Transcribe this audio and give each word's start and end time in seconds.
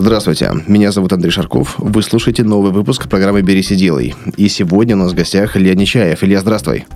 Здравствуйте, 0.00 0.50
меня 0.66 0.92
зовут 0.92 1.12
Андрей 1.12 1.30
Шарков. 1.30 1.74
Вы 1.76 2.02
слушаете 2.02 2.42
новый 2.42 2.72
выпуск 2.72 3.06
программы 3.06 3.42
«Берись 3.42 3.70
и 3.70 3.76
делай». 3.76 4.14
И 4.38 4.48
сегодня 4.48 4.96
у 4.96 4.98
нас 4.98 5.12
в 5.12 5.14
гостях 5.14 5.58
Илья 5.58 5.74
Нечаев. 5.74 6.24
Илья, 6.24 6.40
здравствуй. 6.40 6.86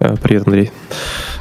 Э, 0.00 0.16
привет, 0.20 0.42
Андрей. 0.44 0.72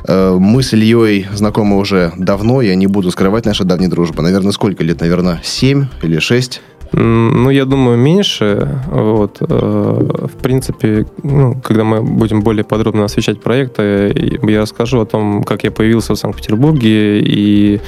Э, 0.07 0.37
мы 0.39 0.61
с 0.61 0.73
Ильей 0.73 1.25
знакомы 1.33 1.79
уже 1.79 2.13
давно, 2.17 2.61
я 2.61 2.75
не 2.75 2.85
буду 2.85 3.09
скрывать 3.09 3.47
нашу 3.47 3.65
давнюю 3.65 3.89
дружбу. 3.89 4.21
Наверное, 4.21 4.51
сколько 4.51 4.83
лет? 4.83 4.99
Наверное, 4.99 5.41
семь 5.43 5.87
или 6.03 6.19
шесть? 6.19 6.61
Ну, 6.91 7.49
я 7.49 7.65
думаю, 7.65 7.97
меньше. 7.97 8.81
Вот. 8.87 9.37
Э, 9.41 10.27
в 10.33 10.41
принципе, 10.41 11.05
ну, 11.23 11.59
когда 11.63 11.83
мы 11.83 12.01
будем 12.01 12.41
более 12.41 12.63
подробно 12.63 13.05
освещать 13.05 13.41
проекты, 13.41 14.39
я 14.43 14.61
расскажу 14.61 15.01
о 15.01 15.05
том, 15.05 15.43
как 15.43 15.63
я 15.63 15.71
появился 15.71 16.13
в 16.13 16.17
Санкт-Петербурге 16.17 17.19
и 17.19 17.81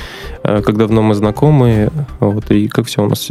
э, 0.43 0.61
как 0.61 0.77
давно 0.77 1.01
мы 1.01 1.13
знакомы, 1.13 1.89
вот, 2.19 2.51
и 2.51 2.67
как 2.67 2.87
все 2.87 3.03
у 3.03 3.07
нас 3.07 3.29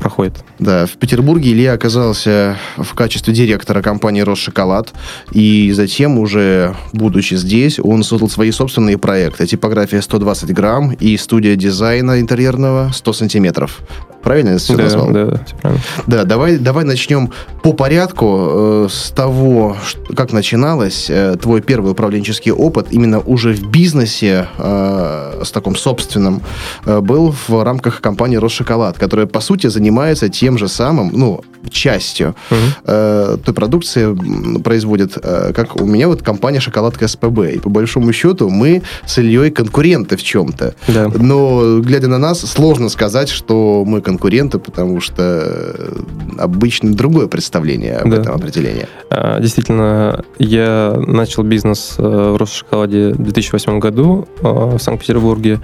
проходит. 0.00 0.44
Да, 0.58 0.86
в 0.86 0.92
Петербурге 0.92 1.52
Илья 1.52 1.72
оказался 1.72 2.56
в 2.76 2.94
качестве 2.94 3.34
директора 3.34 3.82
компании 3.82 4.20
«Росшоколад», 4.20 4.92
и 5.32 5.72
затем 5.72 6.18
уже, 6.18 6.74
будучи 6.92 7.34
здесь, 7.34 7.78
он 7.78 8.02
создал 8.02 8.28
свои 8.28 8.50
собственные 8.50 8.98
проекты. 8.98 9.46
Типография 9.46 10.02
120 10.02 10.52
грамм 10.52 10.92
и 10.92 11.16
студия 11.16 11.56
дизайна 11.56 12.20
интерьерного 12.20 12.90
100 12.92 13.12
сантиметров. 13.12 13.80
Правильно 14.22 14.50
я 14.50 14.58
все 14.58 14.76
да, 14.76 14.84
назвал? 14.84 15.10
Да, 15.10 15.24
да, 15.26 15.44
все 15.44 15.56
правильно. 15.56 15.82
Да, 16.06 16.24
давай, 16.24 16.58
давай 16.58 16.84
начнем 16.84 17.32
по 17.62 17.72
порядку 17.72 18.48
э, 18.50 18.88
с 18.90 19.10
того, 19.10 19.76
что, 19.86 20.14
как 20.14 20.32
начиналось 20.32 21.06
э, 21.08 21.36
твой 21.40 21.60
первый 21.60 21.92
управленческий 21.92 22.52
опыт 22.52 22.88
именно 22.90 23.20
уже 23.20 23.52
в 23.52 23.70
бизнесе 23.70 24.46
э, 24.58 25.42
с 25.44 25.50
таком 25.50 25.76
собственным 25.76 26.42
э, 26.86 27.00
был 27.00 27.34
в 27.48 27.64
рамках 27.64 28.00
компании 28.00 28.36
«Росшоколад», 28.36 28.98
которая, 28.98 29.26
по 29.26 29.40
сути, 29.40 29.66
занимается 29.68 30.28
тем 30.28 30.58
же 30.58 30.68
самым, 30.68 31.10
ну, 31.12 31.42
частью 31.70 32.34
угу. 32.50 32.58
э, 32.84 33.36
той 33.44 33.54
продукции 33.54 34.60
производит, 34.60 35.18
э, 35.22 35.52
как 35.54 35.80
у 35.80 35.84
меня 35.84 36.08
вот 36.08 36.22
компания 36.22 36.60
«Шоколадка 36.60 37.08
СПБ». 37.08 37.38
И 37.54 37.58
по 37.58 37.70
большому 37.70 38.12
счету 38.12 38.48
мы 38.50 38.82
с 39.06 39.18
Ильей 39.18 39.50
конкуренты 39.50 40.16
в 40.16 40.22
чем-то. 40.22 40.74
Да. 40.88 41.10
Но, 41.14 41.80
глядя 41.80 42.08
на 42.08 42.18
нас, 42.18 42.40
сложно 42.40 42.88
сказать, 42.88 43.28
что 43.28 43.84
мы 43.86 44.00
конкуренты, 44.00 44.11
потому 44.58 45.00
что 45.00 45.92
обычно 46.38 46.92
другое 46.94 47.26
представление 47.26 47.96
об 47.96 48.10
да. 48.10 48.16
этом 48.18 48.34
определении. 48.34 48.86
А, 49.10 49.40
действительно, 49.40 50.24
я 50.38 50.94
начал 51.06 51.42
бизнес 51.42 51.94
э, 51.98 52.02
в 52.02 52.36
Росшоколаде 52.36 53.12
в 53.12 53.22
2008 53.22 53.78
году 53.78 54.28
э, 54.40 54.42
в 54.42 54.78
Санкт-Петербурге. 54.78 55.60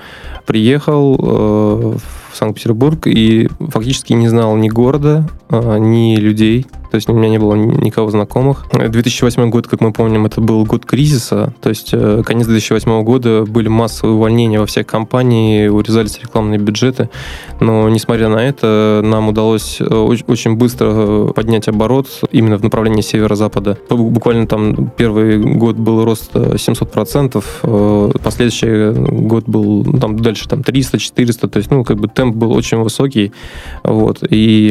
Приехал 0.47 1.17
в 1.19 2.01
Санкт-Петербург 2.33 3.07
и 3.07 3.49
фактически 3.59 4.15
не 4.15 4.29
знал 4.29 4.57
ни 4.57 4.69
города, 4.69 5.29
ни 5.51 6.17
людей. 6.17 6.67
То 6.91 6.95
есть 6.95 7.09
у 7.09 7.13
меня 7.13 7.29
не 7.29 7.39
было 7.39 7.55
никого 7.55 8.11
знакомых. 8.11 8.67
2008 8.73 9.51
год, 9.51 9.67
как 9.67 9.81
мы 9.81 9.93
помним, 9.93 10.27
это 10.27 10.41
был 10.41 10.65
год 10.65 10.87
кризиса. 10.87 11.53
То 11.61 11.69
есть 11.69 11.91
э, 11.93 12.23
конец 12.25 12.47
2008 12.47 13.03
года 13.03 13.45
были 13.45 13.69
массовые 13.69 14.17
увольнения 14.17 14.59
во 14.59 14.67
всех 14.67 14.87
компаниях, 14.87 15.73
урезались 15.73 16.19
рекламные 16.21 16.59
бюджеты. 16.59 17.11
Но, 17.61 17.89
несмотря 17.89 18.29
на 18.29 18.39
это, 18.39 19.01
нам 19.05 19.29
удалось 19.29 19.81
э, 19.81 19.85
очень 19.85 20.55
быстро 20.55 21.29
поднять 21.33 21.69
оборот 21.69 22.09
именно 22.31 22.57
в 22.57 22.63
направлении 22.63 23.03
северо-запада. 23.03 23.79
Буквально 23.91 24.47
там 24.47 24.91
первый 24.97 25.39
год 25.39 25.77
был 25.77 26.05
рост 26.05 26.35
700%, 26.35 27.45
э, 27.63 28.11
последующий 28.23 28.93
год 29.27 29.45
был 29.47 29.85
там 29.99 30.19
дальше 30.19 30.49
там 30.49 30.61
300-400, 30.61 31.49
то 31.49 31.59
есть, 31.59 31.71
ну, 31.71 31.85
как 31.85 31.99
бы 31.99 32.09
темп 32.09 32.37
был 32.37 32.53
очень 32.53 32.79
высокий. 32.79 33.33
Вот. 33.83 34.23
И 34.31 34.69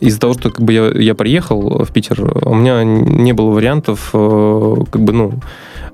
из-за 0.00 0.20
того, 0.20 0.34
что 0.34 0.50
как 0.50 0.64
бы 0.64 0.72
я 0.72 1.03
я 1.04 1.14
приехал 1.14 1.84
в 1.84 1.92
Питер, 1.92 2.22
у 2.46 2.54
меня 2.54 2.82
не 2.84 3.32
было 3.32 3.50
вариантов, 3.50 4.10
э, 4.12 4.74
как 4.90 5.02
бы, 5.02 5.12
ну, 5.12 5.32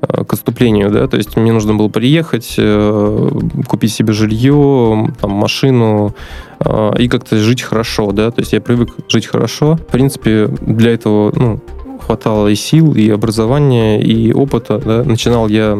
э, 0.03 0.25
к 0.25 0.33
отступлению, 0.33 0.91
да, 0.91 1.07
то 1.09 1.17
есть 1.17 1.37
мне 1.37 1.53
нужно 1.53 1.75
было 1.75 1.89
приехать, 1.89 2.55
э, 2.59 3.31
купить 3.67 3.93
себе 3.93 4.13
жилье, 4.13 5.13
там, 5.21 5.31
машину 5.33 6.15
и 6.99 7.09
как-то 7.09 7.39
жить 7.39 7.63
хорошо, 7.63 8.13
да, 8.13 8.31
то 8.31 8.43
есть 8.43 8.53
я 8.53 8.61
привык 8.61 8.91
жить 9.09 9.27
хорошо. 9.27 9.77
В 9.77 9.93
принципе, 9.93 10.47
для 10.61 10.93
этого, 10.93 11.33
ну, 11.35 11.61
хватало 12.05 12.49
и 12.49 12.55
сил, 12.55 12.95
и 12.95 13.09
образования, 13.09 14.03
и 14.03 14.33
опыта, 14.35 14.79
да. 14.79 15.03
Начинал 15.03 15.49
я 15.49 15.79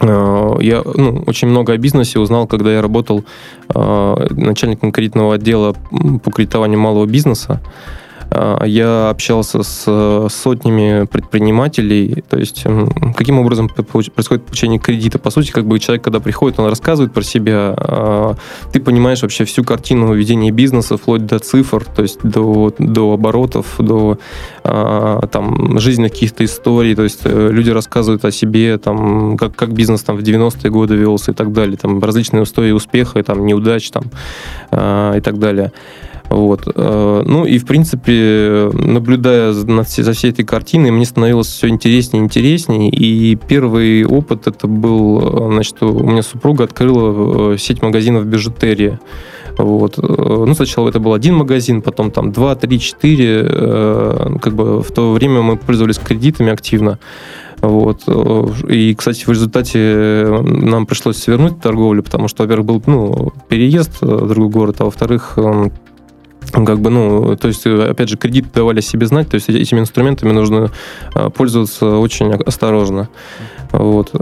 я 0.00 0.82
ну, 0.84 1.24
очень 1.26 1.48
много 1.48 1.72
о 1.72 1.78
бизнесе 1.78 2.18
узнал, 2.18 2.46
когда 2.46 2.70
я 2.70 2.82
работал 2.82 3.24
начальником 3.72 4.92
кредитного 4.92 5.36
отдела 5.36 5.74
по 6.22 6.30
кредитованию 6.30 6.78
малого 6.78 7.06
бизнеса. 7.06 7.62
А, 8.30 8.64
я 8.64 9.10
общался 9.10 9.62
с 9.62 10.28
сотнями 10.30 11.06
предпринимателей, 11.06 12.24
то 12.28 12.38
есть 12.38 12.64
каким 13.16 13.38
образом 13.38 13.68
происходит 13.68 14.44
получение 14.44 14.78
кредита. 14.78 15.18
По 15.18 15.30
сути, 15.30 15.50
как 15.50 15.66
бы 15.66 15.78
человек, 15.78 16.04
когда 16.04 16.20
приходит, 16.20 16.58
он 16.58 16.68
рассказывает 16.68 17.12
про 17.12 17.22
себя, 17.22 17.74
а, 17.76 18.36
ты 18.72 18.80
понимаешь 18.80 19.22
вообще 19.22 19.44
всю 19.44 19.64
картину 19.64 20.12
ведения 20.12 20.50
бизнеса, 20.50 20.96
вплоть 20.96 21.26
до 21.26 21.38
цифр, 21.38 21.84
то 21.84 22.02
есть 22.02 22.20
до, 22.22 22.72
до 22.78 23.12
оборотов, 23.12 23.74
до 23.78 24.18
а, 24.64 25.26
там, 25.28 25.78
жизненных 25.78 26.12
каких-то 26.12 26.44
историй, 26.44 26.94
то 26.94 27.02
есть 27.02 27.20
э, 27.24 27.48
люди 27.50 27.70
рассказывают 27.70 28.24
о 28.24 28.30
себе, 28.30 28.78
там, 28.78 29.36
как, 29.36 29.54
как 29.54 29.72
бизнес 29.72 30.02
там, 30.02 30.16
в 30.16 30.20
90-е 30.20 30.70
годы 30.70 30.96
велся 30.96 31.32
и 31.32 31.34
так 31.34 31.52
далее, 31.52 31.76
там, 31.76 32.02
различные 32.02 32.42
истории 32.42 32.72
успеха, 32.72 33.22
там, 33.22 33.46
неудач 33.46 33.90
там, 33.90 34.04
и 34.72 35.20
так 35.20 35.38
далее. 35.38 35.72
Вот. 36.28 36.62
Э, 36.74 37.22
ну 37.24 37.44
и, 37.44 37.58
в 37.58 37.66
принципе, 37.66 38.70
наблюдая 38.72 39.52
за 39.52 40.12
всей 40.12 40.30
этой 40.30 40.44
картиной, 40.44 40.90
мне 40.90 41.04
становилось 41.04 41.48
все 41.48 41.68
интереснее 41.68 42.22
и 42.22 42.24
интереснее. 42.24 42.90
И 42.90 43.36
первый 43.36 44.04
опыт 44.04 44.46
это 44.46 44.66
был, 44.66 45.20
э, 45.20 45.52
значит, 45.52 45.82
у 45.82 46.02
меня 46.02 46.22
супруга 46.22 46.64
открыла 46.64 47.54
э, 47.54 47.58
сеть 47.58 47.82
магазинов 47.82 48.26
бижутерии. 48.26 48.98
Вот. 49.58 49.96
Ну, 49.96 50.54
сначала 50.54 50.90
это 50.90 51.00
был 51.00 51.14
один 51.14 51.36
магазин, 51.36 51.80
потом 51.80 52.10
там 52.10 52.30
два, 52.30 52.54
три, 52.56 52.78
четыре. 52.78 53.42
Как 54.42 54.54
бы 54.54 54.82
в 54.82 54.90
то 54.90 55.14
время 55.14 55.40
мы 55.40 55.56
пользовались 55.56 55.96
кредитами 55.96 56.52
активно. 56.52 56.98
Вот. 57.62 58.02
И, 58.68 58.94
кстати, 58.94 59.24
в 59.24 59.30
результате 59.30 60.42
нам 60.42 60.84
пришлось 60.84 61.16
свернуть 61.16 61.58
торговлю, 61.58 62.02
потому 62.02 62.28
что, 62.28 62.42
во-первых, 62.42 62.66
был 62.66 62.82
ну, 62.84 63.32
переезд 63.48 64.02
в 64.02 64.28
другой 64.28 64.50
город, 64.50 64.76
а 64.80 64.84
во-вторых, 64.84 65.38
эм, 65.38 65.72
как 66.52 66.80
бы, 66.80 66.90
ну, 66.90 67.36
то 67.36 67.48
есть, 67.48 67.66
опять 67.66 68.08
же, 68.08 68.16
кредиты 68.16 68.48
давали 68.54 68.80
себе 68.80 69.06
знать, 69.06 69.28
то 69.28 69.34
есть 69.34 69.48
этими 69.48 69.80
инструментами 69.80 70.32
нужно 70.32 70.70
а, 71.14 71.30
пользоваться 71.30 71.96
очень 71.98 72.32
осторожно. 72.32 73.08
Вот. 73.72 74.12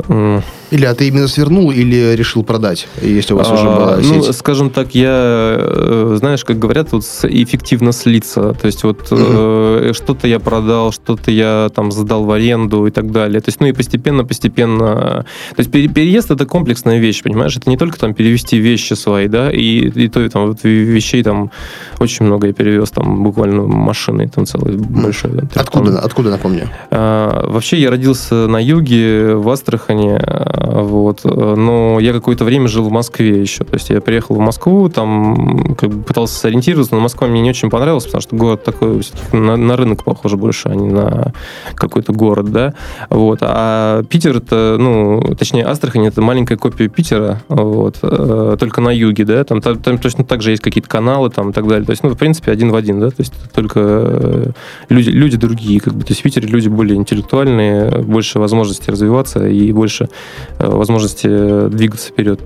Или 0.74 0.86
а 0.86 0.94
ты 0.96 1.06
именно 1.06 1.28
свернул 1.28 1.70
или 1.70 2.16
решил 2.16 2.42
продать, 2.42 2.88
если 3.00 3.32
у 3.32 3.36
вас 3.36 3.46
а, 3.48 3.54
уже 3.54 3.64
была 3.64 4.02
сеть? 4.02 4.26
Ну, 4.26 4.32
скажем 4.32 4.70
так, 4.70 4.92
я, 4.92 5.56
э, 5.56 6.16
знаешь, 6.18 6.44
как 6.44 6.58
говорят, 6.58 6.90
вот 6.90 7.04
эффективно 7.22 7.92
слиться. 7.92 8.54
То 8.60 8.66
есть 8.66 8.82
вот 8.82 9.12
угу. 9.12 9.20
э, 9.20 9.92
что-то 9.94 10.26
я 10.26 10.40
продал, 10.40 10.90
что-то 10.90 11.30
я 11.30 11.68
там 11.72 11.92
сдал 11.92 12.24
в 12.24 12.32
аренду 12.32 12.88
и 12.88 12.90
так 12.90 13.12
далее. 13.12 13.40
То 13.40 13.50
есть, 13.50 13.60
ну 13.60 13.68
и 13.68 13.72
постепенно-постепенно... 13.72 15.24
То 15.54 15.58
есть 15.58 15.70
переезд 15.70 16.32
это 16.32 16.44
комплексная 16.44 16.98
вещь, 16.98 17.22
понимаешь? 17.22 17.56
Это 17.56 17.70
не 17.70 17.76
только 17.76 17.96
там 17.96 18.12
перевести 18.12 18.59
вещи 18.59 18.94
свои, 18.94 19.28
да, 19.28 19.53
и, 19.53 19.88
и 19.88 20.09
то, 20.09 20.22
и 20.22 20.28
там 20.28 20.48
вот, 20.48 20.65
вещей 20.65 21.22
там 21.22 21.53
очень 22.00 22.27
много 22.27 22.48
я 22.48 22.53
перевез, 22.53 22.91
там 22.91 23.22
буквально 23.22 23.62
машины 23.62 24.28
там 24.28 24.44
целые 24.44 24.77
большие. 24.77 25.34
Там, 25.34 25.48
откуда, 25.54 26.00
откуда, 26.00 26.30
напомню? 26.30 26.68
А, 26.91 27.47
вообще 27.48 27.80
я 27.80 27.91
родился 27.91 28.48
на 28.48 28.60
юге, 28.60 29.36
в 29.36 29.48
Астрахане, 29.48 30.18
вот, 30.66 31.25
но 31.25 31.99
я 32.01 32.13
какое-то 32.13 32.45
время 32.45 32.69
жил 32.69 32.84
в 32.84 32.91
Москве 32.91 33.41
еще, 33.41 33.65
то 33.65 33.75
есть 33.75 33.91
я 33.91 34.01
приехал 34.01 34.34
в 34.37 34.39
Москву, 34.39 34.89
там 34.89 35.75
как 35.77 35.91
бы 35.91 36.03
пытался 36.03 36.34
сориентироваться, 36.39 36.95
но 36.95 37.01
Москва 37.01 37.27
мне 37.27 37.41
не 37.41 37.51
очень 37.51 37.71
понравилась, 37.71 38.05
потому 38.05 38.22
что 38.22 38.37
город 38.37 38.65
такой 38.65 39.03
на, 39.33 39.57
на 39.57 39.77
рынок 39.77 40.05
похож 40.05 40.34
больше, 40.34 40.69
а 40.69 40.75
не 40.75 40.89
на 40.89 41.33
какой-то 41.75 42.13
город, 42.13 42.51
да, 42.51 42.75
вот, 43.11 43.39
а 43.43 44.03
Питер 44.05 44.37
это, 44.37 44.77
ну, 44.78 45.34
точнее 45.39 45.65
Астрахань 45.65 46.07
это 46.07 46.22
маленькая 46.22 46.57
копия 46.57 46.89
Питера, 46.89 47.43
вот, 47.49 47.99
э, 48.03 48.57
только 48.59 48.81
на 48.81 48.91
юге, 48.91 49.25
да, 49.25 49.45
там, 49.45 49.61
там, 49.61 49.99
точно 49.99 50.25
так 50.25 50.43
же 50.43 50.51
есть 50.51 50.63
какие-то 50.63 50.89
каналы 50.89 51.31
там 51.31 51.51
и 51.51 51.53
так 51.53 51.66
далее, 51.66 51.84
то 51.84 51.91
есть, 51.91 52.03
ну, 52.03 52.11
в 52.11 52.19
принципе, 52.19 52.53
один 52.53 52.71
в 52.71 52.77
один, 52.77 53.01
да, 53.01 53.11
то 53.11 53.21
есть 53.21 53.33
только 53.53 53.81
э, 53.81 54.51
люди, 54.89 55.11
люди 55.11 55.37
другие, 55.37 55.81
как 55.81 55.95
бы, 55.95 56.03
то 56.03 56.11
есть 56.11 56.21
в 56.21 56.22
Питере 56.22 56.49
люди 56.49 56.69
более 56.69 56.97
интеллектуальные, 56.97 58.03
больше 58.03 58.39
возможностей 58.39 58.91
развиваться 58.91 59.47
и 59.47 59.72
больше 59.72 60.09
возможности 60.58 61.68
двигаться 61.68 62.08
вперед. 62.08 62.41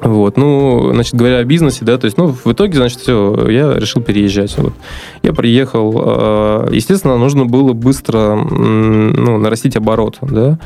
Вот, 0.00 0.36
ну, 0.36 0.92
значит, 0.92 1.14
говоря 1.14 1.38
о 1.38 1.44
бизнесе, 1.44 1.84
да, 1.84 1.98
то 1.98 2.04
есть, 2.04 2.16
ну, 2.16 2.28
в 2.28 2.52
итоге, 2.52 2.76
значит, 2.76 3.00
все, 3.00 3.48
я 3.48 3.74
решил 3.74 4.00
переезжать. 4.00 4.56
Вот. 4.56 4.72
Я 5.22 5.32
приехал, 5.32 5.92
э, 5.96 6.68
естественно, 6.72 7.16
нужно 7.16 7.46
было 7.46 7.72
быстро, 7.72 8.36
ну, 8.36 9.38
нарастить 9.38 9.76
оборот, 9.76 10.18
да. 10.22 10.58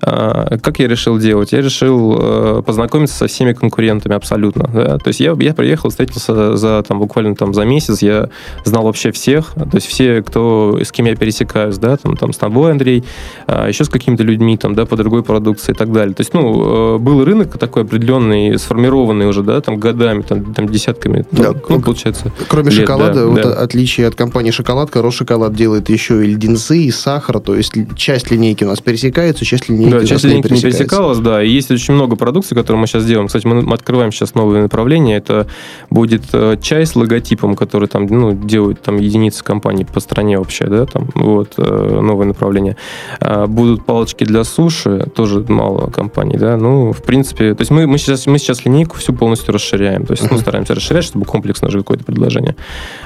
А, 0.00 0.58
как 0.58 0.78
я 0.78 0.88
решил 0.88 1.18
делать? 1.18 1.52
Я 1.52 1.60
решил 1.60 2.16
э, 2.18 2.62
познакомиться 2.64 3.16
со 3.16 3.26
всеми 3.26 3.52
конкурентами 3.52 4.14
абсолютно, 4.14 4.68
да. 4.72 4.98
То 4.98 5.08
есть 5.08 5.20
я, 5.20 5.36
я 5.38 5.54
приехал, 5.54 5.90
встретился 5.90 6.56
за, 6.56 6.82
там, 6.86 6.98
буквально 6.98 7.34
там 7.34 7.54
за 7.54 7.64
месяц, 7.64 8.02
я 8.02 8.28
знал 8.64 8.84
вообще 8.84 9.10
всех, 9.10 9.54
то 9.54 9.74
есть 9.74 9.86
все, 9.86 10.22
кто, 10.22 10.78
с 10.82 10.92
кем 10.92 11.06
я 11.06 11.16
пересекаюсь, 11.16 11.78
да, 11.78 11.96
там, 11.96 12.16
там 12.16 12.32
с 12.32 12.36
тобой, 12.36 12.72
Андрей, 12.72 13.04
а, 13.46 13.68
еще 13.68 13.84
с 13.84 13.88
какими-то 13.88 14.22
людьми, 14.22 14.56
там, 14.56 14.74
да, 14.74 14.86
по 14.86 14.96
другой 14.96 15.22
продукции 15.22 15.72
и 15.72 15.74
так 15.74 15.92
далее. 15.92 16.14
То 16.14 16.20
есть, 16.20 16.32
ну, 16.32 16.96
э, 16.96 16.98
был 16.98 17.24
рынок 17.24 17.58
такой 17.58 17.82
определенный, 17.82 18.58
сформированный 18.58 19.26
уже, 19.26 19.42
да, 19.42 19.60
там 19.60 19.78
годами, 19.78 20.22
там, 20.22 20.54
там 20.54 20.68
десятками, 20.68 21.24
да, 21.32 21.52
там, 21.52 21.62
ну, 21.68 21.80
получается. 21.80 22.32
Кроме 22.48 22.70
лет, 22.70 22.80
шоколада, 22.80 23.14
да, 23.14 23.26
вот 23.26 23.42
да. 23.42 23.54
отличие 23.54 24.06
от 24.06 24.14
компании 24.14 24.50
Шоколадка, 24.50 25.02
Росшоколад 25.02 25.54
делает 25.54 25.88
еще 25.88 26.24
и 26.24 26.28
леденцы, 26.28 26.78
и 26.78 26.90
сахар, 26.90 27.40
то 27.40 27.54
есть 27.54 27.72
часть 27.96 28.30
линейки 28.30 28.64
у 28.64 28.68
нас 28.68 28.80
пересекается, 28.80 29.44
часть 29.44 29.68
линейки 29.68 29.87
да, 29.90 30.04
часть 30.04 30.24
линейки 30.24 30.52
не 30.52 30.60
пересекалась, 30.60 31.18
да, 31.18 31.42
и 31.42 31.48
есть 31.48 31.70
очень 31.70 31.94
много 31.94 32.16
продукции, 32.16 32.54
которые 32.54 32.80
мы 32.80 32.86
сейчас 32.86 33.04
делаем. 33.04 33.26
Кстати, 33.28 33.46
мы, 33.46 33.62
мы 33.62 33.74
открываем 33.74 34.12
сейчас 34.12 34.34
новые 34.34 34.62
направления, 34.62 35.16
это 35.16 35.46
будет 35.90 36.22
э, 36.32 36.56
чай 36.60 36.86
с 36.86 36.96
логотипом, 36.96 37.56
который 37.56 37.88
там, 37.88 38.06
ну, 38.06 38.32
делают 38.32 38.82
там 38.82 38.96
единицы 38.96 39.44
компаний 39.44 39.84
по 39.84 40.00
стране 40.00 40.38
вообще, 40.38 40.66
да, 40.66 40.86
там, 40.86 41.08
вот, 41.14 41.54
э, 41.56 42.00
новое 42.00 42.26
направление. 42.26 42.76
А, 43.20 43.46
будут 43.46 43.84
палочки 43.84 44.24
для 44.24 44.44
суши, 44.44 45.08
тоже 45.14 45.44
мало 45.48 45.90
компаний, 45.90 46.36
да, 46.36 46.56
ну, 46.56 46.92
в 46.92 47.02
принципе, 47.02 47.54
то 47.54 47.62
есть 47.62 47.70
мы, 47.70 47.86
мы, 47.86 47.98
сейчас, 47.98 48.26
мы 48.26 48.38
сейчас 48.38 48.64
линейку 48.64 48.96
всю 48.96 49.12
полностью 49.12 49.52
расширяем, 49.52 50.06
то 50.06 50.12
есть, 50.12 50.24
uh-huh. 50.24 50.28
ну, 50.32 50.38
стараемся 50.38 50.74
расширять, 50.74 51.04
чтобы 51.04 51.24
комплексно 51.24 51.70
же 51.70 51.78
какое-то 51.78 52.04
предложение. 52.04 52.56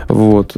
Вот. 0.08 0.52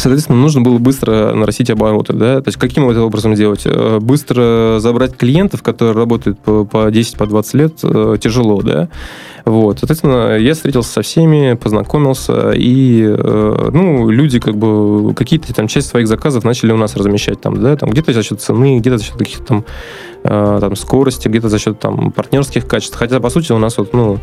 Соответственно, 0.00 0.38
нужно 0.38 0.62
было 0.62 0.78
быстро 0.78 1.34
нарастить 1.34 1.68
обороты. 1.68 2.14
Да? 2.14 2.40
То 2.40 2.48
есть 2.48 2.58
каким 2.58 2.88
это 2.88 3.02
образом 3.02 3.34
делать? 3.34 3.62
Э, 3.66 3.98
быстро 4.00 4.78
забрать 4.78 5.16
клиентов, 5.16 5.62
которые 5.62 5.94
работают 5.94 6.38
по, 6.38 6.64
по 6.64 6.88
10-20 6.88 7.16
по 7.26 7.56
лет, 7.56 7.74
э, 7.82 8.16
тяжело. 8.18 8.62
Да? 8.62 8.88
Вот. 9.44 9.78
Соответственно, 9.78 10.38
я 10.38 10.54
встретился 10.54 10.90
со 10.90 11.02
всеми, 11.02 11.54
познакомился, 11.54 12.52
и 12.52 13.02
э, 13.02 13.70
ну, 13.72 14.08
люди 14.08 14.40
как 14.40 14.56
бы 14.56 15.14
какие-то 15.14 15.52
там 15.52 15.68
часть 15.68 15.88
своих 15.88 16.08
заказов 16.08 16.44
начали 16.44 16.72
у 16.72 16.76
нас 16.76 16.96
размещать 16.96 17.40
там, 17.40 17.62
да, 17.62 17.76
там 17.76 17.90
где-то 17.90 18.12
за 18.12 18.22
счет 18.22 18.40
цены, 18.40 18.78
где-то 18.78 18.98
за 18.98 19.04
счет 19.04 19.16
каких-то 19.16 19.44
там 19.44 19.64
Э, 20.22 20.58
там, 20.60 20.76
скорости, 20.76 21.28
где-то 21.28 21.48
за 21.48 21.58
счет 21.58 21.78
там, 21.78 22.12
партнерских 22.12 22.66
качеств. 22.66 22.94
Хотя, 22.96 23.20
по 23.20 23.30
сути, 23.30 23.52
у 23.52 23.58
нас 23.58 23.78
вот, 23.78 23.94
ну, 23.94 24.18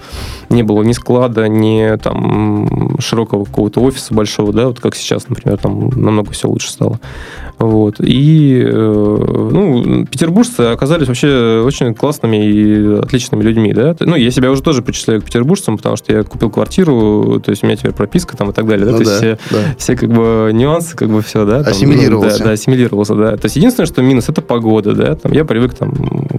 не 0.50 0.62
было 0.62 0.84
ни 0.84 0.92
склада, 0.92 1.48
ни 1.48 1.98
там, 1.98 3.00
широкого 3.00 3.46
какого-то 3.46 3.82
офиса 3.82 4.14
большого, 4.14 4.54
да, 4.54 4.68
вот 4.68 4.80
как 4.80 4.96
сейчас, 4.96 5.28
например, 5.28 5.58
там 5.58 5.90
намного 5.90 6.32
все 6.34 6.48
лучше 6.48 6.70
стало. 6.70 7.00
Вот. 7.58 7.96
И 8.00 8.62
э, 8.64 9.50
ну, 9.52 10.06
петербуржцы 10.06 10.62
оказались 10.62 11.08
вообще 11.08 11.64
очень 11.66 11.96
классными 11.96 12.46
и 12.46 13.00
отличными 13.00 13.42
людьми. 13.42 13.74
Да? 13.74 13.96
Ну, 14.00 14.16
я 14.16 14.30
себя 14.30 14.52
уже 14.52 14.62
тоже 14.62 14.84
причисляю 14.84 15.22
к 15.22 15.26
петербуржцам, 15.26 15.78
потому 15.78 15.96
что 15.96 16.14
я 16.14 16.24
купил 16.24 16.52
квартиру, 16.52 17.42
то 17.44 17.50
есть 17.50 17.64
у 17.64 17.66
меня 17.66 17.76
теперь 17.76 17.94
прописка 17.94 18.38
там 18.38 18.52
и 18.52 18.54
так 18.54 18.68
далее. 18.68 18.86
Да? 18.86 18.92
Ну, 18.92 18.98
то 19.00 19.04
да, 19.06 19.10
есть 19.10 19.18
все, 19.18 19.38
да. 19.50 19.76
все 19.78 19.96
как 19.96 20.10
бы 20.10 20.52
нюансы, 20.54 20.96
как 20.96 21.10
бы 21.10 21.24
все, 21.24 21.46
да. 21.46 21.64
Там, 21.64 21.72
ассимилировался. 21.72 22.40
да, 22.40 22.46
да, 22.46 22.52
ассимилировался, 22.52 23.16
да. 23.16 23.38
То 23.38 23.46
есть 23.46 23.56
единственное, 23.56 23.88
что 23.88 24.04
минус, 24.04 24.30
это 24.30 24.44
погода, 24.44 24.94
да. 24.94 25.16
Там, 25.16 25.32
я 25.32 25.44
привык 25.44 25.74
там, 25.74 25.87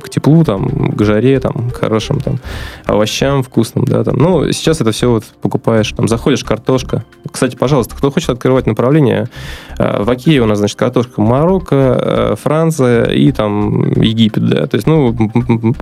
к 0.03 0.09
теплу, 0.09 0.45
там, 0.45 0.93
к 0.93 1.05
жаре, 1.05 1.41
там, 1.41 1.71
к 1.71 1.77
хорошим 1.77 2.21
там, 2.21 2.39
овощам 2.87 3.43
вкусным, 3.43 3.85
да. 3.85 4.05
Там. 4.05 4.17
Ну, 4.17 4.51
сейчас 4.53 4.81
это 4.81 4.93
все 4.93 5.11
вот 5.11 5.25
покупаешь, 5.41 5.93
там, 5.93 6.09
заходишь, 6.09 6.45
картошка. 6.45 7.05
Кстати, 7.31 7.57
пожалуйста, 7.57 7.95
кто 7.95 8.11
хочет 8.11 8.31
открывать 8.31 8.67
направление, 8.67 9.29
э, 9.79 10.03
в 10.03 10.11
Окее 10.11 10.43
у 10.43 10.47
нас, 10.47 10.59
значит, 10.59 10.79
картошка 10.79 11.21
Марокко, 11.21 11.77
э, 12.01 12.35
Франция 12.43 13.07
и 13.07 13.33
там 13.33 13.93
Египет, 14.01 14.49
да. 14.49 14.67
То 14.67 14.77
есть, 14.77 14.87
ну, 14.87 15.15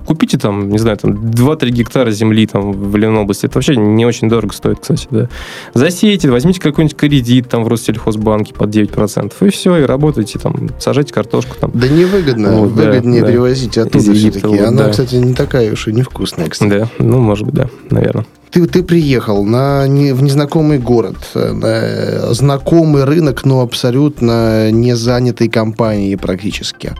купите 0.05 0.37
там, 0.37 0.69
не 0.69 0.77
знаю, 0.77 0.97
там 0.97 1.11
2-3 1.11 1.69
гектара 1.69 2.11
земли 2.11 2.45
там 2.47 2.71
в 2.71 2.95
Ленобласти. 2.95 3.45
Это 3.45 3.55
вообще 3.55 3.75
не 3.75 4.05
очень 4.05 4.29
дорого 4.29 4.53
стоит, 4.53 4.79
кстати, 4.79 5.07
да. 5.11 5.29
Засейте, 5.73 6.29
возьмите 6.29 6.59
какой-нибудь 6.59 6.97
кредит 6.97 7.49
там 7.49 7.63
в 7.63 7.67
Россельхозбанке 7.67 8.53
под 8.53 8.69
9%, 8.69 9.33
и 9.41 9.49
все, 9.49 9.77
и 9.77 9.83
работайте 9.83 10.39
там, 10.39 10.69
сажайте 10.79 11.13
картошку 11.13 11.55
там. 11.59 11.71
Да 11.73 11.87
невыгодно, 11.87 12.51
вот, 12.53 12.71
выгоднее 12.71 13.21
да, 13.21 13.27
перевозить 13.27 13.56
оттуда 13.65 14.13
все-таки. 14.13 14.45
Вот, 14.45 14.59
Она, 14.61 14.83
да. 14.85 14.89
кстати, 14.89 15.15
не 15.15 15.33
такая 15.33 15.71
уж 15.73 15.87
и 15.87 15.93
невкусная, 15.93 16.49
кстати. 16.49 16.69
Да, 16.69 16.89
ну, 16.99 17.19
может 17.19 17.45
быть, 17.45 17.55
да, 17.55 17.69
наверное 17.89 18.25
ты, 18.51 18.65
ты 18.67 18.83
приехал 18.83 19.43
на, 19.43 19.87
не, 19.87 20.13
в 20.13 20.23
незнакомый 20.23 20.79
город, 20.79 21.17
на 21.33 22.33
знакомый 22.33 23.03
рынок, 23.03 23.45
но 23.45 23.61
абсолютно 23.61 24.71
не 24.71 24.95
занятый 24.95 25.49
компанией 25.49 26.15
практически. 26.15 26.93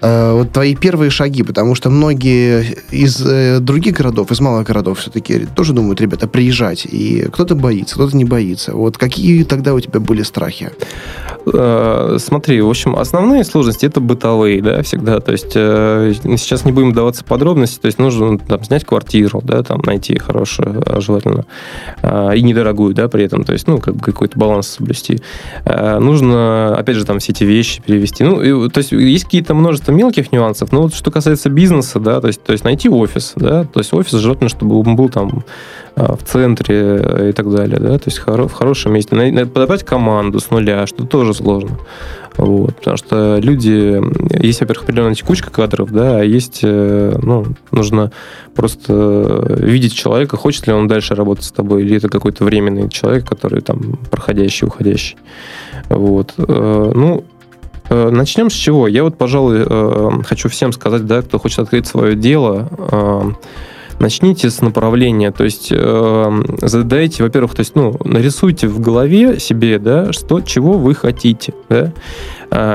Э, 0.00 0.32
вот 0.32 0.52
твои 0.52 0.74
первые 0.74 1.10
шаги, 1.10 1.42
потому 1.42 1.74
что 1.74 1.90
многие 1.90 2.76
из 2.90 3.24
э, 3.24 3.58
других 3.60 3.96
городов, 3.96 4.30
из 4.30 4.40
малых 4.40 4.66
городов 4.66 4.98
все-таки 4.98 5.46
тоже 5.46 5.72
думают, 5.72 6.00
ребята, 6.00 6.28
приезжать. 6.28 6.86
И 6.86 7.26
кто-то 7.32 7.54
боится, 7.54 7.94
кто-то 7.94 8.16
не 8.16 8.24
боится. 8.24 8.72
Вот 8.72 8.98
какие 8.98 9.44
тогда 9.44 9.74
у 9.74 9.80
тебя 9.80 10.00
были 10.00 10.22
страхи? 10.22 10.70
Э, 11.52 12.16
смотри, 12.20 12.60
в 12.60 12.68
общем, 12.68 12.96
основные 12.96 13.44
сложности 13.44 13.86
это 13.86 14.00
бытовые, 14.00 14.60
да, 14.60 14.82
всегда. 14.82 15.20
То 15.20 15.32
есть 15.32 15.52
сейчас 15.52 16.64
не 16.64 16.72
будем 16.72 16.92
даваться 16.92 17.24
подробности, 17.24 17.78
то 17.80 17.86
есть 17.86 17.98
нужно 17.98 18.38
там, 18.38 18.62
снять 18.64 18.84
квартиру, 18.84 19.40
да, 19.42 19.62
там 19.62 19.80
найти 19.84 20.18
хорошую 20.18 20.81
желательно, 20.98 21.44
и 22.02 22.42
недорогую, 22.42 22.94
да, 22.94 23.08
при 23.08 23.24
этом, 23.24 23.44
то 23.44 23.52
есть, 23.52 23.66
ну, 23.66 23.78
как 23.78 24.00
какой-то 24.00 24.38
баланс 24.38 24.68
соблюсти. 24.68 25.20
Нужно, 25.64 26.76
опять 26.76 26.96
же, 26.96 27.04
там 27.04 27.18
все 27.18 27.32
эти 27.32 27.44
вещи 27.44 27.82
перевести. 27.82 28.24
Ну, 28.24 28.42
и, 28.42 28.68
то 28.68 28.78
есть 28.78 28.92
есть 28.92 29.24
какие-то 29.24 29.54
множество 29.54 29.92
мелких 29.92 30.32
нюансов, 30.32 30.72
но 30.72 30.82
вот 30.82 30.94
что 30.94 31.10
касается 31.10 31.48
бизнеса, 31.50 32.00
да, 32.00 32.20
то 32.20 32.26
есть, 32.28 32.42
то 32.42 32.52
есть 32.52 32.64
найти 32.64 32.88
офис, 32.88 33.32
да, 33.36 33.64
то 33.64 33.80
есть 33.80 33.92
офис 33.92 34.12
желательно, 34.12 34.48
чтобы 34.48 34.78
он 34.78 34.96
был 34.96 35.08
там 35.08 35.44
в 35.94 36.22
центре 36.24 37.28
и 37.28 37.32
так 37.32 37.50
далее, 37.50 37.78
да, 37.78 37.98
то 37.98 38.04
есть 38.06 38.18
в 38.18 38.52
хорошем 38.52 38.92
месте. 38.92 39.14
Подобрать 39.46 39.84
команду 39.84 40.40
с 40.40 40.50
нуля, 40.50 40.86
что 40.86 41.04
тоже 41.04 41.34
сложно. 41.34 41.78
Вот, 42.36 42.76
потому 42.76 42.96
что 42.96 43.38
люди, 43.38 44.00
есть, 44.42 44.60
во-первых, 44.60 44.84
определенная 44.84 45.14
текучка 45.14 45.50
кадров, 45.50 45.90
да, 45.92 46.20
а 46.20 46.24
есть, 46.24 46.60
э, 46.62 47.18
ну, 47.22 47.46
нужно 47.70 48.10
просто 48.54 49.58
видеть 49.60 49.94
человека, 49.94 50.36
хочет 50.36 50.66
ли 50.66 50.72
он 50.72 50.88
дальше 50.88 51.14
работать 51.14 51.44
с 51.44 51.52
тобой, 51.52 51.82
или 51.82 51.96
это 51.96 52.08
какой-то 52.08 52.44
временный 52.44 52.88
человек, 52.88 53.28
который 53.28 53.60
там 53.60 53.98
проходящий, 54.10 54.66
уходящий. 54.66 55.16
Вот. 55.88 56.34
Э, 56.38 56.92
ну, 56.94 57.24
э, 57.90 58.10
Начнем 58.10 58.50
с 58.50 58.54
чего? 58.54 58.88
Я 58.88 59.04
вот, 59.04 59.18
пожалуй, 59.18 60.24
хочу 60.24 60.48
всем 60.48 60.72
сказать, 60.72 61.06
да, 61.06 61.22
кто 61.22 61.38
хочет 61.38 61.58
открыть 61.60 61.86
свое 61.86 62.16
дело, 62.16 63.36
начните 64.02 64.50
с 64.50 64.60
направления, 64.60 65.30
то 65.30 65.44
есть 65.44 65.68
э, 65.70 66.42
задайте, 66.60 67.22
во-первых, 67.22 67.54
то 67.54 67.60
есть, 67.60 67.74
ну, 67.74 67.96
нарисуйте 68.04 68.66
в 68.66 68.80
голове 68.80 69.38
себе, 69.40 69.78
да, 69.78 70.12
что, 70.12 70.40
чего 70.40 70.72
вы 70.72 70.94
хотите, 70.94 71.54
да, 71.68 71.92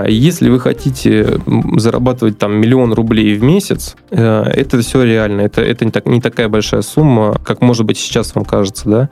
если 0.08 0.50
вы 0.50 0.60
хотите 0.60 1.40
зарабатывать 1.76 2.38
там 2.38 2.56
миллион 2.56 2.94
рублей 2.94 3.36
в 3.36 3.44
месяц, 3.44 3.96
э, 4.10 4.44
это 4.44 4.80
все 4.82 5.04
реально. 5.04 5.42
Это, 5.42 5.62
это 5.62 5.86
не, 5.86 5.92
так, 5.92 6.06
не 6.06 6.22
такая 6.22 6.50
большая 6.50 6.82
сумма, 6.82 7.40
как 7.44 7.62
может 7.62 7.86
быть 7.86 7.98
сейчас 7.98 8.34
вам 8.34 8.46
кажется, 8.46 8.90
да. 8.90 9.10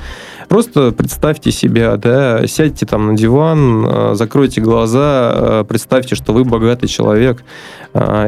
Просто 0.48 0.92
представьте 0.92 1.52
себя, 1.52 1.98
да, 1.98 2.48
сядьте 2.48 2.86
там 2.86 3.08
на 3.08 3.18
диван, 3.18 3.86
э, 3.86 4.16
закройте 4.16 4.62
глаза, 4.62 5.34
э, 5.36 5.66
представьте, 5.68 6.16
что 6.16 6.34
вы 6.34 6.44
богатый 6.44 6.88
человек, 6.88 7.44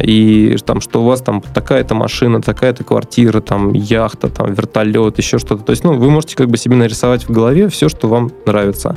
и 0.01 0.55
там, 0.65 0.79
что 0.79 1.01
у 1.01 1.05
вас 1.05 1.21
там 1.21 1.41
такая-то 1.41 1.93
машина, 1.93 2.41
такая-то 2.41 2.85
квартира, 2.85 3.41
там 3.41 3.73
яхта, 3.73 4.29
там 4.29 4.53
вертолет, 4.53 5.17
еще 5.17 5.39
что-то. 5.39 5.63
То 5.63 5.71
есть, 5.71 5.83
ну, 5.83 5.93
вы 5.93 6.09
можете 6.09 6.37
как 6.37 6.47
бы 6.47 6.55
себе 6.55 6.77
нарисовать 6.77 7.27
в 7.27 7.31
голове 7.31 7.67
все, 7.67 7.89
что 7.89 8.07
вам 8.07 8.31
нравится. 8.45 8.95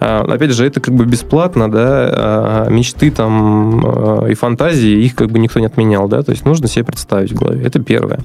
А, 0.00 0.20
опять 0.22 0.50
же, 0.50 0.66
это 0.66 0.80
как 0.80 0.94
бы 0.94 1.06
бесплатно, 1.06 1.70
да, 1.70 1.80
а, 1.84 2.68
мечты 2.72 3.10
там 3.10 3.82
э, 3.84 4.32
и 4.32 4.34
фантазии, 4.34 5.04
их 5.04 5.14
как 5.14 5.30
бы 5.30 5.38
никто 5.38 5.60
не 5.60 5.66
отменял, 5.66 6.08
да, 6.08 6.22
то 6.22 6.32
есть 6.32 6.44
нужно 6.44 6.68
себе 6.68 6.84
представить 6.84 7.32
в 7.32 7.38
голове. 7.38 7.64
Это 7.64 7.80
первое. 7.80 8.20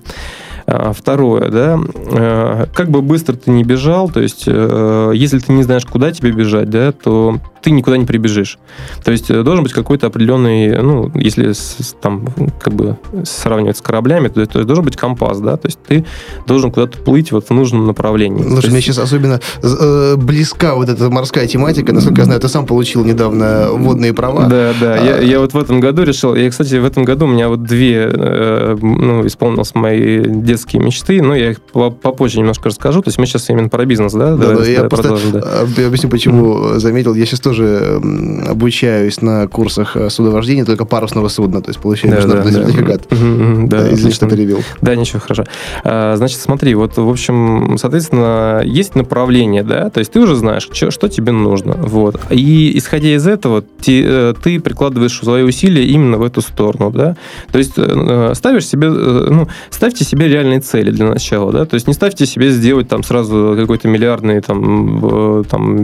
А, 0.65 0.91
второе, 0.91 1.49
да, 1.49 1.79
э, 1.95 2.65
как 2.73 2.89
бы 2.89 3.01
быстро 3.01 3.35
ты 3.35 3.51
не 3.51 3.63
бежал, 3.63 4.09
то 4.09 4.19
есть 4.19 4.43
э, 4.47 5.11
если 5.13 5.39
ты 5.39 5.53
не 5.53 5.63
знаешь, 5.63 5.85
куда 5.85 6.11
тебе 6.11 6.31
бежать, 6.31 6.69
да, 6.69 6.91
то 6.91 7.39
ты 7.67 7.71
никуда 7.71 7.97
не 7.97 8.05
прибежишь. 8.05 8.59
То 9.03 9.11
есть 9.11 9.29
э, 9.29 9.43
должен 9.43 9.61
быть 9.61 9.73
какой-то 9.73 10.07
определенный, 10.07 10.81
ну, 10.81 11.11
если 11.15 11.51
с, 11.51 11.93
там 12.01 12.29
как 12.61 12.73
бы 12.73 12.97
сравнивать 13.25 13.75
с 13.75 13.81
кораблями, 13.81 14.29
то, 14.29 14.45
то 14.45 14.59
есть 14.59 14.67
должен 14.67 14.85
быть 14.85 14.95
компас, 14.95 15.41
да, 15.41 15.57
то 15.57 15.67
есть 15.67 15.77
ты 15.85 16.05
должен 16.45 16.71
куда-то 16.71 16.97
плыть 16.99 17.33
вот 17.33 17.49
в 17.49 17.53
нужном 17.53 17.85
направлении. 17.85 18.41
Слушай, 18.41 18.69
мне 18.69 18.79
сейчас 18.79 18.99
особенно 18.99 19.41
э, 19.61 20.15
близка 20.15 20.75
вот 20.75 20.87
эта 20.87 21.09
морская 21.09 21.45
тематика, 21.45 21.91
насколько 21.91 22.21
я 22.21 22.25
знаю, 22.25 22.39
ты 22.39 22.47
сам 22.47 22.65
получил 22.65 23.03
недавно 23.03 23.67
водные 23.73 24.13
права. 24.13 24.45
Да, 24.45 24.73
да, 24.79 24.93
а... 24.93 25.03
я, 25.03 25.17
я 25.17 25.41
вот 25.41 25.53
в 25.53 25.57
этом 25.57 25.81
году 25.81 26.03
решил, 26.03 26.35
я, 26.35 26.49
кстати, 26.49 26.75
в 26.75 26.85
этом 26.85 27.03
году 27.03 27.25
у 27.25 27.27
меня 27.27 27.49
вот 27.49 27.63
две, 27.63 28.09
э, 28.09 28.77
ну, 28.81 29.27
исполнились 29.27 29.75
мои 29.75 30.23
детские 30.25 30.81
мечты, 30.81 31.21
но 31.21 31.35
я 31.35 31.51
их 31.51 31.59
попозже 31.59 32.39
немножко 32.39 32.69
расскажу, 32.69 33.01
то 33.01 33.09
есть 33.09 33.17
мы 33.17 33.25
сейчас 33.25 33.49
именно 33.49 33.67
про 33.67 33.83
бизнес, 33.83 34.13
да? 34.13 34.37
Да, 34.37 34.55
да, 34.55 34.63
я 34.63 34.85
просто 34.85 35.17
да. 35.33 35.63
объясню, 35.85 36.09
почему 36.09 36.79
заметил, 36.79 37.13
я 37.13 37.25
сейчас 37.25 37.41
тоже 37.41 37.56
обучаюсь 37.65 39.21
на 39.21 39.47
курсах 39.47 39.95
э, 39.95 40.09
судовождения, 40.09 40.65
только 40.65 40.85
парусного 40.85 41.27
судна, 41.27 41.61
то 41.61 41.69
есть 41.69 41.79
получаю 41.79 42.11
да, 42.11 42.17
международный 42.17 42.51
да, 42.51 42.65
сертификат. 42.65 43.01
Да, 43.09 43.81
да, 43.81 43.93
Извини, 43.93 44.13
что 44.13 44.27
перебил. 44.27 44.59
Да, 44.81 44.95
ничего, 44.95 45.19
хорошо. 45.19 45.45
А, 45.83 46.15
значит, 46.15 46.39
смотри, 46.39 46.75
вот, 46.75 46.97
в 46.97 47.09
общем, 47.09 47.77
соответственно, 47.77 48.61
есть 48.63 48.95
направление, 48.95 49.63
да, 49.63 49.89
то 49.89 49.99
есть 49.99 50.11
ты 50.11 50.19
уже 50.19 50.35
знаешь, 50.35 50.67
что, 50.71 50.91
что 50.91 51.07
тебе 51.07 51.31
нужно, 51.31 51.73
вот. 51.73 52.19
И 52.29 52.77
исходя 52.77 53.09
из 53.09 53.27
этого, 53.27 53.61
ты, 53.61 54.03
э, 54.05 54.33
ты 54.41 54.59
прикладываешь 54.59 55.17
свои 55.17 55.43
усилия 55.43 55.85
именно 55.85 56.17
в 56.17 56.23
эту 56.23 56.41
сторону, 56.41 56.91
да. 56.91 57.15
То 57.51 57.57
есть 57.57 57.73
э, 57.77 58.31
ставишь 58.35 58.65
себе, 58.65 58.89
ну, 58.89 59.47
ставьте 59.69 60.03
себе 60.03 60.27
реальные 60.27 60.61
цели 60.61 60.91
для 60.91 61.07
начала, 61.07 61.51
да, 61.51 61.65
то 61.65 61.75
есть 61.75 61.87
не 61.87 61.93
ставьте 61.93 62.25
себе 62.25 62.49
сделать 62.51 62.87
там 62.87 63.03
сразу 63.03 63.55
какой-то 63.57 63.87
миллиардный 63.87 64.41
там, 64.41 65.43
там 65.49 65.75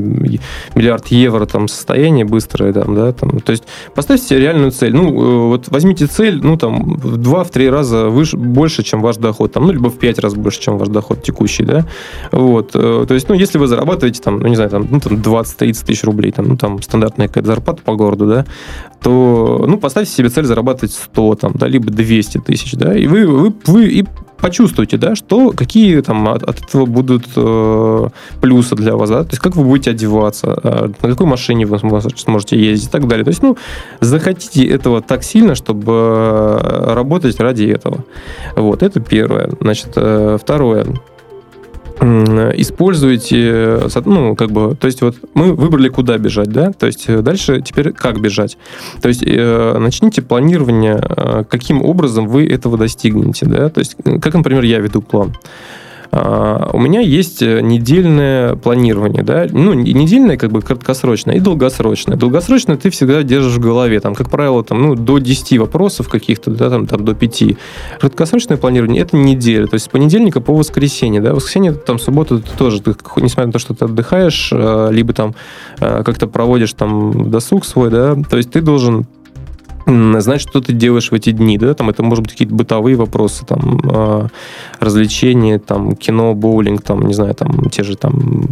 миллиард 0.76 1.08
евро 1.08 1.46
там 1.54 1.68
состояние 1.68 2.26
быстрое, 2.26 2.74
там, 2.74 2.96
да, 2.96 3.14
там, 3.14 3.40
то 3.40 3.52
есть 3.52 3.64
поставьте 3.94 4.26
себе 4.26 4.40
реальную 4.40 4.72
цель. 4.72 4.94
Ну, 4.94 5.10
э, 5.10 5.48
вот 5.50 5.70
возьмите 5.70 6.08
цель, 6.08 6.42
ну, 6.44 6.58
там, 6.58 6.96
в 6.96 7.18
два-три 7.18 7.70
раза 7.70 8.10
выше, 8.10 8.38
больше, 8.38 8.84
чем 8.84 9.02
ваш 9.02 9.18
доход, 9.18 9.54
там, 9.54 9.68
ну, 9.68 9.72
либо 9.72 9.90
в 9.90 10.00
пять 10.00 10.18
раз 10.20 10.34
больше, 10.34 10.60
чем 10.60 10.78
ваш 10.80 10.88
доход 10.90 11.22
текущий, 11.22 11.64
да, 11.64 11.86
вот, 12.32 12.72
э, 12.74 13.06
то 13.08 13.14
есть, 13.14 13.30
ну, 13.30 13.36
если 13.36 13.60
вы 13.60 13.68
зарабатываете, 13.68 14.22
там, 14.22 14.40
ну, 14.40 14.48
не 14.48 14.56
знаю, 14.56 14.72
там, 14.72 14.88
ну, 14.90 15.00
там 15.00 15.14
20-30 15.14 15.86
тысяч 15.86 16.04
рублей, 16.04 16.32
там, 16.32 16.48
ну, 16.48 16.58
там, 16.58 16.82
стандартная 16.82 17.28
какая-то 17.28 17.48
зарплата 17.48 17.82
по 17.86 17.96
городу, 17.96 18.26
да, 18.26 18.46
то, 19.04 19.66
ну, 19.68 19.78
поставьте 19.78 20.12
себе 20.12 20.30
цель 20.30 20.46
заработать 20.46 20.94
100, 20.94 21.36
там, 21.36 21.52
да, 21.56 21.68
либо 21.68 21.92
200 21.92 22.40
тысяч, 22.40 22.74
да, 22.74 22.98
и 22.98 23.06
вы, 23.08 23.28
вы, 23.28 23.54
вы 23.66 23.88
и 23.88 24.06
почувствуйте, 24.44 24.98
да, 24.98 25.16
что, 25.16 25.52
какие 25.52 26.02
там 26.02 26.28
от, 26.28 26.44
от 26.44 26.62
этого 26.62 26.86
будут 26.86 27.26
э, 27.36 28.08
плюсы 28.42 28.76
для 28.76 28.96
вас, 28.96 29.10
да, 29.10 29.24
то 29.24 29.30
есть 29.32 29.40
как 29.40 29.56
вы 29.56 29.64
будете 29.64 29.92
одеваться, 29.92 30.60
э, 30.64 30.90
на 31.02 31.10
какой 31.10 31.28
машине 31.28 31.66
вы 31.66 31.80
сможете 31.80 32.58
ездить 32.58 32.90
и 32.90 32.92
так 32.92 33.08
далее. 33.08 33.24
То 33.24 33.30
есть, 33.30 33.44
ну, 33.44 33.58
захотите 34.02 34.66
этого 34.66 35.02
так 35.02 35.24
сильно, 35.24 35.56
чтобы 35.56 35.94
э, 35.94 36.94
работать 36.94 37.40
ради 37.40 37.66
этого. 37.66 38.04
Вот, 38.56 38.84
это 38.84 39.00
первое. 39.00 39.50
Значит, 39.62 39.94
э, 39.96 40.38
второе 40.42 40.86
используете, 42.00 43.80
ну, 44.06 44.36
как 44.36 44.52
бы, 44.52 44.76
то 44.76 44.88
есть 44.88 45.02
вот 45.02 45.16
мы 45.34 45.54
выбрали, 45.54 45.90
куда 45.90 46.18
бежать, 46.18 46.50
да, 46.50 46.72
то 46.72 46.86
есть 46.88 47.06
э, 47.08 47.22
дальше 47.22 47.62
теперь 47.62 47.92
как 47.92 48.20
бежать. 48.20 48.58
То 49.02 49.08
есть 49.08 49.24
э, 49.26 49.78
начните 49.78 50.22
планирование, 50.22 51.02
э, 51.02 51.44
каким 51.50 51.82
образом 51.82 52.28
вы 52.28 52.48
этого 52.48 52.78
достигнете, 52.78 53.46
да, 53.46 53.70
то 53.70 53.80
есть 53.80 53.96
как, 54.22 54.34
например, 54.34 54.64
я 54.64 54.80
веду 54.80 55.02
план. 55.02 55.34
А, 56.16 56.70
у 56.74 56.80
меня 56.80 57.00
есть 57.00 57.42
э, 57.42 57.62
недельное 57.62 58.56
планирование, 58.56 59.24
да, 59.24 59.48
ну, 59.50 59.74
недельное, 59.74 60.38
как 60.38 60.52
бы 60.52 60.62
краткосрочное 60.62 61.38
и 61.38 61.40
долгосрочное. 61.40 62.16
Долгосрочное 62.16 62.78
ты 62.78 62.92
всегда 62.92 63.24
держишь 63.24 63.54
в 63.54 63.60
голове, 63.60 64.00
там, 64.00 64.14
как 64.14 64.30
правило, 64.30 64.64
там, 64.64 64.80
ну, 64.80 64.94
до 64.94 65.18
10 65.18 65.58
вопросов 65.58 66.10
каких-то, 66.10 66.52
да, 66.52 66.70
там, 66.70 66.86
там, 66.86 67.04
до 67.04 67.16
5. 67.16 67.44
Краткосрочное 68.00 68.58
планирование– 68.58 69.02
это 69.04 69.18
неделя, 69.18 69.66
то 69.66 69.74
есть 69.74 69.88
с 69.88 69.90
понедельника 69.90 70.40
по 70.40 70.54
воскресенье, 70.54 71.20
да, 71.20 71.34
воскресенье, 71.34 71.74
там, 71.74 71.98
субботу 71.98 72.42
ты 72.42 72.58
тоже, 72.60 72.80
ты, 72.80 72.96
несмотря 73.16 73.48
на 73.48 73.52
то, 73.54 73.58
что 73.58 73.74
ты 73.74 73.86
отдыхаешь, 73.86 74.50
э, 74.54 74.90
либо 74.92 75.14
там 75.14 75.34
э, 75.80 76.04
как-то 76.04 76.28
проводишь 76.28 76.74
там 76.74 77.32
досуг 77.32 77.66
свой, 77.66 77.90
да, 77.90 78.16
то 78.30 78.38
есть 78.38 78.52
ты 78.52 78.62
должен 78.62 79.08
знать, 79.86 80.42
что 80.42 80.62
ты 80.62 80.74
делаешь 80.74 81.12
в 81.12 81.14
эти 81.14 81.32
дни, 81.32 81.58
да, 81.58 81.74
там 81.74 81.90
это 81.90 82.04
может 82.04 82.24
быть 82.24 82.32
какие-то 82.34 82.56
бытовые 82.56 82.96
вопросы, 82.96 83.46
там 83.46 83.80
а, 83.84 84.28
развлечения, 84.80 85.60
там 85.60 85.96
кино, 85.96 86.34
боулинг, 86.34 86.82
там 86.82 87.06
не 87.06 87.14
знаю, 87.14 87.36
там 87.36 87.70
те 87.70 87.84
же 87.84 87.96
там 87.96 88.48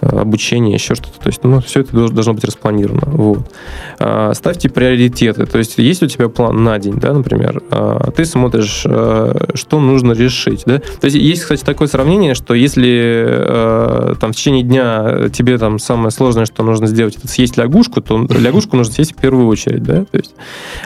обучение, 0.00 0.74
еще 0.74 0.94
что-то. 0.94 1.18
То 1.20 1.28
есть, 1.28 1.44
ну, 1.44 1.60
все 1.60 1.80
это 1.80 2.08
должно 2.08 2.34
быть 2.34 2.44
распланировано. 2.44 3.02
Вот. 3.06 3.52
А, 3.98 4.32
ставьте 4.34 4.68
приоритеты. 4.68 5.46
То 5.46 5.58
есть, 5.58 5.78
есть 5.78 6.02
у 6.02 6.06
тебя 6.06 6.28
план 6.28 6.64
на 6.64 6.78
день, 6.78 6.94
да, 6.94 7.12
например, 7.12 7.62
а, 7.70 8.10
ты 8.10 8.24
смотришь, 8.24 8.82
а, 8.86 9.50
что 9.54 9.80
нужно 9.80 10.12
решить, 10.12 10.62
да. 10.66 10.78
То 10.78 11.04
есть, 11.04 11.16
есть, 11.16 11.42
кстати, 11.42 11.64
такое 11.64 11.88
сравнение, 11.88 12.34
что 12.34 12.54
если 12.54 14.16
там 14.20 14.32
в 14.32 14.36
течение 14.36 14.62
дня 14.62 15.28
тебе 15.32 15.58
там 15.58 15.78
самое 15.78 16.10
сложное, 16.10 16.46
что 16.46 16.62
нужно 16.62 16.86
сделать, 16.86 17.16
это 17.16 17.28
съесть 17.28 17.56
лягушку, 17.56 18.00
то 18.00 18.26
лягушку 18.30 18.76
нужно 18.76 18.94
съесть 18.94 19.12
в 19.12 19.16
первую 19.16 19.46
очередь, 19.46 19.82
да. 19.82 20.04
То 20.04 20.16
есть, 20.16 20.34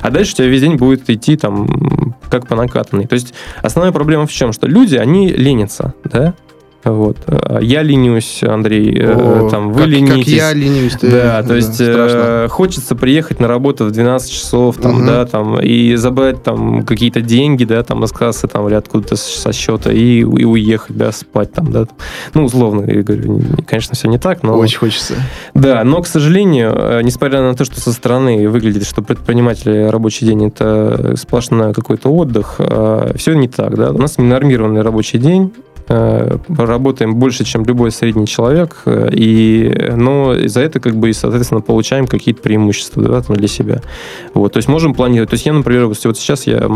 а 0.01 0.11
дальше 0.11 0.33
у 0.33 0.37
тебя 0.37 0.49
весь 0.49 0.61
день 0.61 0.77
будет 0.77 1.09
идти 1.11 1.37
там 1.37 2.15
как 2.31 2.47
по 2.47 2.57
накатанной. 2.57 3.07
То 3.07 3.15
есть, 3.15 3.35
основная 3.63 3.93
проблема 3.93 4.27
в 4.27 4.33
чем? 4.33 4.53
Что 4.53 4.67
люди, 4.67 4.97
они 4.97 5.29
ленятся, 5.29 5.95
да, 6.05 6.35
вот. 6.85 7.17
А 7.27 7.61
я 7.61 7.83
ленюсь, 7.83 8.43
Андрей, 8.43 8.99
э, 8.99 9.13
О, 9.15 9.49
там, 9.49 9.73
вы 9.73 9.81
как, 9.81 9.89
ленитесь. 9.89 10.25
Как 10.25 10.27
я 10.27 10.53
ленюсь. 10.53 10.93
Ты, 10.93 11.11
да, 11.11 11.43
то 11.43 11.55
есть 11.55 11.81
э, 11.81 12.49
хочется 12.51 12.95
приехать 12.95 13.41
на 13.41 13.49
работу 13.49 13.87
в 13.87 13.91
12 13.91 14.31
часов, 14.31 14.77
там, 14.77 14.99
угу. 14.99 15.07
да, 15.07 15.25
там, 15.25 15.61
и 15.61 15.95
забрать 15.97 16.43
там 16.43 16.83
какие-то 16.85 17.23
деньги, 17.23 17.65
да, 17.65 17.83
там, 17.83 18.05
из 18.05 18.13
кассы, 18.13 18.49
там, 18.49 18.69
или 18.69 18.75
откуда-то 18.75 19.17
со 19.17 19.53
счета, 19.53 19.93
и, 19.93 20.19
и 20.21 20.45
уехать, 20.45 20.97
да, 20.97 21.11
спать 21.13 21.53
там, 21.53 21.73
да. 21.73 21.87
Ну, 22.35 22.45
условно, 22.45 22.91
я 22.91 23.03
говорю, 23.03 23.41
конечно, 23.67 23.95
все 23.95 24.09
не 24.09 24.19
так, 24.19 24.43
но... 24.43 24.57
Очень 24.57 24.79
хочется. 24.79 25.15
Да, 25.55 25.85
но, 25.85 26.03
к 26.03 26.07
сожалению, 26.07 26.73
э, 26.75 27.01
несмотря 27.03 27.41
на 27.41 27.55
то, 27.55 27.65
что 27.65 27.81
со 27.81 27.93
стороны 27.93 28.49
выглядит, 28.49 28.87
что 28.87 29.03
предприниматели 29.03 29.85
рабочий 29.85 30.27
день 30.27 30.49
это 30.49 31.15
сплошной 31.17 31.73
какой-то 31.73 32.11
отдых, 32.11 32.57
э, 32.59 33.13
все 33.17 33.35
не 33.35 33.49
так, 33.49 33.77
да. 33.77 33.91
У 33.91 33.99
нас 33.99 34.19
ненормированный 34.19 34.83
рабочий 34.83 35.19
день, 35.19 35.53
работаем 35.87 37.17
больше, 37.17 37.45
чем 37.45 37.65
любой 37.65 37.91
средний 37.91 38.27
человек, 38.27 38.83
э, 38.87 39.11
и, 39.13 39.93
но 39.97 40.35
за 40.47 40.61
это 40.61 40.81
как 40.81 40.97
бы 40.97 41.11
и, 41.11 41.13
соответственно, 41.13 41.61
получаем 41.61 42.07
какие-то 42.07 42.41
преимущества 42.43 43.03
да, 43.03 43.21
там, 43.21 43.37
для 43.37 43.49
себя. 43.49 43.83
Вот, 44.33 44.53
то 44.53 44.59
есть 44.59 44.69
можем 44.69 44.95
планировать. 44.95 45.31
То 45.31 45.35
есть 45.35 45.47
я, 45.47 45.53
например, 45.53 45.87
вот 45.87 45.99
сейчас 45.99 46.47
я 46.47 46.69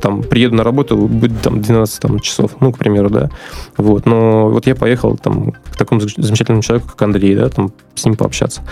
там 0.00 0.22
приеду 0.22 0.56
на 0.56 0.64
работу, 0.64 0.96
будет 0.96 1.40
там 1.42 1.60
12 1.60 2.00
там, 2.00 2.18
часов, 2.20 2.56
ну, 2.60 2.72
к 2.72 2.78
примеру, 2.78 3.10
да. 3.10 3.30
Вот, 3.76 4.06
но 4.06 4.48
вот 4.48 4.66
я 4.66 4.74
поехал 4.74 5.16
там 5.16 5.52
к 5.52 5.76
такому 5.76 6.00
замечательному 6.00 6.62
человеку, 6.62 6.88
как 6.88 7.02
Андрей, 7.02 7.36
да, 7.36 7.48
там 7.48 7.72
с 7.94 8.04
ним 8.04 8.16
пообщаться. 8.16 8.62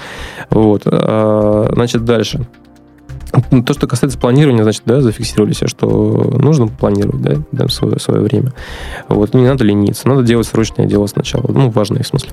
Вот, 0.51 0.83
а, 0.87 1.71
значит, 1.73 2.05
дальше. 2.05 2.47
Ну, 3.51 3.63
то, 3.63 3.75
что 3.75 3.87
касается 3.87 4.19
планирования, 4.19 4.63
значит, 4.63 4.83
да, 4.85 5.01
зафиксировали 5.01 5.53
себе, 5.53 5.69
что 5.69 5.87
нужно 6.39 6.69
планировать, 6.69 7.23
да, 7.23 7.37
да 7.53 7.69
свое, 7.69 7.99
свое 7.99 8.21
время. 8.21 8.53
Вот, 9.09 9.35
не 9.35 9.47
надо 9.47 9.65
лениться, 9.65 10.09
надо 10.09 10.23
делать 10.23 10.47
срочное 10.47 10.87
дело 10.87 11.07
сначала, 11.07 11.45
ну, 11.49 11.71
важное 11.71 12.03
в 12.03 12.07
смысле. 12.07 12.31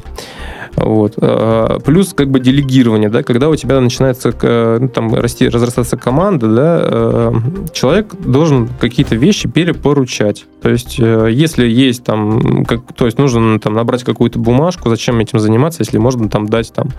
Вот. 0.76 1.16
А, 1.18 1.80
плюс 1.80 2.14
как 2.14 2.30
бы 2.30 2.40
делегирование, 2.40 3.10
да, 3.10 3.24
когда 3.24 3.50
у 3.50 3.56
тебя 3.56 3.80
начинается 3.82 4.34
ну, 4.80 4.88
там 4.88 5.14
расти, 5.14 5.50
разрастаться 5.50 5.98
команда, 5.98 6.48
да, 6.48 6.80
э, 6.84 7.34
человек 7.74 8.16
должен 8.16 8.70
какие-то 8.80 9.16
вещи 9.16 9.50
перепоручать. 9.50 10.46
То 10.62 10.70
есть, 10.70 10.98
э, 11.00 11.30
если 11.32 11.68
есть 11.68 12.04
там, 12.04 12.66
как, 12.66 12.94
то 12.94 13.06
есть 13.06 13.18
нужно 13.18 13.60
там 13.60 13.74
набрать 13.74 14.04
какую-то 14.04 14.40
бумажку, 14.40 14.90
зачем 14.90 15.20
этим 15.20 15.40
заниматься, 15.40 15.82
если 15.82 15.98
можно 15.98 16.30
там 16.30 16.48
дать 16.48 16.72
там 16.74 16.90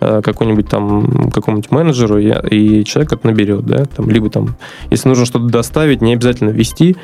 э, 0.00 0.20
какой-нибудь 0.22 0.68
там 0.68 1.30
какому-нибудь 1.30 1.70
менеджеру, 1.70 2.18
и 2.18 2.84
человек 2.84 3.12
это 3.14 3.26
наберет, 3.26 3.64
да, 3.64 3.84
там, 3.84 4.10
либо 4.10 4.28
там, 4.28 4.56
если 4.90 5.08
нужно 5.08 5.24
что-то 5.24 5.46
доставить, 5.46 6.02
не 6.02 6.12
обязательно 6.14 6.50
вести 6.50 6.96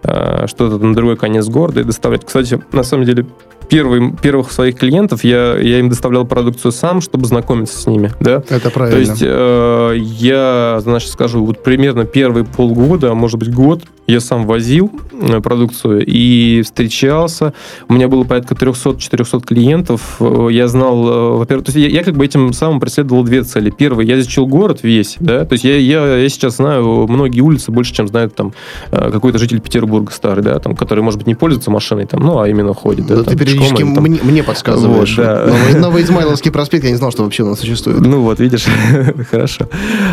что-то 0.00 0.78
на 0.78 0.94
другой 0.94 1.16
конец 1.16 1.48
города 1.48 1.80
и 1.80 1.84
доставлять. 1.84 2.24
Кстати, 2.24 2.60
на 2.72 2.84
самом 2.84 3.04
деле, 3.04 3.26
первый, 3.68 4.12
первых 4.12 4.52
своих 4.52 4.76
клиентов 4.76 5.24
я, 5.24 5.56
я 5.56 5.78
им 5.78 5.88
доставлял 5.88 6.24
продукцию 6.26 6.72
сам, 6.72 7.00
чтобы 7.00 7.26
знакомиться 7.26 7.78
с 7.78 7.86
ними. 7.86 8.12
Да? 8.20 8.42
Это 8.48 8.70
правильно. 8.70 8.96
То 8.96 9.10
есть 9.10 9.22
э, 9.24 9.94
я, 9.96 10.80
значит, 10.82 11.10
скажу, 11.10 11.44
вот 11.44 11.62
примерно 11.62 12.04
первые 12.04 12.44
полгода, 12.44 13.10
а 13.10 13.14
может 13.14 13.38
быть 13.38 13.52
год, 13.52 13.82
я 14.08 14.20
сам 14.20 14.46
возил 14.46 14.90
э, 15.12 15.40
продукцию 15.40 16.02
и 16.04 16.62
встречался. 16.62 17.52
У 17.88 17.92
меня 17.92 18.08
было 18.08 18.24
порядка 18.24 18.54
300-400 18.54 19.44
клиентов. 19.44 20.16
Э, 20.18 20.48
я 20.50 20.66
знал, 20.66 21.06
э, 21.06 21.36
во-первых, 21.36 21.66
то 21.66 21.72
есть 21.72 21.92
я, 21.92 21.98
я 21.98 22.02
как 22.02 22.16
бы 22.16 22.24
этим 22.24 22.54
самым 22.54 22.80
преследовал 22.80 23.22
две 23.22 23.42
цели. 23.42 23.68
Первое, 23.68 24.06
я 24.06 24.18
изучил 24.18 24.46
город 24.46 24.80
весь, 24.82 25.16
да, 25.20 25.44
то 25.44 25.52
есть 25.52 25.64
я, 25.64 25.76
я, 25.76 26.16
я 26.16 26.28
сейчас 26.30 26.56
знаю 26.56 27.06
многие 27.06 27.42
улицы 27.42 27.70
больше, 27.70 27.92
чем 27.92 28.08
знает 28.08 28.34
там 28.34 28.54
какой-то 28.90 29.36
житель 29.36 29.60
Петербурга 29.60 30.10
старый, 30.10 30.42
да, 30.42 30.58
там, 30.58 30.74
который, 30.74 31.00
может 31.00 31.18
быть, 31.18 31.26
не 31.26 31.34
пользуется 31.34 31.70
машиной, 31.70 32.06
там, 32.06 32.20
ну, 32.20 32.40
а 32.40 32.48
именно 32.48 32.72
ходит. 32.72 33.06
Да, 33.06 33.16
да 33.16 33.24
там, 33.24 33.36
ты 33.36 33.57
периодически 33.58 33.94
там. 33.94 34.02
мне, 34.04 34.20
мне 34.22 34.42
подсказываешь. 34.42 35.16
Вот, 35.16 35.24
да. 35.24 35.46
Новый, 35.46 35.74
Новый 35.80 36.02
Измайловский 36.02 36.50
проспект, 36.50 36.84
я 36.84 36.90
не 36.90 36.96
знал, 36.96 37.10
что 37.10 37.24
вообще 37.24 37.42
он 37.44 37.56
существует. 37.56 38.00
Ну 38.00 38.20
вот, 38.22 38.40
видишь, 38.40 38.66
хорошо. 39.30 39.68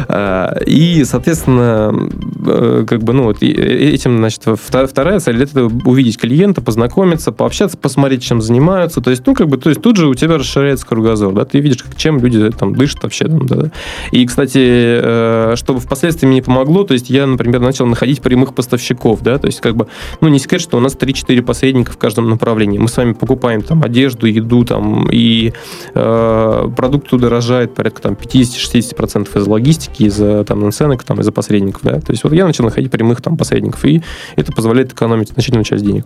А, 0.07 0.57
И, 0.65 1.03
соответственно, 1.03 2.09
э, 2.45 2.85
как 2.87 3.03
бы, 3.03 3.13
ну 3.13 3.23
вот, 3.23 3.41
и 3.41 3.51
этим, 3.51 4.17
значит, 4.17 4.43
вторая 4.45 5.19
цель 5.19 5.41
это 5.43 5.65
увидеть 5.65 6.17
клиента, 6.17 6.61
познакомиться, 6.61 7.31
пообщаться, 7.31 7.77
посмотреть, 7.77 8.23
чем 8.23 8.41
занимаются. 8.41 9.01
То 9.01 9.09
есть, 9.11 9.23
ну, 9.25 9.33
как 9.33 9.47
бы, 9.47 9.57
то 9.57 9.69
есть 9.69 9.81
тут 9.81 9.97
же 9.97 10.07
у 10.07 10.13
тебя 10.13 10.37
расширяется 10.37 10.85
кругозор, 10.85 11.33
да, 11.33 11.45
ты 11.45 11.59
видишь, 11.59 11.83
как- 11.83 11.95
чем 11.95 12.19
люди 12.19 12.49
там 12.51 12.75
дышат 12.75 13.03
вообще. 13.03 13.25
Там, 13.25 13.45
да. 13.45 13.71
И, 14.11 14.25
кстати, 14.25 14.59
э, 14.61 15.53
чтобы 15.55 15.79
впоследствии 15.79 16.27
мне 16.27 16.41
помогло, 16.41 16.83
то 16.83 16.93
есть 16.93 17.09
я, 17.09 17.25
например, 17.27 17.59
начал 17.61 17.85
находить 17.85 18.21
прямых 18.21 18.53
поставщиков, 18.53 19.21
да, 19.21 19.37
то 19.37 19.47
есть 19.47 19.61
как 19.61 19.75
бы, 19.75 19.87
ну, 20.21 20.27
не 20.27 20.39
секрет, 20.39 20.61
что 20.61 20.77
у 20.77 20.79
нас 20.79 20.95
3-4 20.95 21.41
посредника 21.41 21.91
в 21.91 21.97
каждом 21.97 22.29
направлении. 22.29 22.77
Мы 22.77 22.87
с 22.87 22.97
вами 22.97 23.13
покупаем 23.13 23.34
там 23.37 23.83
одежду, 23.83 24.27
еду, 24.27 24.63
там, 24.65 25.07
и 25.11 25.53
э, 25.93 26.69
продукт 26.75 27.11
удорожает 27.13 27.73
порядка 27.75 28.01
там 28.01 28.13
50-60% 28.13 29.39
из 29.39 29.47
логистики, 29.47 30.03
из-за 30.03 30.43
там 30.43 30.61
наценок, 30.61 31.03
там, 31.03 31.19
из-за 31.21 31.31
посредников, 31.31 31.81
да. 31.83 31.99
То 31.99 32.11
есть 32.11 32.23
вот 32.23 32.33
я 32.33 32.45
начал 32.45 32.63
находить 32.63 32.91
прямых 32.91 33.21
там 33.21 33.37
посредников, 33.37 33.83
и 33.85 34.01
это 34.35 34.51
позволяет 34.51 34.93
экономить 34.93 35.29
значительную 35.29 35.65
часть 35.65 35.85
денег. 35.85 36.05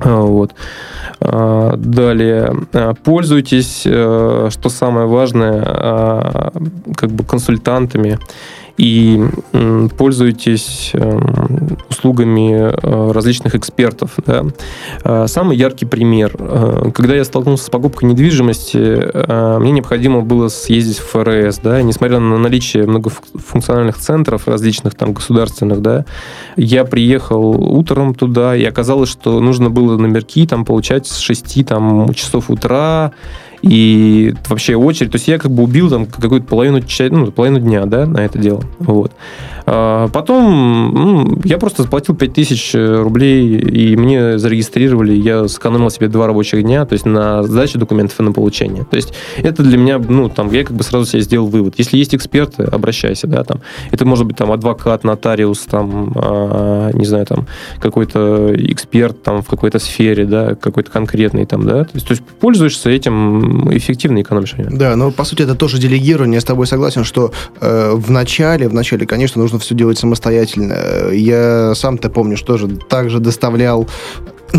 А, 0.00 0.20
Вот. 0.22 0.54
А, 1.20 1.76
Далее. 1.76 2.54
А, 2.72 2.94
Пользуйтесь, 2.94 3.82
э, 3.84 4.48
что 4.50 4.68
самое 4.68 5.06
важное, 5.06 6.52
как 6.96 7.10
бы 7.10 7.24
консультантами 7.24 8.18
и 8.76 9.20
м, 9.52 9.88
пользуйтесь 9.90 10.90
эм, 10.94 11.76
услугами 11.88 12.52
э, 12.72 13.12
различных 13.12 13.54
экспертов. 13.54 14.14
да. 14.26 14.44
А, 15.04 15.26
Самый 15.26 15.56
яркий 15.56 15.86
пример. 15.86 16.34
э, 16.38 16.90
Когда 16.94 17.14
я 17.14 17.24
столкнулся 17.24 17.64
с 17.64 17.70
покупкой 17.70 18.08
недвижимости, 18.08 18.78
э, 18.78 19.58
мне 19.60 19.72
необходимо 19.72 20.22
было 20.22 20.48
съездить 20.48 20.98
в 20.98 21.06
ФРС. 21.10 21.58
Да, 21.62 21.82
несмотря 21.82 22.18
на 22.20 22.38
наличие 22.38 22.86
многофункциональных 22.86 23.98
центров 23.98 24.48
различных 24.48 24.94
там 24.94 25.12
государственных, 25.12 25.80
да, 25.82 26.04
я 26.56 26.84
приехал 26.84 27.50
утром 27.50 28.14
туда, 28.14 28.56
и 28.56 28.64
оказалось, 28.64 29.10
что 29.10 29.40
нужно 29.40 29.70
было 29.70 29.96
номерки 29.96 30.46
там 30.46 30.64
получать 30.64 31.06
с 31.06 31.18
6 31.18 31.64
там, 31.66 32.12
часов 32.14 32.50
утра, 32.50 33.12
и 33.62 34.34
вообще 34.48 34.76
очередь. 34.76 35.12
То 35.12 35.16
есть 35.16 35.28
я 35.28 35.38
как 35.38 35.50
бы 35.50 35.62
убил 35.62 35.90
там 35.90 36.06
какую-то 36.06 36.46
половину, 36.46 36.80
ну, 37.10 37.32
половину 37.32 37.60
дня, 37.60 37.86
да, 37.86 38.06
на 38.06 38.18
это 38.18 38.38
дело. 38.38 38.62
Вот. 38.78 39.12
А 39.66 40.08
Потом 40.08 40.92
ну, 40.94 41.40
я 41.44 41.58
просто 41.58 41.82
заплатил 41.82 42.14
5000 42.14 42.74
рублей, 43.02 43.58
и 43.58 43.96
мне 43.96 44.38
зарегистрировали, 44.38 45.12
я 45.12 45.48
сэкономил 45.48 45.90
себе 45.90 46.08
два 46.08 46.26
рабочих 46.26 46.62
дня, 46.62 46.84
то 46.84 46.94
есть 46.94 47.06
на 47.06 47.42
сдачу 47.42 47.78
документов 47.78 48.18
и 48.20 48.22
на 48.22 48.32
получение. 48.32 48.84
То 48.84 48.96
есть 48.96 49.14
это 49.38 49.62
для 49.62 49.78
меня, 49.78 49.98
ну, 49.98 50.28
там, 50.28 50.50
я 50.52 50.64
как 50.64 50.76
бы 50.76 50.82
сразу 50.82 51.06
себе 51.06 51.22
сделал 51.22 51.46
вывод. 51.46 51.74
Если 51.78 51.96
есть 51.96 52.14
эксперты, 52.14 52.64
обращайся, 52.64 53.26
да, 53.26 53.44
там. 53.44 53.60
Это 53.90 54.04
может 54.04 54.26
быть 54.26 54.36
там 54.36 54.52
адвокат, 54.52 55.04
нотариус, 55.04 55.60
там, 55.60 56.12
а, 56.16 56.90
не 56.92 57.04
знаю, 57.04 57.26
там, 57.26 57.46
какой-то 57.80 58.54
эксперт 58.56 59.22
там 59.22 59.42
в 59.42 59.46
какой-то 59.46 59.78
сфере, 59.78 60.24
да, 60.24 60.54
какой-то 60.54 60.90
конкретный 60.90 61.46
там, 61.46 61.64
да. 61.66 61.84
То 61.84 61.90
есть, 61.94 62.06
то 62.06 62.12
есть 62.12 62.24
пользуешься 62.24 62.90
этим, 62.90 63.49
эффективно 63.70 64.22
экономишь 64.22 64.54
время. 64.54 64.70
Да, 64.72 64.96
но 64.96 65.10
по 65.10 65.24
сути 65.24 65.42
это 65.42 65.54
тоже 65.54 65.78
делегирование. 65.78 66.36
Я 66.36 66.40
с 66.40 66.44
тобой 66.44 66.66
согласен, 66.66 67.04
что 67.04 67.32
э, 67.60 67.92
в 67.94 68.10
начале, 68.10 68.68
в 68.68 68.74
начале, 68.74 69.06
конечно, 69.06 69.40
нужно 69.40 69.58
все 69.58 69.74
делать 69.74 69.98
самостоятельно. 69.98 71.12
Я 71.12 71.74
сам-то 71.74 72.10
помню, 72.10 72.36
что 72.36 72.56
же 72.56 72.68
также 72.68 73.18
доставлял 73.20 73.88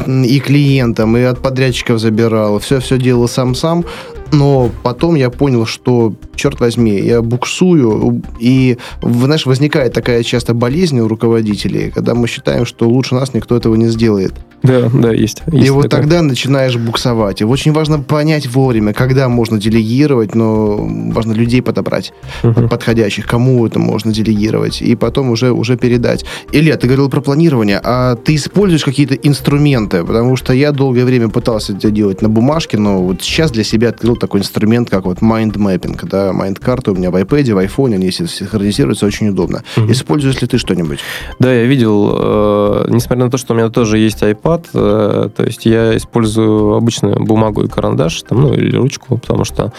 и 0.06 0.40
клиентам, 0.40 1.18
и 1.18 1.22
от 1.22 1.40
подрядчиков 1.40 2.00
забирал, 2.00 2.60
все-все 2.60 2.98
делал 2.98 3.28
сам-сам, 3.28 3.86
но 4.32 4.70
потом 4.84 5.16
я 5.16 5.30
понял, 5.30 5.66
что, 5.66 6.14
черт 6.36 6.60
возьми, 6.60 7.00
я 7.00 7.22
буксую, 7.22 8.22
и, 8.40 8.78
знаешь, 9.02 9.46
возникает 9.46 9.94
такая 9.94 10.24
часто 10.24 10.54
болезнь 10.54 11.00
у 11.00 11.08
руководителей, 11.08 11.92
когда 11.92 12.16
мы 12.16 12.28
считаем, 12.28 12.66
что 12.66 12.88
лучше 12.90 13.16
нас 13.16 13.34
никто 13.34 13.56
этого 13.56 13.76
не 13.76 13.88
сделает. 13.88 14.34
Да, 14.64 14.90
да, 14.94 15.12
есть. 15.12 15.42
И 15.52 15.58
есть 15.58 15.72
вот 15.72 15.90
такое. 15.90 16.02
тогда 16.02 16.22
начинаешь 16.22 16.78
буксовать. 16.78 17.42
И 17.42 17.44
очень 17.44 17.72
важно 17.72 18.00
понять 18.00 18.46
вовремя, 18.48 18.94
когда 18.94 19.28
можно 19.28 19.60
делегировать, 19.60 20.36
но 20.36 20.78
важно 21.12 21.34
людей 21.34 21.64
подобрать 21.64 22.14
Мгм. 22.44 22.70
подходящих, 22.70 23.26
кому 23.26 23.66
это 23.66 23.80
можно 23.80 24.14
делегировать, 24.14 24.82
и 24.84 24.96
потом 24.96 25.32
уже, 25.32 25.52
уже 25.52 25.78
передать. 25.78 26.26
Илья, 26.52 26.78
ты 26.78 26.86
говорил 26.86 27.10
про 27.10 27.22
планирование, 27.22 27.82
а 27.84 28.16
ты 28.16 28.36
используешь 28.36 28.84
какие-то 28.84 29.16
инструменты? 29.16 30.04
Потому 30.04 30.36
что 30.36 30.54
я 30.54 30.72
долгое 30.72 31.06
время 31.06 31.30
пытался 31.30 31.74
это 31.74 31.90
делать 31.90 32.22
на 32.22 32.30
бумажке, 32.30 32.78
но 32.78 33.02
вот 33.02 33.24
сейчас 33.24 33.50
для 33.52 33.64
себя 33.64 33.90
открыл 33.90 34.16
такой 34.22 34.40
инструмент, 34.40 34.90
как 34.90 35.06
вот 35.06 35.20
mind 35.20 35.56
mapping, 35.58 36.00
да, 36.08 36.32
mind 36.32 36.60
карты 36.60 36.92
у 36.92 36.96
меня 36.96 37.12
в 37.12 37.16
iPad, 37.16 37.54
в 37.54 37.58
iPhone, 37.58 37.96
они 37.96 38.12
синхронизируются, 38.12 39.06
очень 39.06 39.30
удобно. 39.30 39.64
Мгм. 39.76 39.92
Используешь 39.92 40.40
ли 40.42 40.48
ты 40.48 40.58
что-нибудь? 40.58 41.00
Да, 41.40 41.54
я 41.54 41.66
видел, 41.66 42.16
э, 42.18 42.86
несмотря 42.90 43.26
на 43.26 43.32
то, 43.32 43.38
что 43.38 43.54
у 43.54 43.58
меня 43.58 43.70
тоже 43.70 43.98
есть 43.98 44.22
iPad, 44.22 44.66
э, 44.74 45.30
то 45.36 45.44
есть 45.44 45.66
я 45.66 45.98
использую 45.98 46.76
обычную 46.76 47.24
бумагу 47.24 47.64
и 47.64 47.68
карандаш, 47.68 48.22
там, 48.24 48.42
ну, 48.42 48.54
или 48.54 48.76
ручку, 48.76 49.18
потому 49.18 49.44
что 49.44 49.74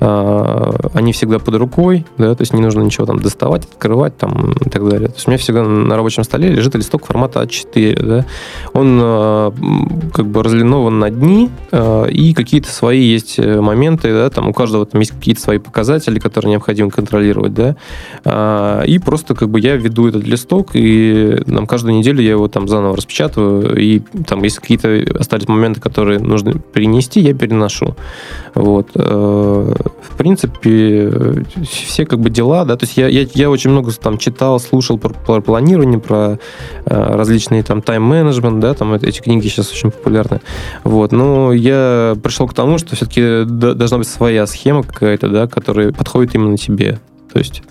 э, 0.00 0.72
они 0.94 1.12
всегда 1.12 1.38
под 1.40 1.56
рукой, 1.56 2.06
да, 2.16 2.34
то 2.34 2.42
есть 2.42 2.54
не 2.54 2.62
нужно 2.62 2.82
ничего 2.82 3.06
там 3.06 3.18
доставать, 3.18 3.64
открывать 3.64 4.16
там 4.16 4.52
и 4.52 4.70
так 4.70 4.88
далее. 4.88 5.08
То 5.08 5.14
есть 5.14 5.26
у 5.26 5.30
меня 5.30 5.38
всегда 5.38 5.64
на 5.64 5.96
рабочем 5.96 6.22
столе 6.22 6.48
лежит 6.50 6.74
листок 6.76 7.06
формата 7.06 7.42
А4, 7.42 8.06
да. 8.06 8.26
Он 8.72 9.00
э, 9.02 9.50
как 10.14 10.26
бы 10.26 10.42
разлинован 10.42 10.98
на 11.00 11.10
дни, 11.10 11.50
э, 11.72 12.10
и 12.10 12.32
какие-то 12.32 12.70
свои 12.70 13.02
есть 13.02 13.38
э, 13.38 13.60
моменты, 13.88 14.12
да, 14.12 14.30
там 14.30 14.48
у 14.48 14.52
каждого 14.52 14.86
там 14.86 15.00
есть 15.00 15.12
какие-то 15.12 15.40
свои 15.40 15.58
показатели, 15.58 16.18
которые 16.18 16.52
необходимо 16.52 16.90
контролировать, 16.90 17.54
да, 17.54 17.76
а, 18.24 18.82
и 18.82 18.98
просто 18.98 19.34
как 19.34 19.48
бы 19.48 19.60
я 19.60 19.76
веду 19.76 20.08
этот 20.08 20.26
листок, 20.26 20.70
и 20.74 21.42
там 21.46 21.66
каждую 21.66 21.94
неделю 21.94 22.22
я 22.22 22.30
его 22.30 22.48
там 22.48 22.68
заново 22.68 22.96
распечатываю, 22.96 23.78
и 23.80 24.00
там 24.26 24.42
если 24.42 24.60
какие-то 24.60 25.18
остались 25.18 25.48
моменты, 25.48 25.80
которые 25.80 26.18
нужно 26.20 26.54
перенести, 26.54 27.20
я 27.20 27.34
переношу. 27.34 27.96
Вот. 28.54 28.90
Э, 28.94 29.74
В 30.08 30.16
принципе, 30.16 31.44
все 31.62 32.06
как 32.06 32.18
бы 32.20 32.30
дела, 32.30 32.64
да, 32.64 32.76
то 32.76 32.84
есть 32.84 32.96
я, 32.96 33.08
я, 33.08 33.26
я 33.34 33.50
очень 33.50 33.70
много 33.70 33.92
там 33.92 34.18
читал, 34.18 34.58
слушал 34.60 34.98
про, 34.98 35.10
про 35.10 35.40
планирование, 35.40 35.98
про 35.98 36.38
э, 36.84 37.16
различные 37.16 37.62
там 37.62 37.82
тайм-менеджмент, 37.82 38.60
да, 38.60 38.74
там 38.74 38.94
эти 38.94 39.20
книги 39.20 39.48
сейчас 39.48 39.72
очень 39.72 39.90
популярны. 39.90 40.40
Вот. 40.84 41.12
Но 41.12 41.52
я 41.52 42.16
пришел 42.22 42.48
к 42.48 42.54
тому, 42.54 42.78
что 42.78 42.96
все-таки 42.96 43.44
должна 43.78 43.98
быть 43.98 44.08
своя 44.08 44.46
схема 44.46 44.82
какая-то, 44.82 45.28
да, 45.28 45.46
которая 45.46 45.92
подходит 45.92 46.34
именно 46.34 46.56
тебе. 46.56 46.98
То 47.32 47.38
есть, 47.38 47.62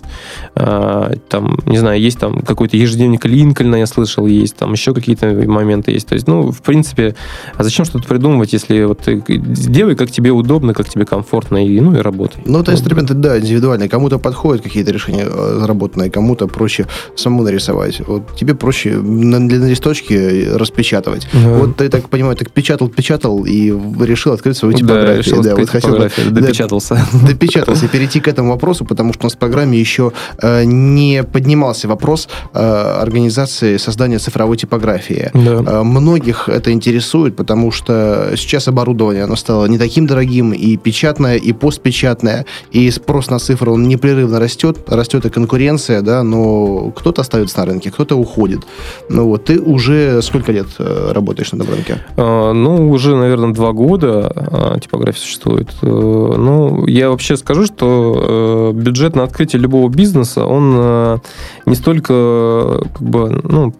э, 0.54 1.12
там, 1.28 1.58
не 1.66 1.78
знаю, 1.78 2.00
есть 2.00 2.18
там 2.18 2.40
какой-то 2.40 2.76
ежедневник 2.76 3.24
Линкольна, 3.24 3.76
я 3.76 3.86
слышал, 3.86 4.26
есть, 4.26 4.56
там 4.56 4.72
еще 4.72 4.94
какие-то 4.94 5.26
моменты 5.46 5.92
есть. 5.92 6.06
То 6.08 6.14
есть, 6.14 6.26
ну, 6.26 6.50
в 6.50 6.62
принципе, 6.62 7.14
а 7.56 7.64
зачем 7.64 7.84
что-то 7.84 8.06
придумывать, 8.06 8.52
если 8.52 8.84
вот 8.84 9.00
ты 9.00 9.22
делай, 9.28 9.96
как 9.96 10.10
тебе 10.10 10.30
удобно, 10.30 10.74
как 10.74 10.88
тебе 10.88 11.04
комфортно, 11.04 11.64
и, 11.66 11.80
ну, 11.80 11.94
и 11.94 11.98
работай. 12.00 12.42
Ну, 12.46 12.60
это 12.60 12.72
инструменты, 12.72 13.14
да, 13.14 13.38
индивидуальные. 13.38 13.88
Кому-то 13.88 14.18
подходят 14.18 14.62
какие-то 14.62 14.92
решения 14.92 15.26
э, 15.28 15.58
заработанные, 15.60 16.10
кому-то 16.10 16.46
проще 16.46 16.86
самому 17.16 17.42
нарисовать. 17.42 18.00
Вот 18.06 18.36
тебе 18.36 18.54
проще 18.54 18.92
на, 18.96 19.38
на 19.38 19.66
листочке 19.68 20.52
распечатывать. 20.54 21.28
Мгм. 21.32 21.58
Вот 21.58 21.76
ты, 21.76 21.88
так 21.88 22.08
понимаю, 22.08 22.36
так 22.36 22.50
печатал, 22.50 22.88
печатал 22.88 23.44
и 23.44 23.70
решил 24.00 24.32
открыть 24.32 24.56
свою 24.56 24.72
Да, 24.72 24.78
типографию. 24.78 25.18
решил 25.18 25.42
да, 25.42 25.56
вот 25.56 25.68
хотел 25.68 25.98
да, 25.98 26.08
допечатался. 26.30 26.98
допечатался 27.26 27.88
перейти 27.88 28.20
к 28.20 28.28
этому 28.28 28.50
вопросу, 28.50 28.84
потому 28.84 29.12
что 29.12 29.24
у 29.24 29.26
нас 29.26 29.34
программе 29.48 29.78
еще 29.78 30.12
э, 30.42 30.64
не 30.64 31.24
поднимался 31.24 31.88
вопрос 31.88 32.28
э, 32.54 32.58
организации 33.02 33.78
создания 33.78 34.18
цифровой 34.18 34.56
типографии. 34.56 35.30
Да. 35.34 35.80
Э, 35.80 35.82
Многих 35.82 36.48
это 36.48 36.70
интересует, 36.72 37.36
потому 37.36 37.72
что 37.72 38.32
сейчас 38.36 38.68
оборудование 38.68 39.24
оно 39.24 39.36
стало 39.36 39.66
не 39.66 39.78
таким 39.78 40.06
дорогим, 40.06 40.52
и 40.52 40.76
печатное, 40.76 41.36
и 41.36 41.52
постпечатное, 41.52 42.44
и 42.70 42.90
спрос 42.90 43.30
на 43.30 43.38
цифры 43.38 43.70
он 43.70 43.88
непрерывно 43.88 44.38
растет, 44.40 44.78
растет 44.88 45.24
и 45.26 45.30
конкуренция, 45.30 46.02
да, 46.02 46.22
но 46.22 46.90
кто-то 46.90 47.22
остается 47.22 47.58
на 47.60 47.66
рынке, 47.66 47.90
кто-то 47.90 48.16
уходит. 48.16 48.60
Ну 49.08 49.24
вот, 49.26 49.44
ты 49.44 49.58
уже 49.60 50.20
сколько 50.22 50.52
лет 50.52 50.66
э, 50.78 51.12
работаешь 51.12 51.52
на 51.52 51.56
этом 51.62 51.74
рынке? 51.74 51.98
А, 52.16 52.52
Ну, 52.52 52.90
уже, 52.90 53.16
наверное, 53.16 53.52
два 53.52 53.72
года 53.72 54.32
а, 54.34 54.78
типография 54.78 55.20
существует. 55.20 55.68
Э, 55.82 55.86
Ну, 55.86 56.86
я 56.86 57.08
вообще 57.10 57.36
скажу, 57.36 57.66
что 57.66 58.72
э, 58.74 58.78
бюджет 58.78 59.16
на 59.16 59.24
открытие 59.38 59.62
любого 59.62 59.88
бизнеса, 59.88 60.44
он 60.46 60.72
э, 60.74 61.18
не 61.66 61.76
столько, 61.76 62.80
как 62.92 63.02
бы, 63.02 63.40
ну, 63.44 63.72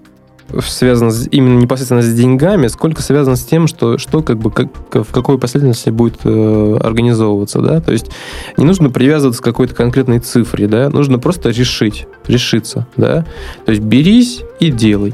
связан 0.64 1.10
с- 1.10 1.26
именно 1.32 1.58
непосредственно 1.58 2.00
с 2.00 2.14
деньгами, 2.14 2.68
сколько 2.68 3.02
связан 3.02 3.34
с 3.34 3.42
тем, 3.42 3.66
что, 3.66 3.98
что 3.98 4.22
как 4.22 4.38
бы 4.38 4.52
как, 4.52 4.68
в 4.92 5.12
какой 5.12 5.36
последовательности 5.36 5.90
будет 5.90 6.20
э, 6.22 6.76
организовываться, 6.80 7.60
да, 7.60 7.80
то 7.80 7.90
есть 7.90 8.06
не 8.56 8.64
нужно 8.64 8.88
привязываться 8.90 9.42
к 9.42 9.44
какой-то 9.44 9.74
конкретной 9.74 10.20
цифре, 10.20 10.68
да, 10.68 10.90
нужно 10.90 11.18
просто 11.18 11.48
решить, 11.50 12.06
решиться, 12.28 12.86
да, 12.96 13.26
то 13.66 13.72
есть 13.72 13.82
берись 13.82 14.42
и 14.60 14.70
делай. 14.70 15.12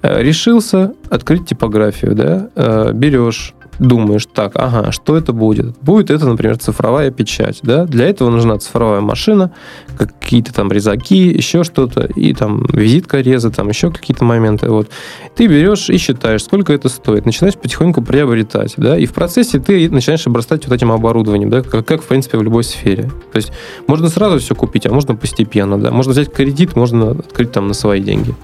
Э, 0.00 0.22
Решился 0.22 0.94
открыть 1.10 1.46
типографию, 1.46 2.14
да, 2.14 2.48
э, 2.56 2.92
берешь, 2.94 3.54
думаешь, 3.78 4.26
так, 4.32 4.52
ага, 4.56 4.92
что 4.92 5.16
это 5.16 5.32
будет? 5.32 5.76
Будет 5.80 6.10
это, 6.10 6.26
например, 6.26 6.58
цифровая 6.58 7.10
печать, 7.10 7.60
да? 7.62 7.84
Для 7.84 8.08
этого 8.08 8.30
нужна 8.30 8.58
цифровая 8.58 9.00
машина, 9.00 9.52
какие-то 9.96 10.52
там 10.52 10.70
резаки, 10.70 11.28
еще 11.28 11.64
что-то, 11.64 12.08
и 12.16 12.34
там 12.34 12.64
визитка 12.66 13.20
реза, 13.20 13.50
там 13.50 13.68
еще 13.68 13.90
какие-то 13.90 14.24
моменты, 14.24 14.68
вот. 14.68 14.88
Ты 15.34 15.46
берешь 15.46 15.90
и 15.90 15.98
считаешь, 15.98 16.44
сколько 16.44 16.72
это 16.72 16.88
стоит, 16.88 17.26
начинаешь 17.26 17.56
потихоньку 17.56 18.02
приобретать, 18.02 18.74
да, 18.76 18.98
и 18.98 19.06
в 19.06 19.12
процессе 19.12 19.58
ты 19.58 19.90
начинаешь 19.90 20.26
обрастать 20.26 20.66
вот 20.66 20.74
этим 20.74 20.92
оборудованием, 20.92 21.50
да, 21.50 21.62
как, 21.62 21.86
как 21.86 22.02
в 22.02 22.06
принципе, 22.06 22.38
в 22.38 22.42
любой 22.42 22.64
сфере. 22.64 23.10
То 23.32 23.36
есть 23.36 23.52
можно 23.86 24.08
сразу 24.08 24.38
все 24.38 24.54
купить, 24.54 24.86
а 24.86 24.92
можно 24.92 25.14
постепенно, 25.14 25.80
да. 25.80 25.90
Можно 25.90 26.12
взять 26.12 26.32
кредит, 26.32 26.76
можно 26.76 27.10
открыть 27.12 27.52
там 27.52 27.68
на 27.68 27.74
свои 27.74 28.00
деньги. 28.00 28.34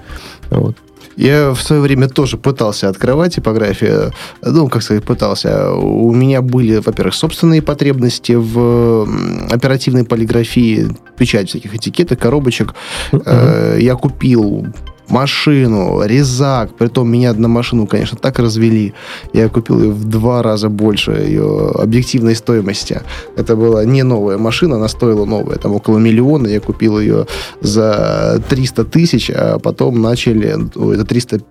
Вот. 0.49 0.75
Я 1.15 1.51
в 1.51 1.61
свое 1.61 1.81
время 1.81 2.07
тоже 2.07 2.37
пытался 2.37 2.89
открывать 2.89 3.35
типографию. 3.35 4.11
Ну, 4.41 4.69
как 4.69 4.81
сказать, 4.81 5.03
пытался. 5.03 5.73
У 5.73 6.13
меня 6.13 6.41
были, 6.41 6.77
во-первых, 6.77 7.13
собственные 7.15 7.61
потребности 7.61 8.33
в 8.33 9.07
оперативной 9.49 10.05
полиграфии, 10.05 10.87
печать 11.17 11.49
всяких 11.49 11.75
этикеток, 11.75 12.19
коробочек. 12.19 12.73
Uh-huh. 13.11 13.79
Я 13.79 13.95
купил 13.95 14.67
машину, 15.11 16.01
резак. 16.03 16.73
Притом 16.77 17.11
меня 17.11 17.33
на 17.33 17.47
машину, 17.47 17.87
конечно, 17.87 18.17
так 18.17 18.39
развели. 18.39 18.93
Я 19.33 19.49
купил 19.49 19.81
ее 19.81 19.91
в 19.91 20.05
два 20.05 20.41
раза 20.41 20.69
больше 20.69 21.11
ее 21.11 21.71
объективной 21.75 22.35
стоимости. 22.35 23.01
Это 23.35 23.55
была 23.55 23.85
не 23.85 24.03
новая 24.03 24.37
машина, 24.37 24.75
она 24.75 24.87
стоила 24.87 25.25
новая, 25.25 25.57
там 25.57 25.73
около 25.73 25.97
миллиона. 25.97 26.47
Я 26.47 26.59
купил 26.59 26.99
ее 26.99 27.25
за 27.61 28.41
300 28.49 28.85
тысяч, 28.85 29.29
а 29.29 29.59
потом 29.59 30.01
начали, 30.01 30.55
это 30.93 31.05
300 31.05 31.41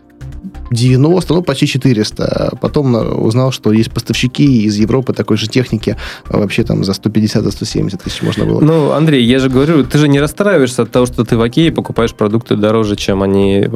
90, 0.70 1.34
ну, 1.34 1.42
почти 1.42 1.66
400. 1.66 2.58
Потом 2.60 2.94
узнал, 3.24 3.52
что 3.52 3.72
есть 3.72 3.90
поставщики 3.90 4.62
из 4.62 4.76
Европы 4.76 5.12
такой 5.12 5.36
же 5.36 5.48
техники. 5.48 5.96
Вообще 6.28 6.62
там 6.62 6.84
за 6.84 6.94
150, 6.94 7.42
за 7.42 7.50
170 7.50 8.02
тысяч 8.02 8.22
можно 8.22 8.44
было. 8.44 8.60
Ну, 8.60 8.92
Андрей, 8.92 9.24
я 9.24 9.38
же 9.38 9.48
говорю, 9.48 9.84
ты 9.84 9.98
же 9.98 10.08
не 10.08 10.20
расстраиваешься 10.20 10.82
от 10.82 10.90
того, 10.90 11.06
что 11.06 11.24
ты 11.24 11.36
в 11.36 11.42
Окее 11.42 11.72
покупаешь 11.72 12.14
продукты 12.14 12.56
дороже, 12.56 12.96
чем 12.96 13.22
они 13.22 13.68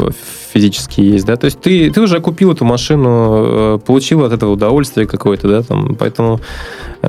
физически 0.52 1.00
есть, 1.00 1.26
да? 1.26 1.36
То 1.36 1.46
есть 1.46 1.60
ты, 1.60 1.90
ты 1.90 2.00
уже 2.00 2.20
купил 2.20 2.52
эту 2.52 2.64
машину, 2.64 3.76
э, 3.76 3.78
получил 3.84 4.24
от 4.24 4.32
этого 4.32 4.52
удовольствие 4.52 5.06
какое-то, 5.06 5.48
да? 5.48 5.62
Там, 5.62 5.96
поэтому 5.96 6.40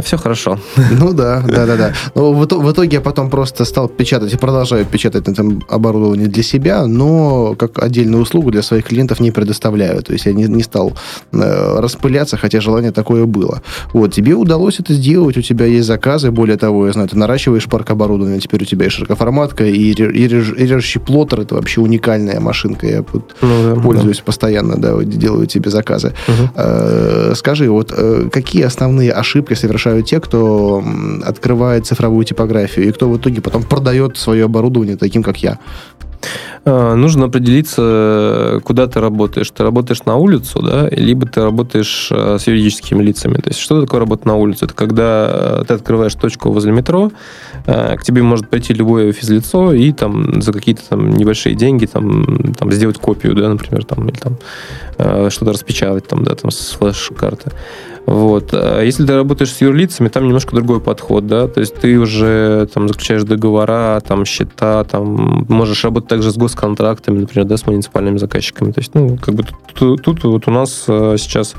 все 0.01 0.17
хорошо. 0.17 0.59
Ну 0.99 1.13
да, 1.13 1.43
да, 1.47 1.65
да, 1.65 1.75
да. 1.75 1.93
Но 2.15 2.33
в, 2.33 2.45
в 2.45 2.71
итоге 2.71 2.97
я 2.97 3.01
потом 3.01 3.29
просто 3.29 3.65
стал 3.65 3.87
печатать 3.87 4.33
и 4.33 4.37
продолжаю 4.37 4.85
печатать 4.85 5.27
на 5.27 5.31
этом 5.31 5.63
оборудование 5.69 6.27
для 6.27 6.43
себя, 6.43 6.85
но 6.87 7.55
как 7.55 7.81
отдельную 7.81 8.21
услугу 8.21 8.51
для 8.51 8.61
своих 8.61 8.85
клиентов 8.85 9.19
не 9.19 9.31
предоставляю. 9.31 9.74
То 9.75 10.13
есть 10.13 10.25
я 10.25 10.33
не, 10.33 10.45
не 10.45 10.63
стал 10.63 10.93
э, 11.31 11.79
распыляться, 11.79 12.37
хотя 12.37 12.61
желание 12.61 12.91
такое 12.91 13.25
было. 13.25 13.61
Вот, 13.93 14.13
тебе 14.13 14.33
удалось 14.33 14.79
это 14.79 14.93
сделать, 14.93 15.37
у 15.37 15.41
тебя 15.41 15.65
есть 15.65 15.87
заказы, 15.87 16.31
более 16.31 16.57
того, 16.57 16.87
я 16.87 16.93
знаю, 16.93 17.09
ты 17.09 17.17
наращиваешь 17.17 17.65
парк 17.65 17.91
оборудования, 17.91 18.39
теперь 18.39 18.63
у 18.63 18.65
тебя 18.65 18.85
и 18.85 18.89
широкоформатка, 18.89 19.65
и, 19.65 19.91
и, 19.91 19.91
и 19.91 20.27
режущий 20.27 21.01
плоттер, 21.01 21.41
это 21.41 21.55
вообще 21.55 21.81
уникальная 21.81 22.39
машинка, 22.39 22.87
я 22.87 23.03
вот 23.11 23.35
ну, 23.41 23.75
да, 23.75 23.81
пользуюсь 23.81 24.17
да. 24.17 24.23
постоянно, 24.23 24.77
да, 24.77 25.03
делаю 25.03 25.47
тебе 25.47 25.69
заказы. 25.69 26.13
Угу. 26.27 26.49
Э, 26.55 27.33
скажи, 27.35 27.69
вот 27.69 27.93
э, 27.95 28.29
какие 28.31 28.63
основные 28.63 29.11
ошибки 29.11 29.53
совершают 29.53 30.07
те, 30.07 30.19
кто 30.19 30.83
открывает 31.23 31.85
цифровую 31.85 32.25
типографию 32.25 32.87
и 32.87 32.91
кто 32.91 33.09
в 33.09 33.17
итоге 33.17 33.41
потом 33.41 33.63
продает 33.63 34.17
свое 34.17 34.45
оборудование 34.45 34.97
таким, 34.97 35.23
как 35.23 35.37
я. 35.37 35.59
А, 36.65 36.95
нужно 36.95 37.25
определиться, 37.25 38.59
куда 38.63 38.87
ты 38.87 38.99
работаешь. 38.99 39.49
Ты 39.51 39.63
работаешь 39.63 40.03
на 40.05 40.15
улицу, 40.15 40.61
да, 40.61 40.89
либо 40.89 41.27
ты 41.27 41.41
работаешь 41.41 42.09
а, 42.11 42.37
с 42.39 42.47
юридическими 42.47 43.03
лицами. 43.03 43.35
То 43.35 43.49
есть, 43.49 43.59
что 43.59 43.81
такое 43.81 43.99
работа 43.99 44.27
на 44.27 44.35
улице? 44.35 44.65
Это 44.65 44.73
когда 44.73 45.63
ты 45.67 45.73
открываешь 45.73 46.15
точку 46.15 46.51
возле 46.51 46.71
метро, 46.71 47.11
к 47.65 47.99
тебе 48.03 48.21
может 48.21 48.49
прийти 48.49 48.73
любое 48.73 49.11
физлицо 49.11 49.73
и 49.73 49.91
там 49.91 50.41
за 50.41 50.53
какие-то 50.53 50.81
там 50.89 51.11
небольшие 51.11 51.55
деньги 51.55 51.85
там, 51.85 52.53
там 52.53 52.71
сделать 52.71 52.97
копию, 52.97 53.35
да, 53.35 53.49
например, 53.49 53.85
там, 53.85 54.07
или 54.07 54.17
там 54.17 54.37
что-то 55.29 55.51
распечатать 55.53 56.07
там, 56.07 56.23
да, 56.23 56.35
там 56.35 56.51
с 56.51 56.71
флеш-карты. 56.71 57.51
Вот. 58.05 58.49
А 58.53 58.81
если 58.81 59.05
ты 59.05 59.15
работаешь 59.15 59.51
с 59.51 59.61
юрлицами, 59.61 60.09
там 60.09 60.25
немножко 60.25 60.55
другой 60.55 60.79
подход, 60.79 61.25
да, 61.25 61.47
то 61.47 61.59
есть 61.59 61.75
ты 61.75 61.97
уже 61.97 62.67
там 62.73 62.87
заключаешь 62.87 63.23
договора, 63.23 64.01
там 64.07 64.25
счета, 64.25 64.83
там 64.83 65.45
можешь 65.49 65.83
работать 65.83 66.09
также 66.09 66.31
с 66.31 66.37
госконтрактами, 66.37 67.19
например, 67.19 67.47
да, 67.47 67.57
с 67.57 67.65
муниципальными 67.65 68.17
заказчиками. 68.17 68.71
То 68.71 68.79
есть, 68.79 68.93
ну, 68.93 69.17
как 69.17 69.33
бы 69.33 69.43
тут, 69.73 70.03
тут, 70.03 70.23
вот 70.23 70.47
у 70.47 70.51
нас 70.51 70.85
э, 70.87 71.15
сейчас, 71.17 71.55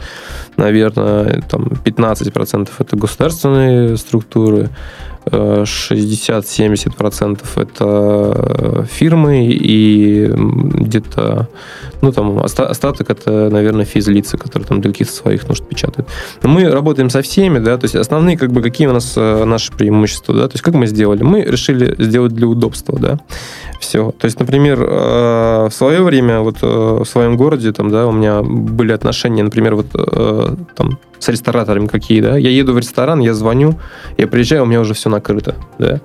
наверное, 0.56 1.42
там 1.48 1.64
15% 1.64 2.68
это 2.78 2.96
государственные 2.96 3.96
структуры, 3.96 4.70
60-70% 5.30 7.42
это 7.56 7.84
э, 7.84 8.84
фирмы 8.88 9.48
и 9.50 10.30
где-то, 10.32 11.48
ну, 12.00 12.12
там, 12.12 12.38
остаток 12.38 13.10
это, 13.10 13.50
наверное, 13.50 13.84
физлицы, 13.84 14.38
которые 14.38 14.68
там 14.68 14.80
для 14.80 14.92
каких-то 14.92 15.12
своих 15.12 15.48
нужд 15.48 15.68
печатают. 15.68 16.08
Но 16.42 16.48
мы 16.48 16.70
работаем 16.70 17.10
со 17.10 17.22
всеми, 17.22 17.58
да, 17.58 17.76
то 17.76 17.84
есть 17.84 17.96
основные, 17.96 18.38
как 18.38 18.52
бы, 18.52 18.62
какие 18.62 18.86
у 18.86 18.92
нас 18.92 19.14
э, 19.16 19.44
наши 19.44 19.72
преимущества, 19.72 20.32
да, 20.34 20.46
то 20.46 20.54
есть 20.54 20.62
как 20.62 20.74
мы 20.74 20.86
сделали? 20.86 21.24
Мы 21.24 21.42
решили 21.42 21.96
сделать 21.98 22.32
для 22.32 22.46
удобства, 22.46 22.96
да, 22.98 23.18
все. 23.80 24.12
То 24.12 24.26
есть, 24.26 24.38
например, 24.38 24.78
э, 24.80 25.66
в 25.68 25.72
свое 25.72 26.02
время, 26.02 26.38
вот 26.40 26.62
в 26.62 27.04
своем 27.04 27.36
городе, 27.36 27.72
там, 27.72 27.90
да, 27.90 28.06
у 28.06 28.12
меня 28.12 28.42
были 28.42 28.92
отношения, 28.92 29.42
например, 29.42 29.74
вот 29.74 29.88
там 30.76 31.00
с 31.18 31.28
рестораторами 31.28 31.86
какие, 31.86 32.20
да. 32.20 32.36
Я 32.36 32.50
еду 32.50 32.72
в 32.72 32.78
ресторан, 32.78 33.20
я 33.20 33.34
звоню, 33.34 33.78
я 34.16 34.26
приезжаю, 34.26 34.62
у 34.62 34.66
меня 34.66 34.80
уже 34.80 34.94
все 34.94 35.08
накрыто, 35.08 35.54
да. 35.78 36.00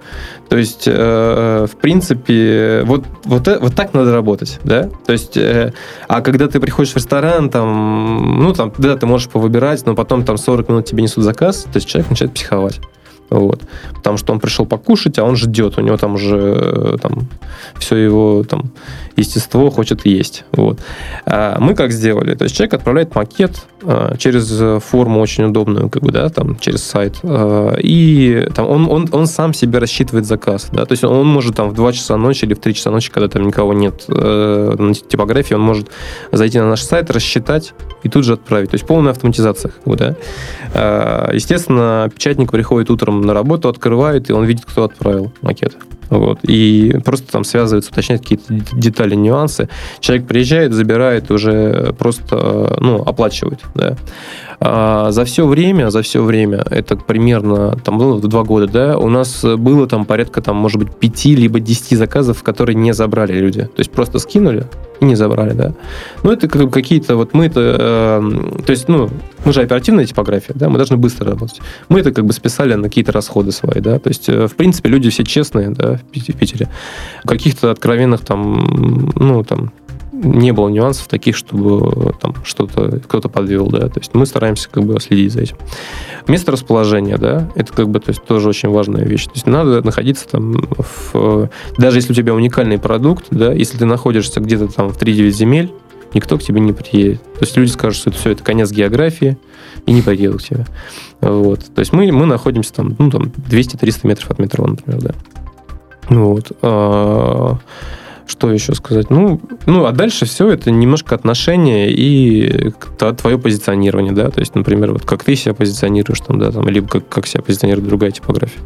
То 0.49 0.57
есть, 0.57 0.83
э, 0.87 1.67
в 1.71 1.75
принципе, 1.77 2.83
вот, 2.85 3.05
вот, 3.23 3.47
э, 3.47 3.59
вот 3.59 3.75
так 3.75 3.93
надо 3.93 4.11
работать, 4.13 4.59
да. 4.63 4.89
То 5.05 5.13
есть, 5.13 5.37
э, 5.37 5.73
а 6.07 6.21
когда 6.21 6.47
ты 6.47 6.59
приходишь 6.59 6.93
в 6.93 6.97
ресторан, 6.97 7.49
там, 7.49 8.39
ну, 8.39 8.53
там, 8.53 8.73
да, 8.77 8.95
ты 8.95 9.05
можешь 9.05 9.29
повыбирать, 9.29 9.85
но 9.85 9.95
потом 9.95 10.23
там 10.23 10.37
40 10.37 10.69
минут 10.69 10.85
тебе 10.85 11.03
несут 11.03 11.23
заказ, 11.23 11.63
то 11.63 11.77
есть 11.77 11.87
человек 11.87 12.09
начинает 12.09 12.33
психовать. 12.33 12.79
Вот. 13.31 13.61
Потому 13.95 14.17
что 14.17 14.33
он 14.33 14.39
пришел 14.39 14.65
покушать, 14.65 15.17
а 15.17 15.23
он 15.23 15.37
ждет. 15.37 15.77
У 15.77 15.81
него 15.81 15.97
там 15.97 16.15
уже 16.15 16.37
э, 16.37 16.97
там, 17.01 17.29
все 17.79 17.95
его 17.95 18.43
там, 18.43 18.71
естество 19.15 19.69
хочет 19.71 20.05
есть. 20.05 20.43
Вот. 20.51 20.79
А 21.25 21.57
мы 21.59 21.73
как 21.73 21.91
сделали? 21.91 22.35
То 22.35 22.43
есть 22.43 22.55
человек 22.55 22.73
отправляет 22.73 23.15
макет 23.15 23.65
а, 23.83 24.15
через 24.17 24.83
форму 24.83 25.21
очень 25.21 25.45
удобную, 25.45 25.89
как 25.89 26.03
бы, 26.03 26.11
да, 26.11 26.29
там, 26.29 26.57
через 26.59 26.83
сайт. 26.83 27.19
А, 27.23 27.75
и 27.77 28.47
там, 28.53 28.67
он, 28.67 28.89
он, 28.89 29.07
он 29.11 29.27
сам 29.27 29.53
себе 29.53 29.79
рассчитывает 29.79 30.25
заказ. 30.25 30.69
Да? 30.71 30.85
То 30.85 30.91
есть 30.91 31.03
он 31.03 31.27
может 31.27 31.55
там 31.55 31.69
в 31.69 31.73
2 31.73 31.93
часа 31.93 32.17
ночи 32.17 32.45
или 32.45 32.53
в 32.53 32.59
3 32.59 32.73
часа 32.73 32.91
ночи, 32.91 33.09
когда 33.11 33.27
там 33.27 33.47
никого 33.47 33.73
нет 33.73 34.03
э, 34.07 34.75
на 34.77 34.93
типографии, 34.93 35.53
он 35.53 35.61
может 35.61 35.89
зайти 36.31 36.59
на 36.59 36.69
наш 36.69 36.83
сайт, 36.83 37.09
рассчитать 37.11 37.73
и 38.03 38.09
тут 38.09 38.25
же 38.25 38.33
отправить. 38.33 38.71
То 38.71 38.75
есть 38.75 38.85
полная 38.85 39.11
автоматизация. 39.11 39.71
Как 39.71 39.85
бы, 39.85 39.95
да? 39.95 40.15
а, 40.73 41.31
естественно, 41.33 42.09
печатник 42.13 42.51
приходит 42.51 42.89
утром 42.89 43.20
на 43.21 43.33
работу, 43.33 43.69
открывает, 43.69 44.29
и 44.29 44.33
он 44.33 44.45
видит, 44.45 44.65
кто 44.65 44.83
отправил 44.83 45.31
макет. 45.41 45.77
Вот. 46.11 46.39
И 46.43 46.95
просто 47.03 47.31
там 47.31 47.43
связывается, 47.43 47.89
уточняет 47.89 48.21
какие-то 48.21 48.53
детали, 48.73 49.15
нюансы. 49.15 49.69
Человек 50.01 50.27
приезжает, 50.27 50.73
забирает, 50.73 51.31
уже 51.31 51.95
просто 51.97 52.75
ну, 52.79 53.01
оплачивает. 53.01 53.61
Да. 53.73 53.95
А 54.63 55.11
за 55.11 55.25
все 55.25 55.47
время, 55.47 55.89
за 55.89 56.03
все 56.03 56.21
время, 56.21 56.63
это 56.69 56.95
примерно 56.95 57.75
там 57.83 57.97
было 57.97 58.21
два 58.21 58.43
года, 58.43 58.67
да, 58.67 58.97
у 58.97 59.09
нас 59.09 59.43
было 59.43 59.87
там 59.87 60.05
порядка, 60.05 60.39
там, 60.39 60.55
может 60.57 60.77
быть, 60.77 60.93
пяти 60.93 61.35
либо 61.35 61.59
десяти 61.59 61.95
заказов, 61.95 62.43
которые 62.43 62.75
не 62.75 62.93
забрали 62.93 63.33
люди. 63.33 63.63
То 63.63 63.79
есть 63.79 63.89
просто 63.89 64.19
скинули 64.19 64.67
и 64.99 65.05
не 65.05 65.15
забрали, 65.15 65.53
да. 65.53 65.73
Ну, 66.21 66.31
это 66.31 66.47
какие-то, 66.47 67.15
вот 67.15 67.33
мы 67.33 67.47
это, 67.47 67.59
э, 67.59 68.61
то 68.63 68.69
есть, 68.71 68.87
ну, 68.87 69.09
мы 69.45 69.51
же 69.51 69.61
оперативная 69.61 70.05
типография, 70.05 70.53
да, 70.53 70.69
мы 70.69 70.77
должны 70.77 70.95
быстро 70.95 71.31
работать. 71.31 71.59
Мы 71.89 72.01
это 72.01 72.11
как 72.11 72.25
бы 72.25 72.33
списали 72.33 72.75
на 72.75 72.83
какие-то 72.83 73.11
расходы 73.11 73.51
свои, 73.51 73.81
да, 73.81 73.97
то 73.97 74.09
есть, 74.09 74.29
э, 74.29 74.47
в 74.47 74.55
принципе, 74.55 74.89
люди 74.89 75.09
все 75.09 75.23
честные, 75.23 75.71
да, 75.71 75.99
в 76.01 76.05
Питере. 76.05 76.69
Каких-то 77.25 77.71
откровенных 77.71 78.21
там, 78.21 79.11
ну, 79.15 79.43
там, 79.43 79.71
не 80.11 80.51
было 80.51 80.69
нюансов 80.69 81.07
таких, 81.07 81.35
чтобы 81.35 82.13
там 82.19 82.35
что-то 82.43 82.99
кто-то 82.99 83.29
подвел, 83.29 83.67
да. 83.67 83.89
То 83.89 83.99
есть 83.99 84.13
мы 84.13 84.25
стараемся 84.25 84.69
как 84.69 84.83
бы 84.83 84.99
следить 84.99 85.33
за 85.33 85.41
этим. 85.41 85.57
Место 86.27 86.51
расположения, 86.51 87.17
да, 87.17 87.49
это 87.55 87.73
как 87.73 87.89
бы 87.89 87.99
то 87.99 88.09
есть 88.09 88.23
тоже 88.23 88.49
очень 88.49 88.69
важная 88.69 89.03
вещь. 89.03 89.25
То 89.25 89.31
есть 89.33 89.47
надо 89.47 89.81
находиться 89.81 90.27
там 90.27 90.67
в, 91.13 91.49
даже 91.77 91.97
если 91.97 92.13
у 92.13 92.15
тебя 92.15 92.35
уникальный 92.35 92.77
продукт, 92.77 93.27
да, 93.31 93.51
если 93.51 93.77
ты 93.77 93.85
находишься 93.85 94.39
где-то 94.39 94.67
там 94.67 94.89
в 94.89 95.01
3-9 95.01 95.29
земель, 95.31 95.71
никто 96.13 96.37
к 96.37 96.43
тебе 96.43 96.59
не 96.61 96.73
приедет. 96.73 97.21
То 97.23 97.41
есть 97.41 97.57
люди 97.57 97.71
скажут, 97.71 97.97
что 97.97 98.09
это 98.11 98.19
все 98.19 98.31
это 98.31 98.43
конец 98.43 98.71
географии, 98.71 99.37
и 99.85 99.93
не 99.93 100.01
приедут 100.01 100.41
к 100.41 100.45
тебе. 100.45 100.65
Вот. 101.21 101.65
То 101.73 101.79
есть 101.79 101.93
мы, 101.93 102.11
мы 102.11 102.25
находимся 102.25 102.73
там, 102.73 102.95
ну, 102.99 103.09
там 103.09 103.23
200-300 103.23 104.07
метров 104.07 104.29
от 104.29 104.39
метро, 104.39 104.65
например, 104.65 105.01
да. 105.01 105.15
Вот. 106.11 106.51
А, 106.61 107.57
Что 108.27 108.51
еще 108.51 108.73
сказать? 108.75 109.09
Ну, 109.09 109.41
ну, 109.65 109.85
а 109.85 109.91
дальше 109.91 110.25
все 110.25 110.49
это 110.49 110.71
немножко 110.71 111.15
отношения 111.15 111.89
и 111.89 112.71
твое 113.17 113.37
позиционирование, 113.37 114.13
да, 114.13 114.29
то 114.29 114.39
есть, 114.39 114.55
например, 114.55 114.93
вот 114.93 115.05
как 115.05 115.23
ты 115.23 115.35
себя 115.35 115.53
позиционируешь 115.53 116.19
там, 116.21 116.39
да, 116.39 116.51
там, 116.51 116.67
либо 116.67 116.87
как, 116.87 117.07
как 117.09 117.27
себя 117.27 117.41
позиционирует 117.41 117.87
другая 117.87 118.11
типография. 118.11 118.61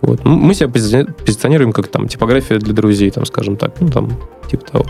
Вот. 0.00 0.24
Мы 0.24 0.54
себя 0.54 0.68
позиционируем 0.68 1.72
как 1.72 1.88
там 1.88 2.08
типография 2.08 2.58
для 2.58 2.74
друзей, 2.74 3.10
там, 3.10 3.24
скажем 3.24 3.56
так, 3.56 3.74
ну, 3.80 3.88
там, 3.88 4.12
типа 4.50 4.64
того. 4.64 4.86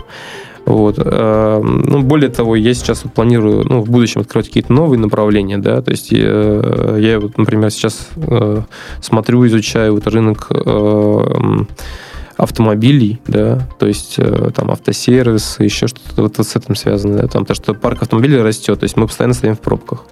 Вот. 0.65 0.97
Эм, 0.97 1.83
ну, 1.83 2.01
более 2.01 2.29
того, 2.29 2.55
я 2.55 2.73
сейчас 2.73 3.03
планирую 3.13 3.65
ну, 3.67 3.81
в 3.81 3.89
будущем 3.89 4.21
открывать 4.21 4.47
какие-то 4.47 4.73
новые 4.73 4.99
направления, 4.99 5.59
да, 5.59 5.81
то 5.81 5.91
есть 5.91 6.09
э, 6.11 6.97
я 6.99 7.19
вот, 7.19 7.37
например, 7.37 7.69
сейчас 7.69 8.09
э, 8.15 8.61
смотрю, 8.99 9.45
изучаю 9.45 9.93
вот 9.93 10.07
рынок 10.07 10.47
э, 10.49 11.65
автомобилей, 12.35 13.21
да, 13.27 13.67
то 13.79 13.85
есть 13.85 14.19
там 14.55 14.71
автосервис, 14.71 15.57
еще 15.59 15.87
что-то 15.87 16.23
вот 16.23 16.37
с 16.37 16.55
этим 16.55 16.75
связано, 16.75 17.19
да, 17.19 17.27
там 17.27 17.45
то, 17.45 17.53
что 17.53 17.73
парк 17.73 18.01
автомобилей 18.01 18.41
растет, 18.41 18.79
то 18.79 18.85
есть 18.85 18.97
мы 18.97 19.07
постоянно 19.07 19.35
стоим 19.35 19.55
в 19.55 19.61
пробках. 19.61 20.03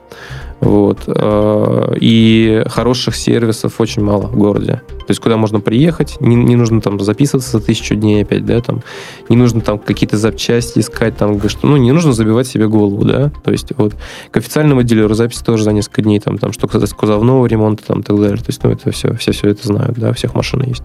Вот. 0.63 0.99
Э, 1.07 1.95
и 1.99 2.63
хороших 2.67 3.15
сервисов 3.15 3.81
очень 3.81 4.01
мало 4.01 4.27
в 4.27 4.35
городе. 4.37 4.81
То 4.99 5.05
есть 5.09 5.19
куда 5.19 5.35
можно 5.35 5.59
приехать, 5.59 6.15
не, 6.21 6.35
не 6.35 6.55
нужно 6.55 6.79
там 6.79 6.99
записываться 6.99 7.57
за 7.57 7.65
тысячу 7.65 7.95
дней 7.95 8.23
опять, 8.23 8.45
да, 8.45 8.61
там, 8.61 8.81
не 9.27 9.35
нужно 9.35 9.59
там 9.59 9.77
какие-то 9.77 10.17
запчасти 10.17 10.79
искать, 10.79 11.17
там, 11.17 11.37
что, 11.49 11.67
ну, 11.67 11.75
не 11.75 11.91
нужно 11.91 12.13
забивать 12.13 12.47
себе 12.47 12.69
голову, 12.69 13.03
да, 13.03 13.29
то 13.43 13.51
есть 13.51 13.67
вот 13.75 13.95
к 14.31 14.37
официальному 14.37 14.83
дилеру 14.83 15.13
запись 15.13 15.39
тоже 15.39 15.65
за 15.65 15.73
несколько 15.73 16.03
дней, 16.03 16.19
там, 16.21 16.37
там 16.37 16.53
что 16.53 16.67
касается 16.67 16.95
кузовного 16.95 17.45
ремонта, 17.45 17.83
там, 17.85 18.01
так 18.01 18.15
далее, 18.15 18.37
то 18.37 18.47
есть, 18.47 18.63
ну, 18.63 18.71
это 18.71 18.91
все, 18.91 19.13
все, 19.15 19.33
все 19.33 19.49
это 19.49 19.67
знают, 19.67 19.97
да, 19.97 20.11
у 20.11 20.13
всех 20.13 20.33
машины 20.35 20.63
есть. 20.67 20.83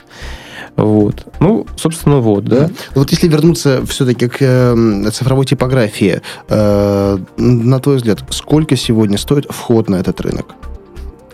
Вот. 0.77 1.27
Ну, 1.41 1.67
собственно, 1.77 2.19
вот, 2.19 2.45
да. 2.45 2.71
Вот 2.95 3.11
если 3.11 3.29
вернуться 3.29 3.85
все-таки 3.87 4.29
к 4.29 4.37
э, 4.41 5.11
цифровой 5.13 5.47
типографии, 5.47 6.21
э, 6.49 7.19
на 7.37 7.81
твой 7.81 7.97
взгляд, 7.97 8.23
сколько 8.31 8.77
сегодня 8.77 9.19
стоит 9.19 9.47
вход 9.51 9.89
на 9.89 9.97
этот 9.97 10.21
рынок? 10.21 10.47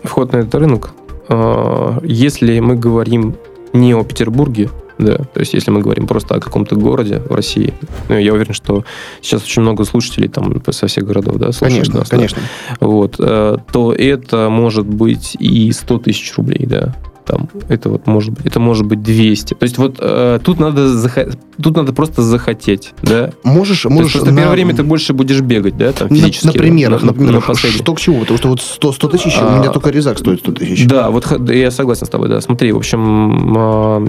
Вход 0.03 0.33
на 0.33 0.37
этот 0.37 0.55
рынок? 0.55 0.91
Э, 1.29 1.99
если 2.03 2.59
мы 2.59 2.75
говорим 2.75 3.35
не 3.73 3.93
о 3.93 4.03
Петербурге, 4.03 4.69
да, 4.97 5.17
то 5.17 5.39
есть 5.39 5.53
если 5.53 5.71
мы 5.71 5.81
говорим 5.81 6.07
просто 6.07 6.35
о 6.35 6.39
каком-то 6.39 6.75
городе 6.75 7.19
в 7.19 7.33
России, 7.33 7.73
ну, 8.07 8.17
я 8.17 8.33
уверен, 8.33 8.53
что 8.53 8.85
сейчас 9.21 9.43
очень 9.43 9.61
много 9.61 9.83
слушателей 9.83 10.29
там 10.29 10.61
со 10.71 10.87
всех 10.87 11.05
городов, 11.05 11.35
да, 11.35 11.51
слушают 11.51 11.87
Конечно, 11.87 11.99
нас, 11.99 12.09
конечно. 12.09 12.41
Да, 12.79 12.87
вот, 12.87 13.15
э, 13.19 13.57
то 13.71 13.93
это 13.93 14.49
может 14.49 14.85
быть 14.85 15.35
и 15.37 15.71
100 15.71 15.99
тысяч 15.99 16.33
рублей, 16.37 16.65
да, 16.65 16.95
там, 17.25 17.49
это 17.67 17.89
вот 17.89 18.07
может 18.07 18.33
быть, 18.33 18.45
это 18.45 18.59
может 18.59 18.85
быть 18.85 19.01
200. 19.01 19.55
То 19.55 19.63
есть 19.63 19.77
вот 19.77 19.97
э, 19.99 20.39
тут 20.43 20.59
надо 20.59 20.87
захо- 20.87 21.35
тут 21.61 21.75
надо 21.75 21.93
просто 21.93 22.21
захотеть, 22.21 22.93
да. 23.01 23.31
Можешь, 23.43 23.85
можешь. 23.85 24.13
Просто 24.13 24.31
на... 24.31 24.37
первое 24.37 24.53
время 24.53 24.75
ты 24.75 24.83
больше 24.83 25.13
будешь 25.13 25.41
бегать, 25.41 25.77
да, 25.77 25.91
там 25.91 26.09
физически. 26.09 26.47
На, 26.47 26.53
на 26.53 26.59
примерах, 26.59 27.01
на, 27.01 27.07
например, 27.07 27.43
на 27.47 27.55
что 27.55 27.93
к 27.93 27.99
чему? 27.99 28.21
Потому 28.21 28.37
что 28.37 28.49
вот 28.49 28.61
100, 28.61 28.91
100 28.93 29.07
тысяч, 29.09 29.37
а, 29.39 29.55
у 29.55 29.59
меня 29.59 29.71
только 29.71 29.89
резак 29.89 30.19
стоит 30.19 30.39
100 30.39 30.51
тысяч. 30.53 30.85
Да, 30.85 31.09
вот 31.09 31.25
я 31.49 31.71
согласен 31.71 32.05
с 32.05 32.09
тобой, 32.09 32.29
да. 32.29 32.41
Смотри, 32.41 32.71
в 32.71 32.77
общем, 32.77 33.57
а, 33.57 34.07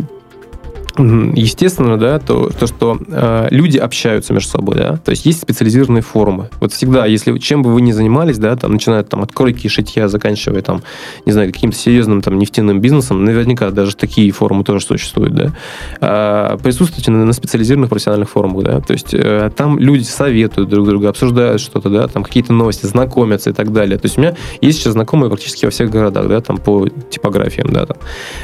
естественно, 0.99 1.99
да, 1.99 2.19
то, 2.19 2.51
то 2.51 2.67
что 2.67 2.99
э, 3.09 3.49
люди 3.51 3.79
общаются 3.79 4.33
между 4.33 4.51
собой, 4.51 4.77
да, 4.77 4.97
то 4.97 5.11
есть 5.11 5.27
есть 5.27 5.43
специализированные 5.43 6.03
форумы. 6.03 6.49
Вот 6.61 6.73
всегда, 6.73 7.07
если 7.07 7.37
чем 7.39 7.63
бы 7.63 7.73
вы 7.73 7.81
ни 7.81 7.93
занимались, 7.93 8.39
да, 8.39 8.57
там, 8.57 8.73
начиная 8.73 9.03
там 9.03 9.23
от 9.23 9.33
кройки 9.33 9.69
шитья, 9.69 10.09
заканчивая 10.09 10.63
там, 10.63 10.83
не 11.25 11.33
знаю, 11.33 11.53
каким-то 11.53 11.77
серьезным 11.77 12.23
там 12.23 12.39
нефтяным 12.39 12.81
бизнесом, 12.81 13.25
наверняка 13.25 13.71
даже 13.71 13.97
такие 13.97 14.31
форумы 14.31 14.65
тоже 14.65 14.85
существуют, 14.85 15.35
да, 15.35 15.53
э, 16.01 16.59
присутствуйте 16.63 17.11
на, 17.11 17.25
на 17.25 17.33
специализированных 17.33 17.91
профессиональных 17.91 18.31
форумах, 18.31 18.65
да, 18.65 18.81
то 18.81 18.93
есть 18.93 19.13
э, 19.13 19.51
там 19.55 19.79
люди 19.79 20.05
советуют 20.05 20.69
друг 20.69 20.87
друга, 20.87 21.09
обсуждают 21.09 21.61
что-то, 21.61 21.91
да, 21.91 22.09
там 22.09 22.23
какие-то 22.23 22.53
новости, 22.53 22.87
знакомятся 22.87 23.51
и 23.51 23.53
так 23.53 23.73
далее. 23.73 23.99
То 23.99 24.07
есть 24.07 24.19
у 24.19 24.21
меня 24.21 24.35
есть 24.61 24.79
сейчас 24.79 24.95
знакомые 24.95 25.31
практически 25.31 25.65
во 25.65 25.71
всех 25.71 25.91
городах, 25.91 26.29
да, 26.29 26.41
там 26.41 26.59
по 26.59 26.89
типографиям, 26.89 27.73
да, 27.73 27.87
там, 27.87 27.97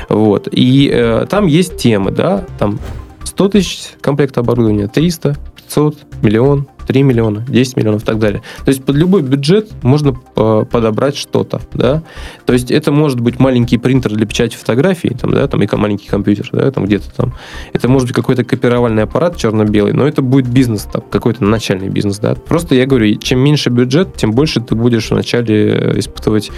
вот, 0.08 0.48
и 0.50 0.90
э, 0.92 1.26
там 1.28 1.46
есть 1.46 1.76
темы, 1.76 2.10
да, 2.10 2.41
там 2.58 2.78
100 3.24 3.48
тысяч 3.48 3.90
комплект 4.00 4.36
оборудования, 4.38 4.88
300, 4.88 5.36
500, 5.72 6.22
миллион, 6.22 6.68
3 6.86 7.02
миллиона, 7.02 7.44
10 7.48 7.76
миллионов 7.76 8.02
и 8.02 8.04
так 8.04 8.18
далее. 8.18 8.42
То 8.64 8.68
есть 8.68 8.84
под 8.84 8.96
любой 8.96 9.22
бюджет 9.22 9.70
можно 9.82 10.14
э, 10.36 10.64
подобрать 10.70 11.16
что-то, 11.16 11.62
да. 11.72 12.02
То 12.44 12.52
есть 12.52 12.70
это 12.70 12.92
может 12.92 13.20
быть 13.20 13.40
маленький 13.40 13.78
принтер 13.78 14.12
для 14.12 14.26
печати 14.26 14.56
фотографий, 14.56 15.10
там, 15.10 15.32
да, 15.32 15.46
там 15.48 15.62
и 15.62 15.76
маленький 15.76 16.08
компьютер, 16.08 16.48
да, 16.52 16.70
там 16.70 16.84
где-то 16.84 17.10
там. 17.16 17.34
Это 17.72 17.88
может 17.88 18.08
быть 18.08 18.16
какой-то 18.16 18.44
копировальный 18.44 19.04
аппарат 19.04 19.36
черно-белый, 19.36 19.94
но 19.94 20.06
это 20.06 20.20
будет 20.20 20.46
бизнес, 20.48 20.82
там, 20.82 21.02
какой-то 21.10 21.42
начальный 21.44 21.88
бизнес, 21.88 22.18
да. 22.18 22.34
Просто 22.34 22.74
я 22.74 22.84
говорю, 22.84 23.14
чем 23.16 23.38
меньше 23.38 23.70
бюджет, 23.70 24.14
тем 24.16 24.32
больше 24.32 24.60
ты 24.60 24.74
будешь 24.74 25.10
вначале 25.10 25.74
э, 25.74 25.98
испытывать 25.98 26.50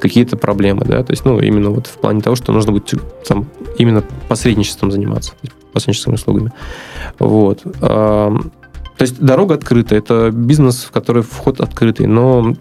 какие-то 0.00 0.36
проблемы, 0.36 0.84
да, 0.84 1.02
то 1.02 1.12
есть, 1.12 1.24
ну, 1.24 1.40
именно 1.40 1.70
вот 1.70 1.88
в 1.88 1.98
плане 1.98 2.20
того, 2.20 2.36
что 2.36 2.52
нужно 2.52 2.72
будет 2.72 2.94
там 3.26 3.46
именно 3.78 4.04
посредничеством 4.28 4.90
заниматься, 4.90 5.32
посредническими 5.72 6.14
услугами. 6.14 6.52
Вот. 7.18 7.62
То 7.62 9.04
есть 9.04 9.18
дорога 9.20 9.54
открыта, 9.54 9.96
это 9.96 10.30
бизнес, 10.30 10.84
в 10.84 10.90
который 10.90 11.22
вход 11.22 11.60
открытый, 11.60 12.06
но 12.06 12.54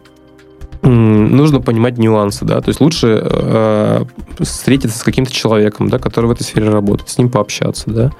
нужно 0.82 1.62
понимать 1.62 1.97
нюансы, 1.97 2.45
да, 2.45 2.60
то 2.62 2.69
есть 2.69 2.82
лучше 2.82 3.21
э, 3.24 4.04
встретиться 4.39 4.97
с 4.97 5.04
каким-то 5.04 5.32
человеком, 5.32 5.89
да, 5.89 6.00
который 6.00 6.26
в 6.26 6.32
этой 6.32 6.41
сфере 6.41 6.69
работает, 6.69 7.10
с 7.10 7.17
ним 7.17 7.30
пообщаться, 7.30 7.91
да. 7.91 8.12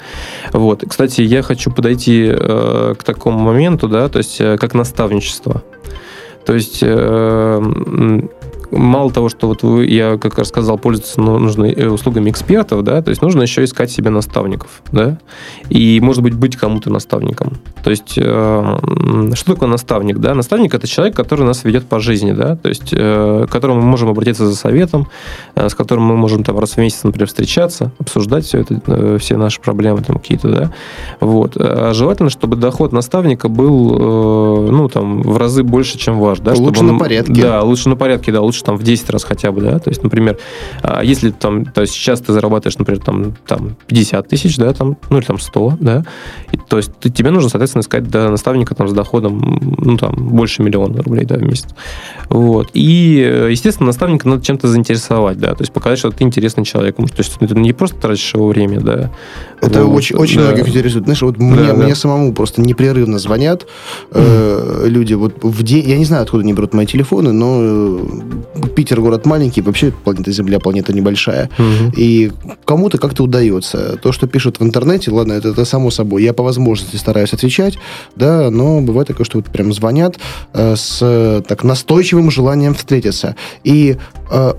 Вот. 0.54 0.84
Кстати, 0.88 1.21
я 1.21 1.41
хочу 1.41 1.71
подойти 1.71 2.30
э, 2.32 2.93
к 2.97 3.04
такому 3.04 3.39
моменту, 3.39 3.88
да, 3.88 4.10
то 4.10 4.19
есть 4.19 4.39
э, 4.39 4.58
как 4.60 4.75
наставничество. 4.75 5.63
То 6.45 6.54
есть 6.54 6.80
э, 6.82 8.21
мало 8.71 9.12
того, 9.12 9.29
что 9.29 9.47
вот 9.47 9.63
вы, 9.63 9.86
я 9.86 10.17
как 10.17 10.38
рассказал, 10.38 10.77
пользоваться 10.77 11.21
нужно 11.21 11.65
э, 11.65 11.88
услугами 11.88 12.29
экспертов, 12.29 12.84
да, 12.84 13.01
то 13.01 13.10
есть 13.10 13.21
нужно 13.21 13.41
еще 13.41 13.63
искать 13.63 13.91
себе 13.91 14.10
наставников, 14.10 14.81
да, 14.91 15.19
и, 15.69 15.99
может 16.01 16.23
быть, 16.23 16.34
быть 16.34 16.55
кому-то 16.55 16.89
наставником. 16.89 17.57
То 17.84 17.89
есть, 17.89 18.13
э, 18.17 18.77
что 19.34 19.53
такое 19.53 19.69
наставник, 19.69 20.19
да? 20.19 20.36
Наставник– 20.36 20.73
это 20.75 20.88
человек, 20.88 21.15
который 21.15 21.45
нас 21.45 21.63
ведет 21.63 21.88
по 21.88 21.99
жизни, 21.99 22.31
да, 22.31 22.55
то 22.55 22.69
есть, 22.69 22.93
э, 22.93 23.45
к 23.47 23.51
которому 23.51 23.81
мы 23.81 23.88
можем 23.88 24.10
обратиться 24.10 24.47
за 24.47 24.55
советом, 24.55 25.07
э, 25.55 25.67
с 25.67 25.75
которым 25.75 26.05
мы 26.05 26.15
можем 26.15 26.43
там 26.43 26.57
раз 26.60 26.71
в 26.71 26.77
месяц, 26.77 27.03
например, 27.03 27.27
встречаться, 27.27 27.91
обсуждать 27.99 28.45
все 28.45 28.60
это, 28.60 28.81
э, 28.88 29.17
все 29.19 29.38
наши 29.38 29.60
проблемы 29.62 30.01
там 30.01 30.17
какие-то, 30.17 30.49
да, 30.49 30.73
вот. 31.19 31.53
А 31.57 31.91
желательно, 31.93 32.29
чтобы 32.29 32.55
доход 32.55 32.91
наставника 32.91 33.49
был, 33.49 34.67
э, 34.67 34.71
ну, 34.71 34.88
там, 34.88 35.21
в 35.21 35.38
разы 35.38 35.63
больше, 35.63 35.97
чем 35.97 36.19
ваш, 36.19 36.39
да. 36.39 36.53
Лучше 36.53 36.81
он, 36.81 36.88
на 36.88 36.99
порядке. 36.99 37.41
Да, 37.41 37.62
лучше 37.63 37.89
на 37.89 37.95
порядке, 37.95 38.31
да, 38.31 38.41
лучше 38.41 38.61
лучше 38.62 38.63
там 38.63 38.78
в 38.78 38.84
10 38.84 39.10
раз 39.10 39.24
хотя 39.24 39.52
бы, 39.52 39.62
да, 39.62 39.80
то 39.80 39.89
есть, 39.89 40.04
например, 40.04 40.38
а, 40.84 41.04
если 41.04 41.32
там, 41.32 41.65
то 41.65 41.82
есть 41.82 41.93
сейчас 41.93 42.21
ты 42.21 42.34
зарабатываешь, 42.34 42.78
например, 42.78 43.04
там, 43.04 43.34
там 43.47 43.76
50 43.88 44.28
тысяч, 44.28 44.58
да, 44.58 44.74
там, 44.74 44.97
ну 45.10 45.17
или 45.17 45.26
там 45.26 45.39
100, 45.39 45.78
да, 45.80 46.04
то 46.71 46.77
есть 46.77 46.89
ты, 47.01 47.10
тебе 47.10 47.31
нужно, 47.31 47.49
соответственно, 47.49 47.81
искать 47.81 48.07
да, 48.10 48.29
наставника 48.29 48.73
там 48.75 48.88
с 48.88 48.93
доходом, 48.93 49.60
ну 49.77 49.97
там, 49.97 50.15
больше 50.15 50.63
миллиона 50.63 51.03
рублей, 51.03 51.25
да, 51.25 51.36
в 51.36 51.41
месяц. 51.41 51.67
Вот. 52.29 52.69
И, 52.73 53.47
естественно, 53.49 53.88
наставника 53.88 54.29
надо 54.29 54.41
чем-то 54.41 54.69
заинтересовать, 54.69 55.38
да, 55.38 55.53
то 55.53 55.63
есть 55.63 55.73
показать, 55.73 55.99
что 55.99 56.12
ты 56.12 56.23
интересный 56.23 56.63
человек, 56.63 56.95
то 56.95 57.03
есть 57.17 57.38
ты 57.38 57.55
не 57.55 57.73
просто 57.73 57.97
тратишь 57.97 58.34
его 58.34 58.47
время, 58.47 58.79
да. 58.79 59.12
Это 59.60 59.84
вот, 59.84 59.97
очень, 59.97 60.15
очень 60.15 60.38
да. 60.38 60.45
многих 60.45 60.69
интересует. 60.69 61.03
Знаешь, 61.03 61.21
вот 61.21 61.38
да, 61.38 61.43
мне, 61.43 61.67
да. 61.67 61.73
мне 61.73 61.93
самому 61.93 62.34
просто 62.34 62.62
непрерывно 62.62 63.19
звонят 63.19 63.67
э, 64.12 64.86
люди, 64.86 65.13
вот 65.13 65.43
в 65.43 65.63
день, 65.63 65.89
я 65.89 65.97
не 65.97 66.05
знаю, 66.05 66.23
откуда 66.23 66.43
они 66.43 66.53
берут 66.53 66.73
мои 66.73 66.86
телефоны, 66.86 67.34
но 67.34 67.57
э, 67.60 68.67
Питер 68.77 69.01
город 69.01 69.25
маленький, 69.25 69.62
вообще 69.62 69.91
планета 69.91 70.31
Земля 70.31 70.60
планета 70.60 70.93
небольшая. 70.93 71.49
Угу. 71.60 71.95
И 71.97 72.31
кому-то 72.63 72.97
как-то 72.97 73.23
удается. 73.23 73.97
То, 74.01 74.13
что 74.13 74.25
пишут 74.25 74.62
в 74.62 74.63
интернете, 74.63 75.12
ладно, 75.12 75.34
это, 75.34 75.49
это 75.49 75.65
само 75.65 75.91
собой. 75.91 76.23
Я 76.23 76.31
по 76.31 76.43
возможности 76.43 76.61
стараюсь 76.97 77.34
отвечать, 77.34 77.78
да, 78.15 78.50
но 78.50 78.82
бывает 78.82 79.08
такое, 79.08 79.26
что 79.26 79.38
вот 79.38 79.47
прям 79.47 79.74
звонят 79.74 80.17
э, 80.54 80.76
с 80.76 81.43
так 81.47 81.63
настойчивым 81.63 82.32
желанием 82.32 82.74
встретиться. 82.74 83.36
И 83.63 83.97
э, 84.32 84.54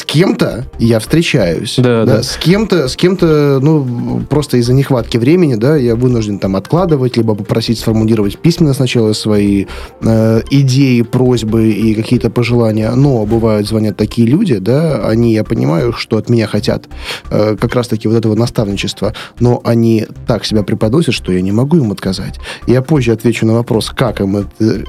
с 0.00 0.04
кем-то 0.04 0.64
я 0.78 0.98
встречаюсь. 0.98 1.74
Да, 1.76 2.06
да. 2.06 2.16
да. 2.16 2.22
С 2.22 2.38
кем-то, 2.38 2.88
с 2.88 2.96
кем-то, 2.96 3.58
ну, 3.60 4.22
просто 4.30 4.56
из-за 4.56 4.72
нехватки 4.72 5.18
времени, 5.18 5.56
да, 5.56 5.76
я 5.76 5.94
вынужден 5.94 6.38
там 6.38 6.56
откладывать, 6.56 7.18
либо 7.18 7.34
попросить 7.34 7.78
сформулировать 7.78 8.38
письменно 8.38 8.72
сначала 8.72 9.12
свои 9.12 9.66
э, 10.00 10.40
идеи, 10.50 11.02
просьбы 11.02 11.68
и 11.68 11.94
какие-то 11.94 12.30
пожелания. 12.30 12.90
Но 12.92 13.26
бывают, 13.26 13.68
звонят 13.68 13.98
такие 13.98 14.26
люди, 14.26 14.56
да, 14.56 15.06
они, 15.06 15.34
я 15.34 15.44
понимаю, 15.44 15.92
что 15.92 16.16
от 16.16 16.30
меня 16.30 16.46
хотят 16.46 16.88
э, 17.30 17.56
как 17.60 17.74
раз-таки 17.74 18.08
вот 18.08 18.16
этого 18.16 18.34
наставничества, 18.34 19.12
но 19.38 19.60
они 19.64 20.06
так 20.26 20.46
себя 20.46 20.62
преподносят, 20.62 21.12
что 21.12 21.30
я 21.30 21.42
не 21.42 21.52
могу 21.52 21.76
им 21.76 21.92
отказать. 21.92 22.40
Я 22.66 22.80
позже 22.80 23.12
отвечу 23.12 23.44
на 23.44 23.52
вопрос, 23.52 23.92
как 23.94 24.22
им 24.22 24.38
это 24.38 24.84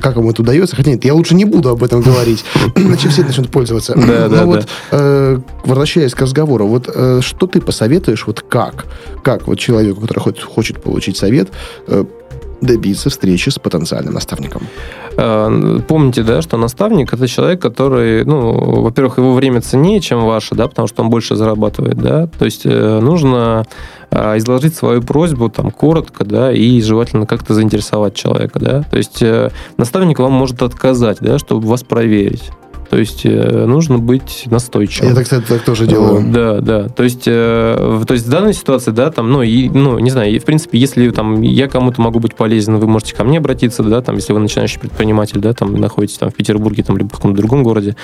как 0.00 0.16
вам 0.16 0.28
это 0.28 0.42
удается, 0.42 0.76
хотя 0.76 0.90
нет, 0.90 1.04
я 1.04 1.14
лучше 1.14 1.34
не 1.34 1.44
буду 1.44 1.70
об 1.70 1.82
этом 1.82 2.02
говорить, 2.02 2.44
иначе 2.76 3.08
все 3.08 3.22
начнут 3.22 3.50
пользоваться. 3.50 3.94
Да, 3.94 4.28
да, 4.28 4.40
Но 4.42 4.46
вот, 4.46 4.68
э, 4.90 5.38
возвращаясь 5.64 6.14
к 6.14 6.20
разговору, 6.20 6.66
вот 6.66 6.90
э, 6.92 7.20
что 7.22 7.46
ты 7.46 7.60
посоветуешь, 7.60 8.26
вот 8.26 8.40
как, 8.40 8.86
как 9.22 9.46
вот 9.46 9.58
человеку, 9.58 10.00
который 10.02 10.20
хочет 10.20 10.82
получить 10.82 11.16
совет, 11.16 11.48
э, 11.86 12.04
добиться 12.64 13.10
встречи 13.10 13.50
с 13.50 13.58
потенциальным 13.58 14.14
наставником? 14.14 14.62
Э, 15.16 15.80
помните, 15.86 16.22
да, 16.22 16.42
что 16.42 16.56
наставник 16.56 17.12
это 17.12 17.28
человек, 17.28 17.60
который, 17.60 18.24
ну, 18.24 18.82
во-первых, 18.82 19.18
его 19.18 19.34
время 19.34 19.60
ценнее, 19.60 20.00
чем 20.00 20.24
ваше, 20.24 20.54
да, 20.54 20.68
потому 20.68 20.88
что 20.88 21.02
он 21.02 21.10
больше 21.10 21.36
зарабатывает, 21.36 21.96
да. 21.96 22.26
То 22.38 22.44
есть 22.44 22.62
э, 22.64 23.00
нужно 23.00 23.64
э, 24.10 24.38
изложить 24.38 24.74
свою 24.74 25.02
просьбу 25.02 25.48
там 25.48 25.70
коротко, 25.70 26.24
да, 26.24 26.52
и 26.52 26.80
желательно 26.80 27.26
как-то 27.26 27.54
заинтересовать 27.54 28.14
человека, 28.14 28.58
да. 28.58 28.82
То 28.90 28.96
есть 28.96 29.22
наставник 29.76 30.18
вам 30.18 30.32
может 30.32 30.62
отказать, 30.62 31.18
да, 31.20 31.38
чтобы 31.38 31.68
вас 31.68 31.82
проверить. 31.82 32.50
То 32.94 33.00
есть 33.00 33.22
э, 33.26 33.64
нужно 33.66 33.98
быть 33.98 34.44
настойчивым. 34.46 35.08
Я, 35.08 35.14
так, 35.16 35.24
кстати, 35.24 35.44
так 35.48 35.62
тоже 35.64 35.88
делаю. 35.88 36.24
Да, 36.32 36.60
да. 36.60 36.88
То 36.88 37.02
есть, 37.02 37.24
э, 37.26 38.04
то 38.06 38.14
есть 38.14 38.24
в 38.24 38.30
данной 38.30 38.54
ситуации, 38.54 38.92
да, 38.92 39.10
там, 39.10 39.32
ну, 39.32 39.42
и, 39.42 39.68
ну, 39.68 39.98
не 39.98 40.10
знаю, 40.10 40.30
и, 40.32 40.38
в 40.38 40.44
принципе, 40.44 40.78
если 40.78 41.10
там 41.10 41.42
я 41.42 41.66
кому-то 41.66 42.00
могу 42.00 42.20
быть 42.20 42.36
полезен, 42.36 42.76
вы 42.76 42.86
можете 42.86 43.16
ко 43.16 43.24
мне 43.24 43.38
обратиться, 43.38 43.82
да, 43.82 44.00
там, 44.00 44.14
если 44.14 44.32
вы 44.32 44.38
начинающий 44.38 44.78
предприниматель, 44.78 45.40
да, 45.40 45.52
там, 45.54 45.74
находитесь 45.74 46.18
там 46.18 46.30
в 46.30 46.34
Петербурге, 46.34 46.84
там, 46.84 46.96
либо 46.96 47.08
в 47.08 47.14
каком-то 47.14 47.36
другом 47.36 47.64
городе, 47.64 47.96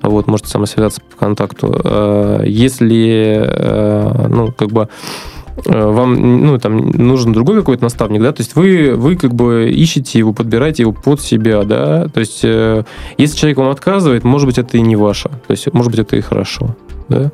вот, 0.00 0.28
можете 0.28 0.48
со 0.48 0.58
мной 0.58 0.68
связаться 0.68 1.00
по 1.00 1.16
контакту. 1.16 1.80
Э, 1.82 2.44
если, 2.46 4.28
ну, 4.28 4.52
как 4.56 4.68
бы 4.68 4.82
Э, 4.82 5.35
вам 5.64 6.46
ну, 6.46 6.58
там, 6.58 6.90
нужен 6.90 7.32
другой 7.32 7.56
какой-то 7.56 7.82
наставник, 7.82 8.20
да, 8.22 8.32
то 8.32 8.42
есть 8.42 8.54
вы, 8.56 8.94
вы 8.94 9.16
как 9.16 9.34
бы 9.34 9.70
ищете 9.70 10.18
его, 10.18 10.32
подбираете 10.32 10.82
его 10.82 10.92
под 10.92 11.20
себя, 11.20 11.64
да, 11.64 12.08
то 12.08 12.20
есть 12.20 12.40
э, 12.44 12.84
если 13.16 13.36
человек 13.36 13.58
вам 13.58 13.68
отказывает, 13.68 14.24
может 14.24 14.46
быть, 14.46 14.58
это 14.58 14.76
и 14.76 14.80
не 14.80 14.96
ваше, 14.96 15.28
то 15.28 15.50
есть, 15.50 15.72
может 15.72 15.90
быть, 15.90 16.00
это 16.00 16.16
и 16.16 16.20
хорошо. 16.20 16.76
Да? 17.08 17.30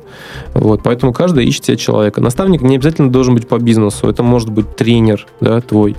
Вот, 0.53 0.81
поэтому 0.83 1.13
каждый 1.13 1.45
ищет 1.45 1.65
себе 1.65 1.77
человека. 1.77 2.21
Наставник 2.21 2.61
не 2.61 2.75
обязательно 2.75 3.11
должен 3.11 3.33
быть 3.33 3.47
по 3.47 3.57
бизнесу. 3.57 4.07
Это 4.07 4.21
может 4.21 4.49
быть 4.49 4.75
тренер 4.75 5.25
да, 5.41 5.61
твой 5.61 5.95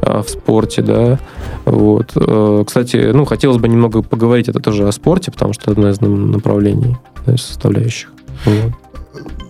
э, 0.00 0.22
в 0.22 0.30
спорте. 0.30 0.80
Да? 0.80 1.18
Вот. 1.66 2.12
Э, 2.16 2.64
кстати, 2.66 3.10
ну, 3.12 3.26
хотелось 3.26 3.58
бы 3.58 3.68
немного 3.68 4.02
поговорить 4.02 4.48
это 4.48 4.60
тоже 4.60 4.88
о 4.88 4.92
спорте, 4.92 5.30
потому 5.30 5.52
что 5.52 5.70
это 5.70 5.72
одно 5.72 5.90
из 5.90 6.00
направлений, 6.00 6.96
да, 7.26 7.36
составляющих. 7.36 8.10
Вот. 8.46 8.72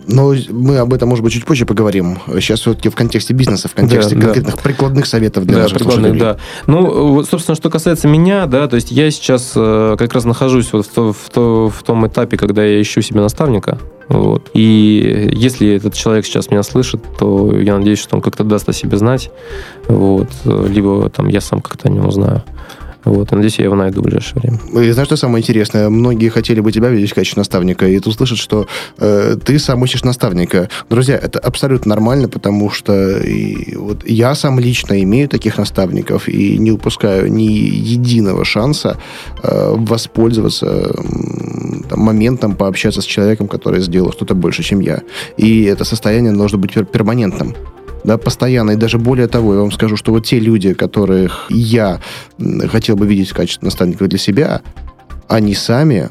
Но 0.07 0.33
мы 0.49 0.77
об 0.77 0.93
этом, 0.93 1.09
может 1.09 1.23
быть, 1.23 1.33
чуть 1.33 1.45
позже 1.45 1.65
поговорим. 1.65 2.17
Сейчас 2.35 2.61
все-таки 2.61 2.89
в 2.89 2.95
контексте 2.95 3.33
бизнеса, 3.33 3.67
в 3.67 3.75
контексте 3.75 4.15
да, 4.15 4.21
конкретных 4.21 4.55
да. 4.55 4.61
прикладных 4.61 5.05
советов 5.05 5.45
для 5.45 5.57
да, 5.57 5.63
наших 5.63 5.79
слушателей. 5.79 6.19
Да. 6.19 6.37
Ну, 6.65 7.23
собственно, 7.23 7.55
что 7.55 7.69
касается 7.69 8.07
меня, 8.07 8.47
да, 8.47 8.67
то 8.67 8.75
есть 8.75 8.91
я 8.91 9.11
сейчас 9.11 9.53
э, 9.55 9.95
как 9.99 10.13
раз 10.13 10.25
нахожусь 10.25 10.73
вот 10.73 10.87
в, 10.87 10.89
то, 10.89 11.13
в, 11.13 11.29
то, 11.29 11.69
в 11.69 11.83
том 11.83 12.07
этапе, 12.07 12.37
когда 12.37 12.63
я 12.63 12.81
ищу 12.81 13.01
себе 13.01 13.21
наставника. 13.21 13.77
Вот. 14.07 14.49
И 14.55 15.29
если 15.31 15.75
этот 15.75 15.93
человек 15.93 16.25
сейчас 16.25 16.49
меня 16.49 16.63
слышит, 16.63 17.01
то 17.19 17.55
я 17.55 17.77
надеюсь, 17.77 17.99
что 17.99 18.15
он 18.15 18.23
как-то 18.23 18.43
даст 18.43 18.67
о 18.67 18.73
себе 18.73 18.97
знать. 18.97 19.29
Вот. 19.87 20.29
Либо 20.45 21.09
там 21.09 21.27
я 21.27 21.41
сам 21.41 21.61
как-то 21.61 21.87
о 21.87 21.91
нем 21.91 22.07
узнаю. 22.07 22.43
Вот, 23.05 23.31
надеюсь, 23.31 23.57
я 23.59 23.65
его 23.65 23.75
найду 23.75 24.01
в 24.01 24.03
ближайшее 24.03 24.41
время. 24.41 24.85
И 24.85 24.91
знаешь, 24.91 25.07
что 25.07 25.15
самое 25.15 25.41
интересное? 25.41 25.89
Многие 25.89 26.29
хотели 26.29 26.59
бы 26.59 26.71
тебя 26.71 26.89
видеть 26.89 27.11
в 27.11 27.15
качестве 27.15 27.39
наставника, 27.39 27.87
и 27.87 27.99
тут 27.99 28.15
слышат, 28.15 28.37
что 28.37 28.67
э, 28.97 29.37
ты 29.43 29.57
сам 29.57 29.83
ищешь 29.85 30.03
наставника. 30.03 30.69
Друзья, 30.89 31.15
это 31.15 31.39
абсолютно 31.39 31.89
нормально, 31.89 32.27
потому 32.27 32.69
что 32.69 33.19
и, 33.19 33.75
вот 33.75 34.05
я 34.05 34.35
сам 34.35 34.59
лично 34.59 35.01
имею 35.03 35.29
таких 35.29 35.57
наставников 35.57 36.27
и 36.27 36.57
не 36.57 36.71
упускаю 36.71 37.31
ни 37.31 37.43
единого 37.43 38.43
шанса 38.43 38.97
э, 39.43 39.75
воспользоваться 39.77 40.93
там, 41.89 41.99
моментом 41.99 42.55
пообщаться 42.55 43.01
с 43.01 43.05
человеком, 43.05 43.47
который 43.47 43.81
сделал 43.81 44.11
что-то 44.11 44.35
больше, 44.35 44.61
чем 44.63 44.81
я. 44.81 45.01
И 45.37 45.63
это 45.63 45.85
состояние 45.85 46.33
должно 46.33 46.57
быть 46.57 46.73
перманентным 46.91 47.55
да, 48.03 48.17
постоянно. 48.17 48.71
И 48.71 48.75
даже 48.75 48.97
более 48.97 49.27
того, 49.27 49.53
я 49.53 49.59
вам 49.61 49.71
скажу, 49.71 49.95
что 49.95 50.11
вот 50.11 50.25
те 50.25 50.39
люди, 50.39 50.73
которых 50.73 51.47
я 51.49 51.99
хотел 52.71 52.95
бы 52.95 53.05
видеть 53.05 53.29
в 53.29 53.33
качестве 53.33 53.65
наставников 53.65 54.07
для 54.07 54.19
себя, 54.19 54.61
они 55.27 55.53
сами 55.53 56.09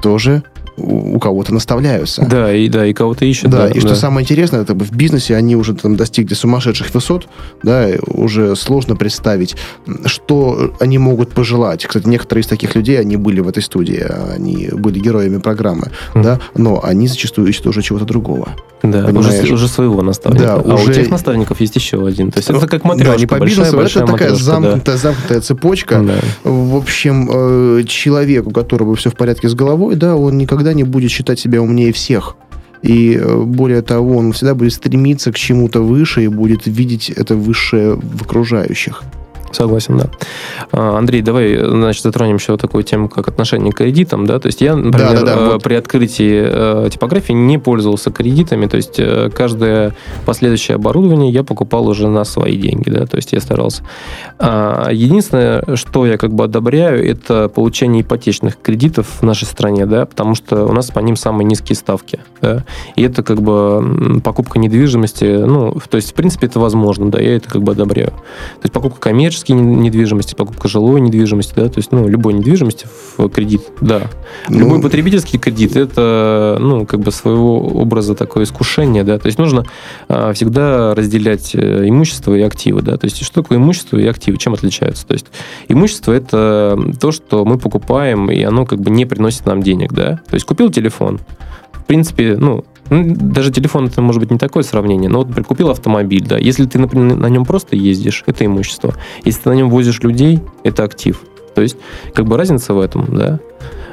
тоже 0.00 0.42
у 0.76 1.18
кого-то 1.18 1.52
наставляются. 1.52 2.24
Да, 2.24 2.52
и 2.52 2.68
да, 2.68 2.86
и 2.86 2.92
кого-то 2.92 3.24
ищут. 3.24 3.50
Да, 3.50 3.64
да 3.64 3.68
и 3.68 3.74
да. 3.74 3.80
что 3.80 3.94
самое 3.94 4.24
интересное, 4.24 4.62
это 4.62 4.74
в 4.74 4.92
бизнесе 4.92 5.36
они 5.36 5.54
уже 5.54 5.74
там 5.74 5.96
достигли 5.96 6.34
сумасшедших 6.34 6.92
высот, 6.94 7.28
да, 7.62 7.88
уже 8.06 8.56
сложно 8.56 8.96
представить, 8.96 9.56
что 10.06 10.74
они 10.80 10.98
могут 10.98 11.32
пожелать. 11.32 11.84
Кстати, 11.84 12.08
некоторые 12.08 12.42
из 12.42 12.46
таких 12.46 12.74
людей, 12.74 12.98
они 12.98 13.16
были 13.16 13.40
в 13.40 13.48
этой 13.48 13.62
студии, 13.62 14.02
они 14.34 14.70
были 14.72 14.98
героями 14.98 15.38
программы, 15.38 15.90
mm. 16.14 16.22
да, 16.22 16.40
но 16.54 16.82
они 16.82 17.06
зачастую 17.06 17.48
ищут 17.48 17.66
уже 17.66 17.82
чего-то 17.82 18.04
другого. 18.04 18.48
Да, 18.82 19.08
уже, 19.08 19.52
уже 19.52 19.68
своего 19.68 20.02
наставника. 20.02 20.44
Да, 20.44 20.54
а 20.54 20.74
уже... 20.74 20.90
у 20.90 20.92
тех 20.92 21.10
наставников 21.10 21.60
есть 21.60 21.76
еще 21.76 22.04
один. 22.04 22.32
То 22.32 22.38
есть 22.38 22.50
это 22.50 22.66
как 22.66 22.84
матрешка, 22.84 23.12
да, 23.12 23.18
не 23.18 23.26
по 23.26 23.38
большая, 23.38 23.58
бизнесу, 23.58 23.76
большая 23.76 24.02
это 24.04 24.12
такая 24.12 24.34
замкнутая, 24.34 24.96
да. 24.96 24.96
замкнутая 24.96 25.40
цепочка. 25.40 26.00
Да. 26.00 26.14
В 26.42 26.76
общем, 26.76 27.28
э, 27.32 27.84
человек, 27.84 28.46
у 28.46 28.50
которого 28.50 28.96
все 28.96 29.10
в 29.10 29.14
порядке 29.14 29.48
с 29.48 29.54
головой, 29.54 29.94
да, 29.94 30.16
он 30.16 30.36
никогда 30.36 30.72
не 30.74 30.82
будет 30.82 31.10
считать 31.10 31.38
себя 31.38 31.62
умнее 31.62 31.92
всех. 31.92 32.36
И 32.82 33.14
э, 33.14 33.42
более 33.42 33.82
того, 33.82 34.16
он 34.16 34.32
всегда 34.32 34.54
будет 34.54 34.72
стремиться 34.72 35.30
к 35.32 35.36
чему-то 35.36 35.80
выше 35.80 36.24
и 36.24 36.28
будет 36.28 36.66
видеть 36.66 37.10
это 37.10 37.36
высшее 37.36 37.94
в 37.94 38.22
окружающих. 38.22 39.04
Согласен, 39.52 39.98
да. 39.98 40.06
А, 40.72 40.98
Андрей, 40.98 41.22
давай, 41.22 41.56
значит, 41.56 42.02
затронем 42.02 42.36
еще 42.36 42.56
такую 42.56 42.84
тему, 42.84 43.08
как 43.08 43.28
отношение 43.28 43.72
к 43.72 43.76
кредитам, 43.76 44.26
да, 44.26 44.38
то 44.38 44.46
есть 44.46 44.60
я, 44.60 44.74
например, 44.74 45.20
да, 45.20 45.20
да, 45.20 45.36
да, 45.36 45.50
вот. 45.52 45.62
при 45.62 45.74
открытии 45.74 46.42
э, 46.44 46.88
типографии 46.90 47.32
не 47.32 47.58
пользовался 47.58 48.10
кредитами, 48.10 48.66
то 48.66 48.76
есть 48.76 48.98
э, 48.98 49.30
каждое 49.34 49.94
последующее 50.24 50.76
оборудование 50.76 51.30
я 51.30 51.44
покупал 51.44 51.86
уже 51.86 52.08
на 52.08 52.24
свои 52.24 52.56
деньги, 52.56 52.90
да, 52.90 53.06
то 53.06 53.16
есть 53.16 53.32
я 53.32 53.40
старался. 53.40 53.82
А, 54.38 54.90
единственное, 54.90 55.76
что 55.76 56.06
я 56.06 56.16
как 56.16 56.32
бы 56.32 56.44
одобряю, 56.44 57.06
это 57.06 57.48
получение 57.48 58.02
ипотечных 58.02 58.58
кредитов 58.60 59.06
в 59.20 59.22
нашей 59.22 59.44
стране, 59.44 59.84
да, 59.84 60.06
потому 60.06 60.34
что 60.34 60.64
у 60.64 60.72
нас 60.72 60.90
по 60.90 61.00
ним 61.00 61.16
самые 61.16 61.44
низкие 61.44 61.76
ставки, 61.76 62.20
да, 62.40 62.64
и 62.96 63.02
это 63.02 63.22
как 63.22 63.42
бы 63.42 64.20
покупка 64.24 64.58
недвижимости, 64.58 65.24
ну, 65.24 65.78
то 65.88 65.96
есть, 65.96 66.12
в 66.12 66.14
принципе, 66.14 66.46
это 66.46 66.58
возможно, 66.58 67.10
да, 67.10 67.20
я 67.20 67.36
это 67.36 67.48
как 67.50 67.62
бы 67.62 67.72
одобряю. 67.72 68.10
То 68.10 68.64
есть 68.64 68.72
покупка 68.72 69.00
коммерческих 69.00 69.41
коммерческие 69.42 69.56
недвижимости, 69.58 70.34
покупка 70.34 70.68
жилой 70.68 71.00
недвижимости, 71.00 71.52
да, 71.54 71.68
то 71.68 71.78
есть, 71.78 71.92
ну, 71.92 72.08
любой 72.08 72.34
недвижимости 72.34 72.86
в 73.16 73.28
кредит, 73.28 73.62
да. 73.80 74.02
Ну, 74.48 74.58
любой 74.58 74.80
потребительский 74.80 75.38
кредит 75.38 75.76
это, 75.76 76.56
ну, 76.60 76.86
как 76.86 77.00
бы 77.00 77.10
своего 77.10 77.60
образа 77.60 78.14
такое 78.14 78.44
искушение, 78.44 79.04
да, 79.04 79.18
то 79.18 79.26
есть 79.26 79.38
нужно 79.38 79.64
а, 80.08 80.32
всегда 80.32 80.94
разделять 80.94 81.54
э, 81.54 81.88
имущество 81.88 82.34
и 82.34 82.42
активы, 82.42 82.82
да, 82.82 82.96
то 82.96 83.04
есть 83.04 83.22
что 83.22 83.42
такое 83.42 83.58
имущество 83.58 83.98
и 83.98 84.06
активы, 84.06 84.38
чем 84.38 84.54
отличаются, 84.54 85.06
то 85.06 85.14
есть 85.14 85.26
имущество 85.68 86.12
это 86.12 86.78
то, 87.00 87.12
что 87.12 87.44
мы 87.44 87.58
покупаем, 87.58 88.30
и 88.30 88.42
оно 88.42 88.64
как 88.64 88.80
бы 88.80 88.90
не 88.90 89.06
приносит 89.06 89.46
нам 89.46 89.62
денег, 89.62 89.92
да, 89.92 90.20
то 90.28 90.34
есть 90.34 90.46
купил 90.46 90.70
телефон, 90.70 91.20
в 91.72 91.84
принципе, 91.84 92.36
ну, 92.38 92.64
ну, 92.90 93.14
даже 93.16 93.50
телефон 93.50 93.86
это 93.86 94.02
может 94.02 94.20
быть 94.20 94.30
не 94.30 94.38
такое 94.38 94.62
сравнение, 94.62 95.08
но 95.08 95.18
вот 95.18 95.34
прикупил 95.34 95.70
автомобиль, 95.70 96.26
да. 96.26 96.38
Если 96.38 96.66
ты, 96.66 96.78
например, 96.78 97.16
на 97.16 97.26
нем 97.26 97.44
просто 97.44 97.76
ездишь, 97.76 98.24
это 98.26 98.44
имущество. 98.44 98.94
Если 99.24 99.42
ты 99.42 99.48
на 99.50 99.54
нем 99.54 99.70
возишь 99.70 100.02
людей, 100.02 100.40
это 100.64 100.84
актив. 100.84 101.20
То 101.54 101.62
есть, 101.62 101.76
как 102.14 102.26
бы 102.26 102.36
разница 102.36 102.74
в 102.74 102.80
этом, 102.80 103.06
да. 103.16 103.40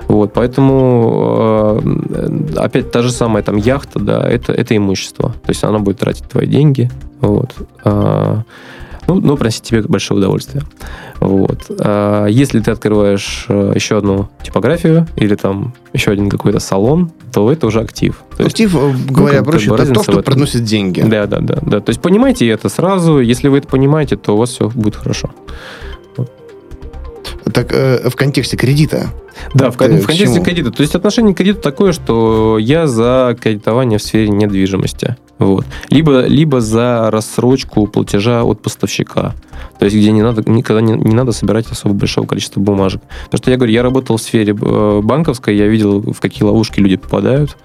Вот, 0.08 0.34
поэтому 0.34 1.80
э, 1.84 2.56
опять 2.58 2.92
та 2.92 3.04
же 3.04 3.12
самая 3.12 3.44
там 3.44 3.58
яхта, 3.58 4.00
да, 4.00 4.28
это, 4.28 4.54
это 4.54 4.76
имущество. 4.76 5.30
То 5.44 5.50
есть 5.50 5.64
она 5.64 5.78
будет 5.78 6.00
тратить 6.00 6.28
твои 6.28 6.48
деньги. 6.48 6.90
Вот. 7.22 7.54
А, 7.84 8.44
ну, 9.10 9.20
ну, 9.20 9.38
приносить 9.38 9.64
тебе 9.64 9.82
большое 9.82 10.20
удовольствие. 10.20 10.64
Вот. 11.20 11.66
А 11.80 12.28
если 12.28 12.60
ты 12.60 12.70
открываешь 12.70 13.46
э, 13.50 13.74
еще 13.74 13.98
одну 13.98 14.30
типографию 14.44 15.08
или 15.16 15.36
там 15.36 15.74
еще 15.94 16.12
один 16.12 16.30
какой-то 16.30 16.60
салон, 16.60 17.12
то 17.34 17.52
это 17.52 17.66
уже 17.68 17.82
актив. 17.82 18.22
То 18.38 18.46
актив, 18.46 18.74
есть, 18.74 19.10
э, 19.10 19.12
говоря 19.12 19.40
ну, 19.40 19.46
проще, 19.46 19.74
это 19.74 19.94
то, 19.94 20.04
что 20.04 20.22
приносит 20.22 20.64
деньги. 20.64 21.02
Да, 21.02 21.26
да, 21.26 21.40
да, 21.40 21.58
да. 21.62 21.80
То 21.80 21.90
есть 21.90 22.02
понимаете 22.02 22.48
это 22.48 22.70
сразу. 22.70 23.20
Если 23.20 23.48
вы 23.48 23.58
это 23.58 23.68
понимаете, 23.68 24.16
то 24.16 24.36
у 24.36 24.38
вас 24.38 24.52
все 24.52 24.70
будет 24.70 24.96
хорошо. 24.96 25.32
Так 27.52 27.74
э, 27.74 28.10
в 28.10 28.16
контексте 28.16 28.58
кредита. 28.58 29.10
Да, 29.56 29.72
в, 29.72 29.76
в 29.76 29.78
контексте 29.78 30.26
чему? 30.26 30.44
кредита. 30.44 30.72
То 30.72 30.82
есть 30.82 30.94
отношение 30.94 31.34
к 31.34 31.38
кредиту 31.38 31.62
такое, 31.62 31.94
что 31.94 32.58
я 32.60 32.86
за 32.86 33.36
кредитование 33.42 33.98
в 33.98 34.04
сфере 34.04 34.30
недвижимости. 34.30 35.18
Вот. 35.40 35.66
Либо, 35.90 36.26
либо 36.26 36.60
за 36.60 37.10
рассрочку 37.10 37.88
платежа 37.88 38.44
от 38.44 38.62
поставщика. 38.62 39.34
То 39.80 39.86
есть, 39.86 39.96
где 39.96 40.12
не 40.12 40.22
надо, 40.22 40.44
никогда 40.50 40.82
не, 40.82 40.94
не 40.94 41.16
надо 41.16 41.32
собирать 41.32 41.72
особо 41.72 41.96
большого 41.96 42.28
количества 42.28 42.60
бумажек. 42.60 43.02
Потому 43.26 43.38
что 43.38 43.52
я 43.52 43.58
говорю, 43.58 43.72
я 43.72 43.82
работал 43.82 44.18
в 44.18 44.22
сфере 44.22 44.54
э, 44.54 45.02
банковской, 45.02 45.56
я 45.56 45.68
видел, 45.68 46.02
в 46.02 46.20
какие 46.20 46.44
ловушки 46.44 46.82
люди 46.82 46.98
попадают. 46.98 47.58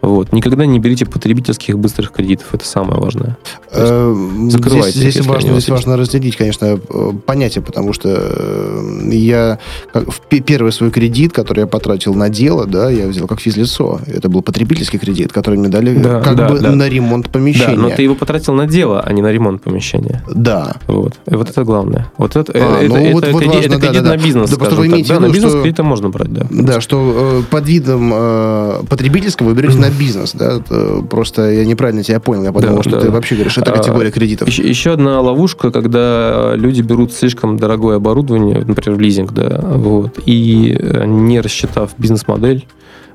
Вот. 0.00 0.32
Никогда 0.32 0.66
не 0.66 0.78
берите 0.78 1.06
потребительских 1.06 1.78
быстрых 1.78 2.12
кредитов, 2.12 2.54
это 2.54 2.64
самое 2.64 3.00
важное. 3.00 3.36
Э, 3.72 4.14
здесь, 4.48 4.94
здесь, 4.94 5.26
важно, 5.26 5.52
здесь 5.52 5.68
важно 5.68 5.96
разделить, 5.96 6.36
конечно, 6.36 6.78
э, 6.88 7.12
понятие, 7.26 7.62
потому 7.62 7.92
что 7.92 8.08
э, 8.08 9.10
я 9.12 9.58
в 9.92 10.20
первый 10.20 10.72
свой 10.72 10.90
кредит, 10.90 11.32
который 11.32 11.60
я 11.60 11.66
потратил 11.66 12.14
на 12.14 12.28
дело, 12.28 12.66
да, 12.66 12.90
я 12.90 13.08
взял 13.08 13.26
как 13.26 13.40
физлицо. 13.40 14.00
Это 14.06 14.28
был 14.28 14.42
потребительский 14.42 14.98
кредит, 14.98 15.32
который 15.32 15.58
мне 15.58 15.68
дали 15.68 15.96
да, 15.96 16.20
как 16.20 16.36
да, 16.36 16.48
бы 16.48 16.58
да. 16.60 16.70
на 16.72 16.88
ремонт 16.88 17.28
помещения. 17.28 17.76
Да, 17.76 17.82
но 17.82 17.90
ты 17.90 18.02
его 18.02 18.14
потратил 18.14 18.54
на 18.54 18.66
дело, 18.66 19.00
а 19.00 19.12
не 19.12 19.22
на 19.22 19.32
ремонт 19.32 19.62
помещения. 19.62 20.22
Да. 20.32 20.76
Вот. 20.86 21.14
И 21.26 21.34
вот 21.34 21.50
это 21.50 21.64
главное. 21.64 22.10
Вот 22.18 22.36
это, 22.36 22.52
а, 22.54 22.80
это, 22.80 22.88
ну, 22.88 22.96
это, 22.96 23.12
вот, 23.12 23.24
это, 23.24 23.32
вот 23.32 23.42
кредит, 23.42 23.56
важно, 23.56 23.74
это 23.74 23.80
кредит 23.80 24.02
да, 24.02 24.08
на 24.08 24.16
бизнес, 24.16 24.50
да, 24.50 24.56
скажем 24.56 24.90
так. 24.90 25.06
Да, 25.06 25.20
на 25.20 25.28
бизнес 25.28 25.52
что, 25.52 25.62
кредиты 25.62 25.82
можно 25.82 26.08
брать, 26.08 26.32
да. 26.32 26.46
Да, 26.50 26.80
что 26.80 27.40
э, 27.40 27.42
под 27.50 27.66
видом 27.66 28.12
э, 28.14 28.82
потребительского 28.88 29.48
вы 29.48 29.54
берете 29.54 29.78
на 29.87 29.87
бизнес, 29.90 30.32
да? 30.32 30.60
Просто 31.08 31.50
я 31.50 31.64
неправильно 31.64 32.02
тебя 32.02 32.20
понял. 32.20 32.44
Я 32.44 32.52
подумал, 32.52 32.76
да, 32.76 32.82
что 32.82 32.90
да. 32.92 33.00
ты 33.00 33.10
вообще 33.10 33.34
говоришь, 33.34 33.58
это 33.58 33.72
категория 33.72 34.08
а, 34.08 34.12
кредитов. 34.12 34.48
Еще, 34.48 34.68
еще 34.68 34.92
одна 34.92 35.20
ловушка, 35.20 35.70
когда 35.70 36.52
люди 36.54 36.82
берут 36.82 37.12
слишком 37.12 37.56
дорогое 37.56 37.96
оборудование, 37.96 38.64
например, 38.64 38.98
в 38.98 39.00
лизинг, 39.00 39.32
да, 39.32 39.60
вот, 39.62 40.18
и 40.26 40.78
не 41.06 41.40
рассчитав 41.40 41.92
бизнес-модель, 41.98 42.66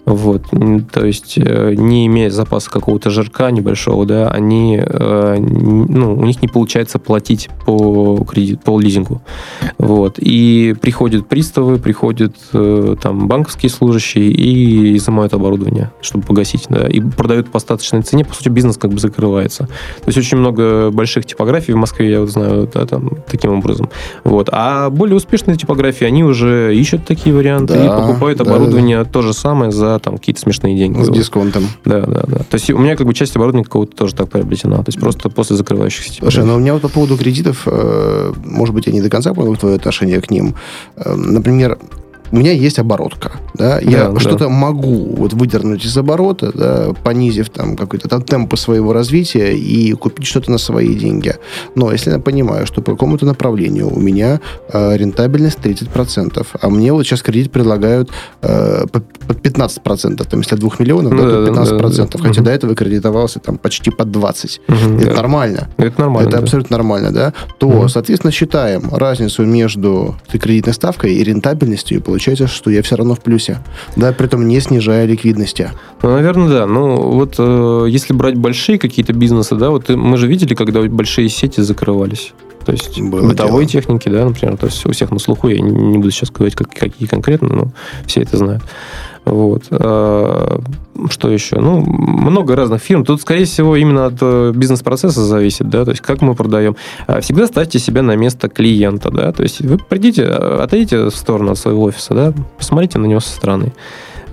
вот, 0.06 0.48
то 0.92 1.06
есть, 1.06 1.38
э, 1.38 1.76
не 1.78 2.08
имея 2.08 2.30
запаса 2.30 2.70
какого-то 2.70 3.10
жирка 3.10 3.52
небольшого, 3.52 4.06
да, 4.06 4.30
они, 4.30 4.78
э, 4.84 5.38
ну, 5.40 6.16
у 6.16 6.26
них 6.26 6.42
не 6.42 6.50
получается 6.50 7.00
платить 7.00 7.50
по 7.66 8.18
кредит, 8.26 8.62
по 8.64 8.78
лизингу. 8.80 9.22
Вот. 9.78 10.16
И 10.20 10.76
приходят 10.82 11.30
приставы, 11.30 11.78
приходят 11.78 12.36
э, 12.52 12.96
там 13.02 13.28
банковские 13.30 13.70
служащие 13.70 14.30
и 14.30 14.98
изымают 14.98 15.34
оборудование, 15.34 15.92
чтобы 16.02 16.26
погасить, 16.26 16.66
да, 16.68 16.86
и 16.86 17.00
продают 17.00 17.50
по 17.50 17.58
остаточной 17.58 18.02
цене, 18.02 18.26
по 18.26 18.34
сути, 18.34 18.50
бизнес 18.50 18.78
как 18.78 18.92
бы 18.92 19.00
закрывается. 19.00 19.68
То 19.68 20.08
есть, 20.08 20.18
очень 20.18 20.38
много 20.38 20.92
больших 20.92 21.26
типографий 21.26 21.74
в 21.74 21.78
Москве, 21.78 22.12
я 22.12 22.20
вот 22.20 22.30
знаю, 22.30 22.70
да, 22.74 22.86
там, 22.86 23.10
таким 23.30 23.54
образом. 23.54 23.90
Вот. 24.26 24.50
А 24.52 24.90
более 24.90 25.16
успешные 25.16 25.56
типографии, 25.56 26.06
они 26.06 26.26
уже 26.26 26.76
ищут 26.76 27.06
такие 27.06 27.34
варианты 27.34 27.76
да, 27.76 27.86
и 27.86 27.88
покупают 27.88 28.40
да, 28.40 28.44
оборудование 28.44 29.04
да. 29.04 29.10
то 29.10 29.22
же 29.22 29.34
самое 29.34 29.72
за 29.72 29.93
там 30.00 30.18
какие-то 30.18 30.42
смешные 30.42 30.76
деньги. 30.76 31.02
С 31.02 31.10
дисконтом. 31.10 31.68
Да, 31.86 32.02
да, 32.02 32.24
да. 32.28 32.38
То 32.40 32.56
есть 32.56 32.70
у 32.70 32.78
меня 32.78 32.96
как 32.96 33.08
бы 33.08 33.14
часть 33.14 33.36
оборудования 33.36 33.66
какого-то 33.66 33.96
тоже 33.96 34.16
так 34.16 34.30
приобретена. 34.30 34.78
То 34.78 34.86
есть 34.88 35.00
просто 35.00 35.30
после 35.30 35.56
закрывающихся. 35.56 36.20
Слушай, 36.20 36.46
но 36.46 36.56
у 36.56 36.60
меня 36.60 36.74
вот 36.74 36.82
по 36.82 36.90
поводу 36.90 37.18
кредитов, 37.18 37.64
э, 37.66 38.34
может 38.44 38.74
быть, 38.74 38.88
я 38.88 38.94
не 38.94 39.02
до 39.02 39.10
конца 39.10 39.34
понял 39.34 39.56
твое 39.56 39.76
отношение 39.76 40.22
к 40.22 40.30
ним. 40.30 40.56
Э, 40.96 41.16
например, 41.16 41.78
у 42.34 42.36
меня 42.36 42.52
есть 42.52 42.80
оборотка, 42.80 43.34
да, 43.54 43.80
я 43.80 44.10
да, 44.10 44.20
что-то 44.20 44.50
могу 44.50 45.14
вот 45.16 45.34
выдернуть 45.34 45.86
из 45.86 45.96
оборота, 45.96 46.52
да, 46.52 46.94
понизив 47.04 47.52
там 47.52 47.76
какой-то 47.76 48.10
там 48.10 48.24
темп 48.24 48.58
своего 48.58 48.92
развития 48.92 49.56
и 49.56 49.94
купить 49.94 50.26
что-то 50.26 50.50
на 50.50 50.58
свои 50.58 50.96
деньги. 50.96 51.36
Но 51.76 51.92
если 51.92 52.10
я 52.10 52.18
понимаю, 52.18 52.66
что 52.66 52.82
по 52.82 52.94
какому-то 52.94 53.28
направлению 53.28 53.96
у 53.96 54.00
меня 54.00 54.40
э, 54.70 54.98
рентабельность 54.98 55.60
30%, 55.60 56.48
а 56.60 56.70
мне 56.72 56.92
вот 56.92 57.06
сейчас 57.06 57.22
кредит 57.22 57.52
предлагают 57.52 58.10
э, 58.42 58.86
по, 58.92 59.00
по 59.00 59.34
15%, 59.34 60.28
там, 60.28 60.40
если 60.40 60.56
2 60.56 60.72
миллионов, 60.80 61.16
да, 61.16 61.46
да, 61.46 61.46
то 61.46 61.52
15%, 61.52 61.98
да, 61.98 62.06
да, 62.06 62.20
хотя 62.20 62.42
угу. 62.42 62.46
до 62.46 62.52
этого 62.52 62.74
кредитовался 62.76 63.42
там 63.42 63.60
почти 63.60 63.92
под 63.92 64.10
20. 64.10 64.62
Угу, 64.68 64.76
это 64.76 65.06
да. 65.06 65.16
нормально. 65.18 65.70
Это 65.78 66.02
нормально. 66.02 66.30
Это 66.30 66.38
да. 66.38 66.44
абсолютно 66.44 66.78
нормально, 66.78 67.12
да. 67.12 67.34
То, 67.60 67.68
угу. 67.68 67.88
соответственно, 67.90 68.32
считаем 68.32 68.90
разницу 68.92 69.46
между 69.46 70.16
кредитной 70.32 70.74
ставкой 70.74 71.14
и 71.14 71.24
рентабельностью 71.24 72.00
и 72.00 72.02
получаем 72.02 72.23
получается, 72.24 72.48
что 72.48 72.70
я 72.70 72.82
все 72.82 72.96
равно 72.96 73.16
в 73.16 73.20
плюсе. 73.20 73.60
Да, 73.96 74.14
при 74.14 74.28
этом 74.28 74.48
не 74.48 74.60
снижая 74.62 75.06
ликвидности. 75.06 75.72
Ну, 76.02 76.12
наверное, 76.12 76.48
да. 76.48 76.66
Ну, 76.66 76.96
вот 76.96 77.36
э, 77.38 77.86
если 77.90 78.14
брать 78.14 78.36
большие 78.36 78.80
какие-то 78.80 79.14
бизнесы, 79.14 79.56
да, 79.56 79.70
вот 79.70 79.90
мы 79.90 80.18
же 80.18 80.28
видели, 80.28 80.56
когда 80.56 80.82
большие 80.84 81.28
сети 81.28 81.62
закрывались. 81.62 82.34
То 82.66 82.72
есть 82.72 83.00
Было 83.02 83.28
бытовой 83.28 83.66
дело. 83.66 83.72
техники, 83.72 84.10
да, 84.10 84.26
например, 84.26 84.58
то 84.58 84.68
есть 84.68 84.86
у 84.86 84.92
всех 84.92 85.12
на 85.12 85.20
слуху, 85.20 85.48
я 85.48 85.60
не 85.60 85.98
буду 85.98 86.12
сейчас 86.12 86.32
говорить, 86.32 86.56
как, 86.56 86.70
какие 86.70 87.08
конкретно, 87.08 87.50
но 87.50 87.68
все 88.06 88.22
это 88.22 88.38
знают. 88.38 88.64
Вот. 89.26 89.64
А, 89.72 90.60
что 91.10 91.30
еще? 91.30 91.60
Ну, 91.60 91.80
много 91.80 92.56
разных 92.56 92.82
фирм. 92.82 93.06
Тут, 93.06 93.22
скорее 93.22 93.46
всего, 93.46 93.76
именно 93.76 94.08
от 94.08 94.16
э, 94.22 94.52
бизнес-процесса 94.54 95.24
зависит, 95.24 95.70
да, 95.70 95.86
то 95.86 95.92
есть 95.92 96.02
как 96.02 96.22
мы 96.22 96.36
продаем. 96.36 96.76
А 97.08 97.22
всегда 97.22 97.48
ставьте 97.48 97.80
себя 97.80 98.02
на 98.02 98.16
место 98.16 98.50
клиента, 98.50 99.12
да, 99.12 99.32
то 99.32 99.44
есть 99.44 99.62
вы 99.62 99.78
придите, 99.78 100.26
отойдите 100.26 101.06
в 101.06 101.16
сторону 101.16 101.52
от 101.52 101.58
своего 101.58 101.84
офиса, 101.84 102.14
да, 102.14 102.34
посмотрите 102.58 103.00
на 103.00 103.06
него 103.06 103.22
со 103.22 103.30
стороны. 103.36 103.74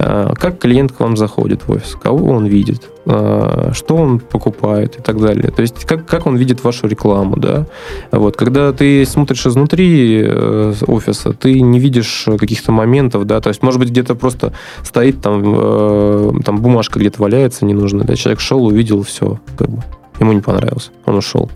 А, 0.02 0.34
как 0.34 0.58
клиент 0.58 0.92
к 0.92 1.00
вам 1.00 1.16
заходит 1.16 1.66
в 1.66 1.72
офис, 1.72 1.94
кого 2.02 2.30
он 2.30 2.46
видит, 2.46 2.88
а, 3.04 3.70
что 3.74 3.96
он 3.96 4.18
покупает 4.18 4.98
и 4.98 5.02
так 5.02 5.20
далее. 5.20 5.50
То 5.50 5.60
есть 5.60 5.84
как, 5.84 6.06
как 6.06 6.26
он 6.26 6.36
видит 6.36 6.64
вашу 6.64 6.86
рекламу, 6.86 7.36
да. 7.36 7.66
Вот, 8.10 8.36
когда 8.36 8.72
ты 8.72 9.04
смотришь 9.04 9.46
изнутри 9.46 10.22
э, 10.24 10.72
офиса, 10.86 11.32
ты 11.34 11.60
не 11.60 11.78
видишь 11.78 12.26
каких-то 12.38 12.72
моментов, 12.72 13.26
да, 13.26 13.40
то 13.40 13.50
есть, 13.50 13.62
может 13.62 13.78
быть, 13.78 13.90
где-то 13.90 14.14
просто 14.14 14.54
стоит 14.82 15.20
там, 15.20 15.42
э, 15.44 16.32
там 16.44 16.60
бумажка 16.62 16.98
где-то 16.98 17.20
валяется 17.20 17.66
ненужная, 17.66 18.06
да, 18.06 18.16
человек 18.16 18.40
шел, 18.40 18.64
увидел, 18.64 19.02
все, 19.02 19.38
как 19.58 19.68
бы, 19.68 19.82
ему 20.20 20.32
не 20.32 20.40
понравилось, 20.40 20.90
он 21.06 21.16
ушел. 21.16 21.50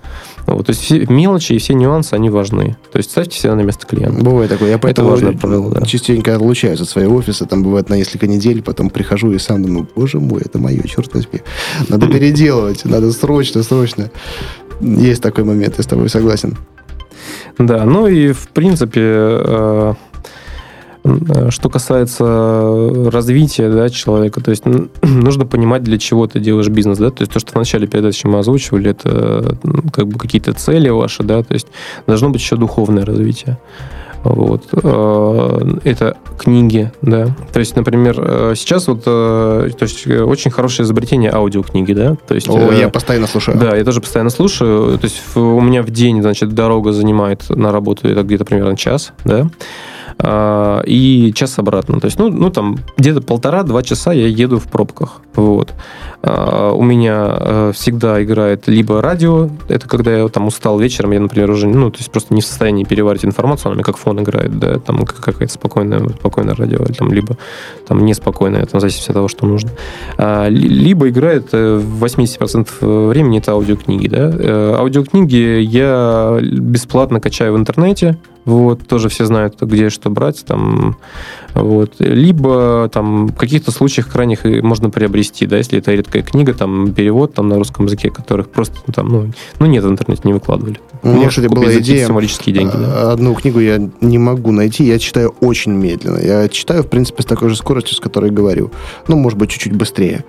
Вот, 0.46 0.66
то 0.66 0.70
есть 0.70 0.82
все 0.82 1.06
мелочи 1.06 1.54
и 1.54 1.58
все 1.58 1.74
нюансы, 1.74 2.14
они 2.14 2.28
важны. 2.28 2.76
То 2.92 2.98
есть 2.98 3.10
ставьте 3.10 3.38
себя 3.38 3.54
на 3.54 3.62
место 3.62 3.86
клиента. 3.86 4.22
Бывает 4.22 4.50
такое. 4.50 4.70
Я 4.70 4.78
поэтому 4.78 5.08
Это 5.08 5.12
важное 5.12 5.38
правило, 5.38 5.70
да. 5.70 5.86
частенько 5.86 6.34
отлучаюсь 6.34 6.80
от 6.80 6.88
своего 6.88 7.16
офиса, 7.16 7.46
там 7.46 7.62
бывает 7.62 7.88
на 7.88 7.94
несколько 7.94 8.26
недель, 8.26 8.62
потом 8.62 8.90
прихожу 8.90 9.30
и 9.32 9.38
сам 9.38 9.62
думаю, 9.62 9.88
боже 9.96 10.20
мой, 10.20 10.42
это 10.42 10.58
мое, 10.58 10.82
черт 10.82 11.14
возьми. 11.14 11.40
Надо 11.88 12.06
переделывать, 12.08 12.84
надо 12.84 13.12
срочно, 13.12 13.62
срочно. 13.62 14.10
Есть 14.80 15.22
такой 15.22 15.44
момент, 15.44 15.74
я 15.78 15.84
с 15.84 15.86
тобой 15.86 16.08
согласен. 16.08 16.58
Да, 17.58 17.84
ну 17.84 18.06
и 18.08 18.32
в 18.32 18.48
принципе 18.48 19.00
Э, 19.00 19.94
что 21.50 21.68
касается 21.68 22.24
развития 23.10 23.68
да, 23.68 23.88
человека, 23.90 24.40
то 24.40 24.50
есть 24.50 24.64
нужно 25.02 25.46
понимать, 25.46 25.82
для 25.82 25.98
чего 25.98 26.26
ты 26.26 26.40
делаешь 26.40 26.68
бизнес, 26.68 26.98
да, 26.98 27.10
то 27.10 27.22
есть 27.22 27.32
то, 27.32 27.40
что 27.40 27.52
в 27.52 27.56
начале 27.56 27.86
передачи 27.86 28.26
мы 28.26 28.38
озвучивали, 28.38 28.90
это 28.90 29.56
как 29.92 30.08
бы 30.08 30.18
какие-то 30.18 30.54
цели 30.54 30.88
ваши, 30.88 31.22
да, 31.22 31.42
то 31.42 31.54
есть 31.54 31.66
должно 32.06 32.30
быть 32.30 32.40
еще 32.40 32.56
духовное 32.56 33.04
развитие. 33.04 33.58
Вот. 34.24 34.64
Э, 34.72 35.78
это 35.84 36.16
книги, 36.38 36.90
да. 37.02 37.36
То 37.52 37.58
есть, 37.60 37.76
например, 37.76 38.16
э, 38.18 38.54
сейчас 38.56 38.88
вот 38.88 39.04
то 39.04 39.68
есть, 39.78 40.06
очень 40.06 40.50
хорошее 40.50 40.86
изобретение 40.86 41.30
аудиокниги, 41.30 41.92
да. 41.92 42.16
То 42.26 42.34
есть, 42.34 42.48
О, 42.48 42.72
я 42.72 42.88
постоянно 42.88 43.26
слушаю. 43.26 43.58
Да, 43.58 43.76
я 43.76 43.84
тоже 43.84 44.00
постоянно 44.00 44.30
слушаю. 44.30 44.98
То 44.98 45.04
есть 45.04 45.20
у 45.36 45.60
меня 45.60 45.82
в 45.82 45.90
день, 45.90 46.22
значит, 46.22 46.54
дорога 46.54 46.92
занимает 46.92 47.50
на 47.50 47.70
работу 47.70 48.08
это 48.08 48.22
где-то 48.22 48.46
примерно 48.46 48.78
час, 48.78 49.12
да. 49.24 49.50
А, 50.18 50.82
и 50.86 51.32
час 51.34 51.58
обратно. 51.58 52.00
То 52.00 52.06
есть, 52.06 52.18
ну, 52.18 52.28
ну 52.28 52.50
там 52.50 52.78
где-то 52.96 53.20
полтора-два 53.20 53.82
часа 53.82 54.12
я 54.12 54.26
еду 54.26 54.58
в 54.58 54.64
пробках. 54.64 55.20
Вот. 55.34 55.74
А, 56.22 56.72
у 56.72 56.82
меня 56.82 57.36
э, 57.38 57.72
всегда 57.74 58.22
играет 58.22 58.68
либо 58.68 59.02
радио, 59.02 59.50
это 59.68 59.88
когда 59.88 60.16
я 60.16 60.28
там 60.28 60.46
устал 60.46 60.78
вечером, 60.78 61.12
я, 61.12 61.20
например, 61.20 61.50
уже, 61.50 61.68
ну, 61.68 61.90
то 61.90 61.98
есть 61.98 62.10
просто 62.10 62.32
не 62.32 62.40
в 62.40 62.46
состоянии 62.46 62.84
переварить 62.84 63.24
информацию, 63.24 63.66
она 63.66 63.74
мне 63.74 63.84
как 63.84 63.96
фон 63.96 64.20
играет, 64.20 64.58
да, 64.58 64.78
там 64.78 65.04
какая-то 65.04 65.52
спокойная, 65.52 66.08
спокойное 66.08 66.54
радио, 66.54 66.84
там, 66.96 67.12
либо 67.12 67.36
там 67.86 68.04
неспокойное, 68.04 68.64
там, 68.66 68.78
в 68.78 68.80
зависимости 68.80 69.10
от 69.10 69.14
того, 69.14 69.28
что 69.28 69.46
нужно. 69.46 69.70
А, 70.16 70.48
либо 70.48 71.08
играет 71.08 71.48
э, 71.52 71.76
в 71.76 72.04
80% 72.04 73.08
времени 73.08 73.38
это 73.38 73.52
аудиокниги, 73.52 74.08
да. 74.08 74.32
Э, 74.32 74.76
аудиокниги 74.78 75.60
я 75.60 76.38
бесплатно 76.40 77.20
качаю 77.20 77.54
в 77.54 77.56
интернете, 77.58 78.16
вот, 78.44 78.86
тоже 78.86 79.08
все 79.08 79.24
знают, 79.24 79.60
где 79.60 79.90
что 79.90 80.10
брать, 80.10 80.44
там, 80.44 80.96
вот. 81.54 81.94
Либо 81.98 82.90
там 82.92 83.28
в 83.28 83.36
каких-то 83.36 83.70
случаях 83.70 84.08
крайних 84.08 84.44
можно 84.62 84.90
приобрести, 84.90 85.46
да, 85.46 85.56
если 85.56 85.78
это 85.78 85.92
редкая 85.92 86.22
книга, 86.22 86.52
там 86.54 86.92
перевод 86.92 87.34
там 87.34 87.48
на 87.48 87.56
русском 87.56 87.86
языке, 87.86 88.10
которых 88.10 88.48
просто 88.50 88.76
там, 88.92 89.08
ну, 89.08 89.32
ну 89.58 89.66
нет 89.66 89.84
в 89.84 89.88
интернете, 89.88 90.22
не 90.24 90.32
выкладывали. 90.32 90.80
У 91.02 91.08
меня, 91.08 91.28
кстати, 91.28 91.46
была 91.46 91.72
идея, 91.78 92.06
символические 92.06 92.54
деньги. 92.54 92.76
Да. 92.76 93.12
Одну 93.12 93.34
книгу 93.34 93.60
я 93.60 93.78
не 94.00 94.18
могу 94.18 94.52
найти, 94.52 94.84
я 94.84 94.98
читаю 94.98 95.34
очень 95.40 95.72
медленно. 95.72 96.18
Я 96.18 96.48
читаю, 96.48 96.82
в 96.82 96.88
принципе, 96.88 97.22
с 97.22 97.26
такой 97.26 97.50
же 97.50 97.56
скоростью, 97.56 97.94
с 97.96 98.00
которой 98.00 98.30
говорю. 98.30 98.70
Ну, 99.06 99.16
может 99.16 99.38
быть, 99.38 99.50
чуть-чуть 99.50 99.74
быстрее. 99.74 100.24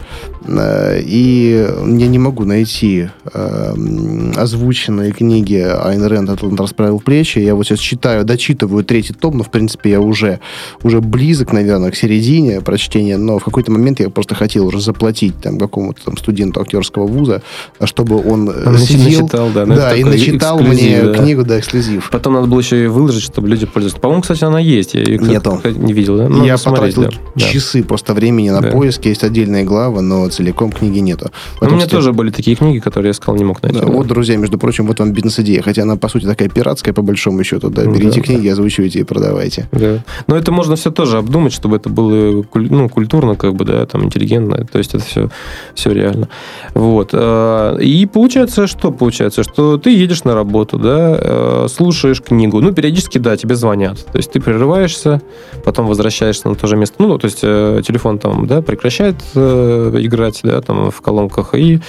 Э, 0.48 1.00
и 1.02 1.68
я 1.86 2.08
не 2.08 2.20
могу 2.20 2.44
найти 2.44 3.10
э, 3.34 3.74
озвученные 4.36 5.12
книги 5.12 5.56
Айн 5.56 6.04
Рэнд 6.04 6.30
«Атлант 6.30 6.60
расправил 6.60 7.00
плечи». 7.00 7.40
Я 7.40 7.56
вот 7.56 7.66
сейчас 7.66 7.80
читаю 7.80 8.05
читаю, 8.06 8.24
дочитываю 8.24 8.84
третий 8.84 9.14
том, 9.14 9.38
но, 9.38 9.44
в 9.44 9.50
принципе, 9.50 9.90
я 9.90 10.00
уже, 10.00 10.40
уже 10.84 11.02
близок, 11.02 11.54
наверное, 11.54 11.90
к 11.90 11.96
середине 11.96 12.62
прочтения, 12.62 13.18
но 13.18 13.40
в 13.40 13.44
какой-то 13.44 13.72
момент 13.72 14.00
я 14.00 14.12
просто 14.12 14.36
хотел 14.36 14.68
уже 14.68 14.80
заплатить 14.80 15.34
там 15.42 15.58
какому-то 15.58 16.06
там 16.06 16.16
студенту 16.16 16.62
актерского 16.62 17.08
вуза, 17.08 17.42
чтобы 17.84 18.18
он, 18.18 18.48
он 18.48 18.78
сидел... 18.78 19.22
начитал, 19.22 19.50
да, 19.50 19.66
Да, 19.66 19.66
ну, 19.66 19.74
и 19.74 20.04
такой 20.04 20.04
начитал 20.04 20.60
мне 20.60 21.02
да. 21.02 21.14
книгу, 21.16 21.44
да, 21.44 21.58
эксклюзив. 21.60 22.12
Потом 22.12 22.34
надо 22.34 22.46
было 22.46 22.60
еще 22.60 22.84
и 22.84 22.88
выложить, 22.88 23.24
чтобы 23.24 23.50
люди 23.50 23.66
пользовались. 23.66 24.00
По-моему, 24.00 24.22
кстати, 24.22 24.44
она 24.44 24.60
есть. 24.60 24.94
Я 24.94 25.02
ее 25.02 25.18
Нету. 25.18 25.60
не 25.64 25.94
видел, 25.94 26.18
да? 26.18 26.30
Надо 26.30 26.46
я 26.46 26.58
потратил 26.60 27.04
да. 27.04 27.10
Да. 27.34 27.42
часы 27.42 27.84
просто 27.84 28.14
времени 28.14 28.52
на 28.52 28.62
Да. 28.62 28.70
поиск, 28.70 29.06
есть 29.06 29.24
отдельные 29.24 29.64
главы, 29.64 30.02
но 30.02 30.30
целиком 30.30 30.72
книги 30.72 31.00
нету. 31.00 31.26
Ну, 31.26 31.30
у 31.30 31.60
Поэтому, 31.60 31.72
меня 31.78 31.88
кстати, 31.88 31.96
тоже 31.96 32.14
были 32.14 32.30
такие 32.30 32.56
книги, 32.56 32.78
которые 32.78 33.08
я 33.08 33.12
искал, 33.14 33.36
не 33.36 33.44
мог 33.44 33.64
найти. 33.64 33.80
Да, 33.80 33.88
да. 33.88 33.92
Вот, 33.92 34.06
друзья, 34.06 34.38
между 34.38 34.60
прочим, 34.60 34.86
вот 34.86 35.00
вам 35.00 35.12
бизнес-идея. 35.12 35.64
Хотя 35.64 35.82
она, 35.82 35.96
по 35.96 36.08
сути, 36.08 36.26
такая 36.26 36.50
пиратская, 36.50 36.94
по 36.94 37.02
большому 37.02 37.44
счету. 37.44 37.70
Да, 37.72 37.82
Ну, 37.84 37.95
берите 37.96 38.22
да. 38.22 38.26
книги, 38.26 38.48
озвучивайте 38.48 39.00
и 39.00 39.04
продавайте. 39.04 39.68
Да. 39.72 40.04
Но 40.28 40.36
это 40.36 40.52
можно 40.52 40.76
все 40.76 40.92
тоже 40.92 41.18
обдумать, 41.18 41.54
чтобы 41.54 41.78
это 41.78 41.90
было 41.90 42.44
ну, 42.54 42.90
культурно, 42.90 43.36
как 43.36 43.56
бы, 43.56 43.66
да, 43.66 43.86
там, 43.86 44.04
интеллигентно. 44.04 44.66
То 44.66 44.78
есть 44.78 44.94
это 44.94 45.04
все, 45.04 45.30
все 45.74 45.92
реально. 45.92 46.30
Вот. 46.74 47.10
А, 47.14 47.78
И 47.78 48.06
получается, 48.06 48.68
что 48.68 48.92
получается? 48.92 49.44
Что 49.44 49.78
ты 49.78 49.92
едешь 49.92 50.24
на 50.24 50.34
работу, 50.34 50.78
да, 50.78 51.18
э, 51.20 51.68
слушаешь 51.70 52.22
книгу. 52.22 52.62
Ну, 52.62 52.74
периодически, 52.74 53.18
да, 53.18 53.38
тебе 53.38 53.56
звонят. 53.56 54.06
То 54.06 54.18
есть 54.18 54.32
ты 54.32 54.40
прерываешься, 54.40 55.22
потом 55.64 55.88
возвращаешься 55.88 56.50
на 56.50 56.56
то 56.56 56.68
же 56.68 56.76
место. 56.78 56.96
Ну, 57.00 57.18
то 57.18 57.26
есть 57.26 57.40
э, 57.44 57.82
телефон 57.86 58.20
там, 58.20 58.48
да, 58.48 58.62
прекращает 58.62 59.16
э, 59.36 59.98
играть, 60.00 60.40
да, 60.44 60.62
там, 60.62 60.92
в 60.92 61.02
колонках, 61.02 61.56
и 61.56 61.80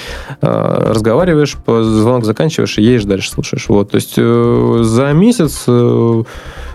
э, 0.41 0.91
разговариваешь, 0.91 1.57
звонок 1.67 2.25
заканчиваешь 2.25 2.79
и 2.79 2.83
едешь 2.83 3.05
дальше 3.05 3.31
слушаешь. 3.31 3.69
Вот. 3.69 3.91
То 3.91 3.97
есть 3.97 4.15
э, 4.17 4.79
за 4.83 5.13
месяц 5.13 5.65
э, 5.67 5.73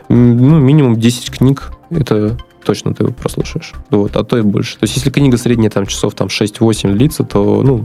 ну, 0.09 0.59
минимум 0.59 0.99
10 0.99 1.31
книг 1.31 1.71
это 1.89 2.37
точно 2.63 2.93
ты 2.93 3.07
прослушаешь. 3.07 3.73
Вот, 3.89 4.15
а 4.15 4.23
то 4.23 4.37
и 4.37 4.41
больше. 4.41 4.77
То 4.77 4.83
есть, 4.83 4.95
если 4.95 5.09
книга 5.09 5.37
средняя 5.37 5.69
там 5.69 5.85
часов 5.85 6.13
там 6.13 6.27
6-8 6.27 6.93
длится, 6.93 7.23
то, 7.23 7.61
ну, 7.63 7.79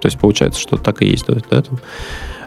то 0.00 0.06
есть 0.06 0.18
получается, 0.18 0.60
что 0.60 0.76
так 0.76 1.02
и 1.02 1.06
есть. 1.06 1.26
Да, 1.26 1.62
там. 1.62 1.78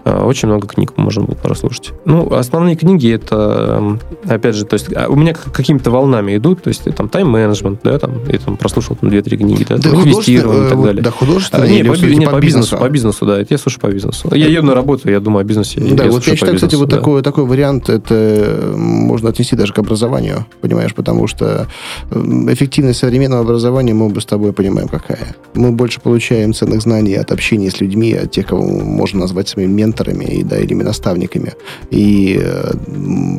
А, 0.05 0.25
Очень 0.25 0.47
много 0.49 0.67
книг 0.67 0.93
можно 0.97 1.23
было 1.23 1.35
прослушать. 1.35 1.91
Ну, 2.05 2.31
основные 2.33 2.75
книги 2.75 3.11
это, 3.11 3.75
м, 3.79 3.99
опять 4.27 4.55
же, 4.55 4.65
то 4.65 4.75
есть 4.75 4.87
а, 4.95 5.07
у 5.09 5.15
меня 5.15 5.33
как- 5.33 5.51
какими-то 5.53 5.91
волнами 5.91 6.35
идут, 6.37 6.63
то 6.63 6.69
есть 6.69 6.83
там 6.95 7.09
тайм-менеджмент, 7.09 7.79
да, 7.83 7.97
там, 7.99 8.11
я 8.27 8.39
там 8.39 8.57
прослушал 8.57 8.95
там, 8.95 9.09
2-3 9.09 9.37
книги, 9.37 9.65
да, 9.67 9.77
там, 9.77 9.95
инвестирование 9.95 10.67
и 10.67 10.69
художественные, 10.69 10.69
так 10.69 10.79
э, 10.79 10.83
далее. 10.83 11.03
Да, 11.03 11.09
А, 11.09 11.13
художественные 11.13 11.69
не, 11.71 11.79
или 11.79 11.87
по, 11.89 11.93
всё-таки 11.95 12.17
не, 12.19 12.25
по 12.27 12.39
бизнесу, 12.39 12.77
по 12.77 12.89
бизнесу, 12.89 13.25
да, 13.25 13.39
это 13.39 13.53
я 13.53 13.57
слушаю 13.57 13.81
по 13.81 13.87
бизнесу. 13.87 14.29
Я 14.33 14.47
еду 14.47 14.65
на 14.65 14.75
работу, 14.75 15.09
я 15.09 15.19
думаю 15.19 15.41
о 15.41 15.43
бизнесе. 15.43 15.79
Да, 15.79 16.05
вот 16.05 16.13
слушаю 16.13 16.29
я 16.29 16.31
по 16.33 16.37
считаю, 16.37 16.55
кстати, 16.55 16.71
бизнесу, 16.71 16.79
вот 16.79 16.89
да. 16.89 16.97
такой, 16.97 17.21
такой 17.21 17.45
вариант, 17.45 17.89
это 17.89 18.15
э, 18.15 18.73
можно 18.75 19.29
отнести 19.29 19.55
даже 19.55 19.73
к 19.73 19.79
образованию, 19.79 20.45
понимаешь, 20.61 20.93
потому 20.93 21.27
что 21.27 21.67
э, 22.11 22.19
эффективность 22.49 22.99
современного 22.99 23.41
образования 23.41 23.93
мы 23.93 24.05
оба 24.07 24.19
с 24.19 24.25
тобой 24.25 24.53
понимаем 24.53 24.87
какая. 24.87 25.35
Мы 25.53 25.71
больше 25.71 25.99
получаем 26.01 26.53
ценных 26.53 26.81
знаний 26.81 27.15
от 27.15 27.31
общения 27.31 27.69
с 27.69 27.81
людьми, 27.81 28.13
от 28.13 28.31
тех, 28.31 28.47
кого 28.47 28.63
можно 28.63 29.19
назвать 29.21 29.47
своими 29.49 29.71
менторами 29.89 30.25
и, 30.25 30.43
да, 30.43 30.57
или 30.57 30.73
наставниками, 30.73 31.53
и 31.89 32.39
э, 32.41 32.71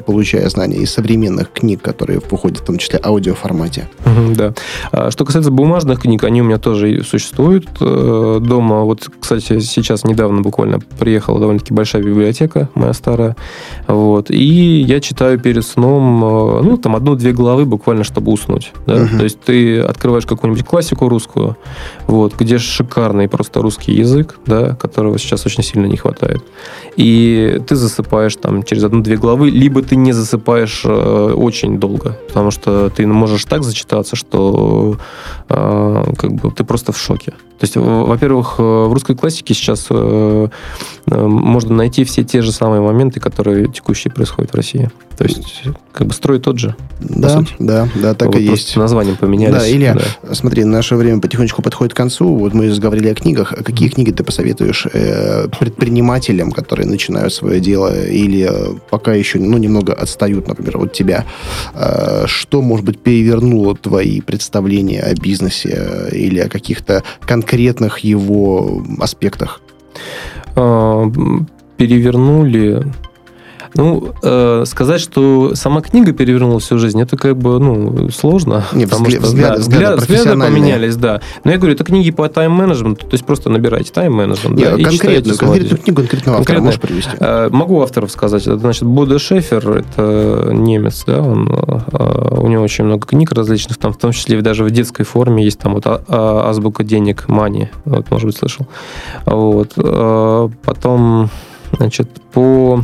получая 0.07 0.49
знания 0.49 0.79
из 0.79 0.91
современных 0.93 1.53
книг, 1.53 1.81
которые 1.83 2.21
выходят 2.31 2.59
в 2.59 2.65
том 2.65 2.79
числе 2.79 2.99
в 2.99 3.07
аудиоформате. 3.07 3.89
Мгм, 4.05 4.35
Да. 4.35 4.55
А 4.93 5.11
Что 5.11 5.25
касается 5.25 5.51
бумажных 5.51 6.01
книг, 6.01 6.25
они 6.25 6.41
у 6.43 6.45
меня 6.45 6.59
тоже 6.59 7.03
существуют 7.05 7.67
э, 7.81 8.39
дома. 8.41 8.83
Вот, 8.83 9.09
кстати, 9.21 9.61
сейчас 9.61 10.05
недавно 10.05 10.41
буквально 10.43 10.79
приехала 10.99 11.39
довольно-таки 11.41 11.75
большая 11.75 12.03
библиотека, 12.03 12.69
моя 12.75 12.93
старая. 12.93 13.37
Вот. 13.87 14.31
И 14.31 14.81
я 14.83 15.01
читаю 15.01 15.39
перед 15.39 15.65
сном, 15.65 16.25
э, 16.25 16.63
ну, 16.63 16.77
там, 16.77 16.97
одну-две 16.97 17.33
главы 17.33 17.65
буквально, 17.65 18.05
чтобы 18.05 18.33
уснуть. 18.33 18.73
да. 18.87 18.95
Мгм. 18.97 19.19
То 19.19 19.25
есть 19.25 19.41
ты 19.41 19.81
открываешь 19.81 20.27
какую-нибудь 20.27 20.65
классику 20.67 21.09
русскую, 21.09 21.57
вот, 22.07 22.35
где 22.39 22.59
шикарный 22.59 23.29
просто 23.29 23.61
русский 23.63 23.93
язык, 23.93 24.39
да, 24.47 24.75
которого 24.75 25.19
сейчас 25.19 25.47
очень 25.47 25.63
сильно 25.63 25.87
не 25.87 25.97
хватает. 25.97 26.40
И 26.97 27.61
ты 27.67 27.77
засыпаешь 27.77 28.37
там 28.37 28.63
через 28.63 28.85
одну-две 28.85 29.17
главы, 29.17 29.51
либо 29.51 29.83
ты 29.83 29.97
не 29.97 30.13
засыпаешь 30.13 30.83
э, 30.85 31.35
очень 31.37 31.79
долго, 31.79 32.17
потому 32.29 32.51
что 32.51 32.91
ты 32.91 33.07
можешь 33.07 33.45
так 33.45 33.63
зачитаться, 33.63 34.17
что 34.17 34.97
э, 35.49 36.05
как 36.19 36.33
бы 36.33 36.51
ты 36.51 36.65
просто 36.65 36.93
в 36.93 36.99
шоке. 36.99 37.33
То 37.61 37.65
есть, 37.65 37.77
во-первых, 37.77 38.55
э, 38.57 38.63
в 38.63 38.93
русской 38.95 39.15
классике 39.15 39.53
сейчас 39.53 39.89
э, 39.91 40.49
э, 41.07 41.27
можно 41.27 41.75
найти 41.75 42.05
все 42.05 42.25
те 42.25 42.41
же 42.41 42.53
самые 42.53 42.81
моменты, 42.81 43.21
которые 43.21 43.69
текущие 43.69 44.11
происходят 44.11 44.53
в 44.53 44.55
России. 44.55 44.91
То 45.19 45.25
есть, 45.25 45.65
как 45.93 46.07
бы 46.07 46.15
строй 46.15 46.41
тот 46.41 46.59
же. 46.59 46.75
Да, 46.99 47.45
да, 47.59 47.87
да, 47.95 48.15
так 48.15 48.29
Вот 48.29 48.39
и 48.39 48.45
есть. 48.45 48.75
Названием 48.77 49.17
поменялись. 49.17 49.61
Да, 49.61 49.71
Илья, 49.71 49.95
да. 49.95 50.35
смотри, 50.35 50.65
наше 50.65 50.97
время 50.97 51.21
потихонечку 51.21 51.61
подходит 51.61 51.93
к 51.93 51.97
концу. 51.99 52.35
Вот 52.35 52.55
мы 52.55 52.73
заговорили 52.73 53.09
о 53.09 53.15
книгах. 53.15 53.53
А 53.53 53.63
Какие 53.63 53.91
книги 53.91 54.13
ты 54.13 54.25
посоветуешь 54.25 54.87
э, 54.91 55.49
предпринимателям, 55.59 56.53
которые 56.53 56.89
начинают 56.89 57.35
свое 57.35 57.61
дело 57.61 57.95
или 58.07 58.51
пока 58.89 59.13
еще 59.13 59.39
ну, 59.39 59.59
немного 59.59 59.93
отстают, 59.93 60.49
например, 60.49 60.79
от 60.79 60.95
тебя? 60.95 61.27
Э, 61.75 62.25
что, 62.27 62.63
может 62.63 62.87
быть, 62.87 62.99
перевернуло 62.99 63.77
твои 63.77 64.23
представления 64.23 65.03
о 65.03 65.13
бизнесе 65.13 66.09
или 66.13 66.39
о 66.39 66.49
каких-то 66.49 67.03
конкретных 67.21 67.50
его 67.99 68.83
аспектах? 69.01 69.61
А, 70.57 71.11
перевернули. 71.77 72.85
Ну, 73.75 74.09
э, 74.23 74.65
сказать, 74.67 75.01
что 75.01 75.55
сама 75.55 75.81
книга 75.81 76.13
перевернула 76.13 76.59
всю 76.59 76.79
жизнь, 76.79 77.01
это 77.01 77.17
как 77.17 77.37
бы, 77.37 77.59
ну, 77.61 78.11
сложно. 78.11 78.65
Не, 78.73 78.85
потому 78.87 79.07
взгля- 79.07 79.11
что, 79.11 79.21
взгляды- 79.27 79.41
да, 79.55 79.55
взгляды 79.61 79.95
взгляд- 79.97 79.97
профессиональные. 80.07 80.49
поменялись, 80.61 80.97
да. 80.97 81.21
Но 81.45 81.51
я 81.53 81.57
говорю, 81.59 81.75
это 81.75 81.85
книги 81.85 82.11
по 82.11 82.29
тайм-менеджменту, 82.29 83.07
то 83.07 83.15
есть 83.15 83.25
просто 83.25 83.49
набирайте 83.51 83.93
тайм-менеджмент. 83.93 84.57
Не, 84.57 84.65
да, 84.65 84.71
конкретную, 84.77 85.39
конкретную 85.39 85.79
книгу 85.83 85.97
конкретного 86.01 86.39
автора 86.41 86.61
можешь 86.61 86.81
привести? 86.81 87.11
Э, 87.21 87.49
Могу 87.53 87.81
авторов 87.83 88.11
сказать. 88.11 88.43
Это, 88.43 88.59
значит, 88.59 88.83
Бода 88.85 89.19
Шефер, 89.19 89.69
это 89.71 90.51
немец, 90.53 91.05
да, 91.07 91.21
он, 91.23 91.49
э, 91.51 92.37
у 92.41 92.49
него 92.49 92.63
очень 92.65 92.85
много 92.85 93.07
книг 93.07 93.33
различных, 93.33 93.79
там, 93.79 93.93
в 93.93 93.99
том 93.99 94.13
числе 94.13 94.39
и 94.39 94.41
даже 94.43 94.65
в 94.65 94.71
детской 94.71 95.05
форме 95.05 95.45
есть 95.45 95.59
там 95.61 95.75
вот 95.75 95.87
а- 95.87 96.03
а- 96.09 96.49
азбука 96.51 96.83
денег, 96.83 97.29
мани, 97.29 97.69
вот, 97.85 98.11
может 98.11 98.27
быть, 98.27 98.37
слышал. 98.37 98.67
Вот. 99.27 99.73
Э, 99.77 100.49
Потом, 100.65 101.31
значит, 101.77 102.09
по 102.33 102.83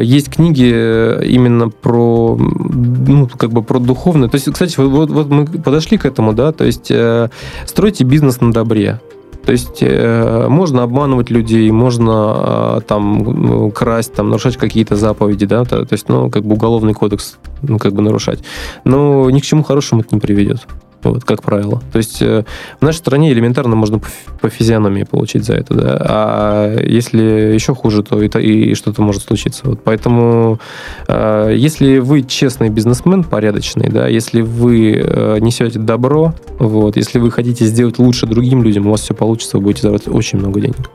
есть 0.00 0.30
книги 0.30 0.64
именно 0.64 1.68
про, 1.68 2.36
ну, 2.38 3.28
как 3.36 3.50
бы 3.50 3.62
про 3.62 3.78
духовное. 3.78 4.28
То 4.28 4.36
есть, 4.36 4.50
кстати, 4.52 4.78
вот, 4.78 4.88
вот, 4.90 5.10
вот 5.10 5.28
мы 5.28 5.46
подошли 5.46 5.98
к 5.98 6.06
этому, 6.06 6.32
да, 6.32 6.52
то 6.52 6.64
есть 6.64 6.90
э, 6.90 7.28
стройте 7.66 8.04
бизнес 8.04 8.40
на 8.40 8.52
добре. 8.52 9.00
То 9.44 9.52
есть 9.52 9.78
э, 9.82 10.46
можно 10.48 10.82
обманывать 10.82 11.30
людей, 11.30 11.70
можно 11.70 12.78
э, 12.78 12.80
там 12.86 13.18
ну, 13.18 13.70
красть, 13.70 14.14
там 14.14 14.30
нарушать 14.30 14.56
какие-то 14.56 14.96
заповеди, 14.96 15.44
да, 15.44 15.64
то, 15.64 15.84
то 15.84 15.92
есть, 15.92 16.08
ну, 16.08 16.30
как 16.30 16.44
бы 16.44 16.54
уголовный 16.54 16.94
кодекс, 16.94 17.36
ну, 17.62 17.78
как 17.78 17.92
бы 17.92 18.00
нарушать. 18.00 18.42
Но 18.84 19.28
ни 19.30 19.40
к 19.40 19.44
чему 19.44 19.62
хорошему 19.62 20.00
это 20.00 20.14
не 20.14 20.20
приведет. 20.20 20.66
Вот, 21.04 21.24
как 21.24 21.42
правило. 21.42 21.82
То 21.92 21.98
есть 21.98 22.22
э, 22.22 22.44
в 22.80 22.82
нашей 22.82 22.98
стране 22.98 23.32
элементарно 23.32 23.76
можно 23.76 23.98
по, 23.98 24.08
по 24.40 24.48
физиономии 24.48 25.04
получить 25.04 25.44
за 25.44 25.54
это, 25.54 25.74
да. 25.74 25.96
А 26.00 26.80
если 26.80 27.52
еще 27.54 27.74
хуже, 27.74 28.02
то 28.02 28.22
это 28.22 28.38
и 28.38 28.74
что-то 28.74 29.02
может 29.02 29.22
случиться. 29.22 29.62
Вот 29.64 29.80
поэтому, 29.84 30.58
э, 31.06 31.54
если 31.54 31.98
вы 31.98 32.22
честный 32.22 32.70
бизнесмен, 32.70 33.22
порядочный, 33.22 33.88
да, 33.88 34.08
если 34.08 34.40
вы 34.40 34.94
э, 34.96 35.38
несете 35.40 35.78
добро, 35.78 36.34
вот, 36.58 36.96
если 36.96 37.18
вы 37.18 37.30
хотите 37.30 37.66
сделать 37.66 37.98
лучше 37.98 38.26
другим 38.26 38.62
людям, 38.62 38.86
у 38.86 38.90
вас 38.90 39.02
все 39.02 39.14
получится, 39.14 39.58
вы 39.58 39.64
будете 39.64 39.82
зарабатывать 39.82 40.16
очень 40.16 40.38
много 40.38 40.60
денег. 40.60 40.90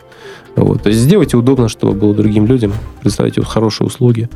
Вот. 0.59 0.83
То 0.83 0.89
есть 0.89 1.01
сделайте 1.01 1.37
удобно, 1.37 1.69
чтобы 1.69 1.93
было 1.93 2.13
другим 2.13 2.45
людям, 2.45 2.73
представьте 3.01 3.39
вот 3.39 3.49
хорошие 3.49 3.87
услуги, 3.87 4.29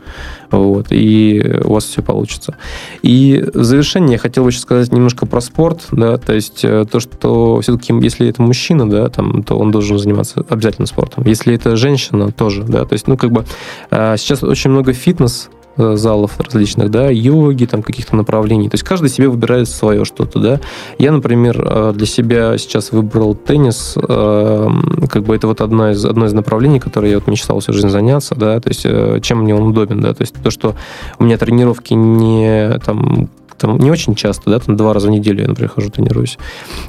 вот, 0.52 0.88
и 0.90 1.60
у 1.66 1.74
вас 1.74 1.84
все 1.84 2.02
получится. 2.02 2.56
И 3.02 3.44
в 3.54 3.64
завершение 3.64 4.14
я 4.14 4.18
хотел 4.18 4.44
бы 4.44 4.50
еще 4.50 4.60
сказать 4.60 4.92
немножко 4.94 5.26
про 5.26 5.42
спорт, 5.42 5.88
да, 5.92 6.18
то 6.18 6.34
есть 6.34 6.64
э, 6.64 6.86
то, 6.90 7.02
что 7.02 7.60
все-таки, 7.60 7.94
если 8.02 8.30
это 8.30 8.42
мужчина, 8.42 8.90
да, 8.90 9.10
там, 9.10 9.44
то 9.44 9.58
он 9.58 9.72
должен 9.72 10.00
заниматься 10.00 10.46
обязательно 10.48 10.88
спортом. 10.88 11.26
Если 11.26 11.54
это 11.56 11.76
женщина, 11.76 12.32
тоже, 12.32 12.64
да, 12.64 12.86
то 12.86 12.94
есть, 12.94 13.08
ну, 13.08 13.18
как 13.18 13.32
бы 13.32 13.44
э, 13.92 14.16
сейчас 14.18 14.44
очень 14.44 14.70
много 14.70 14.94
фитнес 14.94 15.50
залов 15.78 16.40
различных, 16.40 16.90
да, 16.90 17.10
йоги, 17.10 17.66
там, 17.66 17.84
каких-то 17.84 18.16
направлений. 18.16 18.70
То 18.70 18.76
есть 18.76 18.84
каждый 18.84 19.10
себе 19.10 19.30
выбирает 19.30 19.68
свое 19.68 20.06
что-то, 20.06 20.40
да. 20.40 20.60
Я, 21.00 21.12
например, 21.12 21.64
э, 21.66 21.94
для 21.96 22.06
себя 22.06 22.58
сейчас 22.58 22.92
выбрал 22.92 23.36
теннис, 23.36 23.96
э, 23.98 24.68
как 25.10 25.24
бы 25.24 25.36
это 25.36 25.48
вот 25.48 25.62
одно 25.62 25.92
из, 25.92 26.06
одно 26.06 26.26
из 26.26 26.34
направлений, 26.34 26.80
которое 26.80 27.12
я 27.12 27.20
вот 27.20 27.28
мечтал 27.28 27.60
всю 27.60 27.74
жизнь 27.74 27.90
заняться, 27.90 28.36
да, 28.36 28.60
то 28.60 28.70
есть 28.70 28.86
э, 28.86 29.20
чем 29.22 29.42
мне 29.44 29.56
он 29.56 29.64
удобен, 29.64 30.02
да, 30.02 30.14
то 30.14 30.22
есть 30.22 30.36
то, 30.42 30.52
что 30.52 30.76
у 31.20 31.24
меня 31.24 31.38
тренировки 31.38 31.94
не 31.94 32.80
там 32.86 33.30
там 33.58 33.78
не 33.78 33.92
очень 33.92 34.16
часто, 34.16 34.50
да, 34.50 34.60
там 34.60 34.76
два 34.76 34.94
раза 34.94 35.08
в 35.08 35.12
неделю 35.12 35.42
я, 35.42 35.48
например, 35.48 35.72
хожу, 35.72 35.90
тренируюсь, 35.90 36.38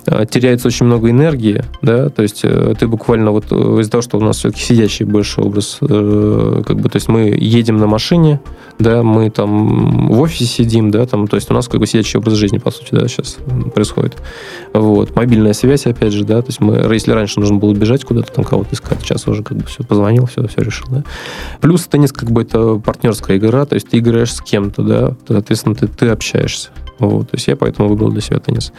а, 0.06 0.24
теряется 0.26 0.68
очень 0.68 0.86
много 0.86 1.10
энергии, 1.10 1.64
да, 1.82 2.08
то 2.08 2.22
есть 2.22 2.40
э, 2.44 2.74
ты 2.78 2.86
буквально 2.86 3.30
вот 3.30 3.46
э, 3.50 3.54
из-за 3.80 3.90
того, 3.90 4.02
что 4.02 4.18
у 4.18 4.20
нас 4.20 4.38
все-таки 4.38 4.62
сидящий 4.62 5.04
больше 5.04 5.40
образ, 5.40 5.78
э, 5.80 6.62
как 6.66 6.80
бы, 6.80 6.88
то 6.88 6.96
есть 6.96 7.08
мы 7.08 7.34
едем 7.36 7.76
на 7.78 7.86
машине, 7.86 8.40
да, 8.78 9.02
мы 9.02 9.30
там 9.30 10.08
в 10.08 10.20
офисе 10.20 10.44
сидим, 10.44 10.90
да, 10.90 11.06
там, 11.06 11.26
то 11.28 11.36
есть 11.36 11.50
у 11.50 11.54
нас 11.54 11.68
как 11.68 11.80
бы 11.80 11.86
сидящий 11.86 12.18
образ 12.18 12.34
жизни, 12.34 12.58
по 12.58 12.70
сути, 12.70 12.88
да, 12.92 13.06
сейчас 13.08 13.38
происходит. 13.74 14.16
Вот. 14.72 15.14
Мобильная 15.14 15.52
связь, 15.52 15.86
опять 15.86 16.12
же, 16.12 16.24
да, 16.24 16.42
то 16.42 16.48
есть 16.48 16.60
мы, 16.60 16.74
если 16.92 17.12
раньше 17.12 17.40
нужно 17.40 17.56
было 17.56 17.72
бежать 17.74 18.04
куда-то, 18.04 18.32
там 18.32 18.44
кого-то 18.44 18.74
искать, 18.74 19.00
сейчас 19.02 19.26
уже 19.28 19.42
как 19.42 19.58
бы 19.58 19.64
все, 19.64 19.84
позвонил, 19.84 20.26
все, 20.26 20.46
все 20.48 20.62
решил, 20.62 20.86
да. 20.90 21.04
Плюс 21.60 21.86
теннис 21.86 22.12
как 22.12 22.30
бы 22.30 22.42
это 22.42 22.76
партнерская 22.76 23.36
игра, 23.36 23.64
то 23.64 23.74
есть 23.74 23.88
ты 23.88 23.98
играешь 23.98 24.32
с 24.32 24.40
кем-то, 24.40 24.82
да, 24.82 25.16
соответственно, 25.26 25.74
ты, 25.74 25.86
ты 25.86 26.08
общаешься. 26.08 26.53
Вот, 26.98 27.30
то 27.30 27.36
есть 27.36 27.48
я 27.48 27.56
поэтому 27.56 27.88
выбрал 27.88 28.10
для 28.10 28.20
себя 28.20 28.38
теннис. 28.38 28.72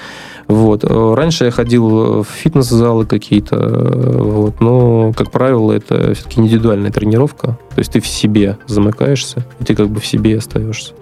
Вот. 0.48 0.84
Раньше 0.86 1.46
я 1.46 1.52
ходил 1.52 2.24
в 2.24 2.28
фитнес-залы 2.28 3.06
какие-то, 3.06 3.58
вот, 3.58 4.62
но, 4.62 5.12
как 5.14 5.32
правило, 5.32 5.74
это 5.74 6.14
все-таки 6.14 6.40
индивидуальная 6.40 6.92
тренировка. 6.92 7.58
То 7.76 7.80
есть 7.80 7.92
ты 7.92 8.00
в 8.00 8.08
себе 8.08 8.58
замыкаешься, 8.68 9.46
и 9.60 9.66
ты 9.66 9.76
как 9.76 9.90
бы 9.90 10.00
в 10.00 10.06
себе 10.06 10.38
остаешься. 10.38 10.94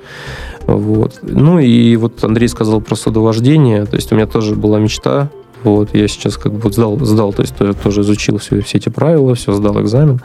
Вот. 0.65 1.19
Ну 1.21 1.59
и 1.59 1.95
вот 1.97 2.23
Андрей 2.23 2.47
сказал 2.47 2.81
про 2.81 2.95
судовождение. 2.95 3.85
То 3.85 3.95
есть 3.95 4.11
у 4.11 4.15
меня 4.15 4.25
тоже 4.25 4.55
была 4.55 4.79
мечта 4.79 5.29
вот, 5.63 5.95
я 5.95 6.07
сейчас 6.09 6.37
как 6.37 6.51
бы 6.51 6.71
сдал, 6.71 6.99
сдал, 6.99 7.31
то 7.31 7.41
есть 7.41 7.55
тоже 7.81 8.01
изучил 8.01 8.37
все, 8.37 8.61
все 8.61 8.77
эти 8.77 8.89
правила, 8.89 9.33
все, 9.33 9.53
сдал 9.53 9.81
экзамен. 9.81 10.19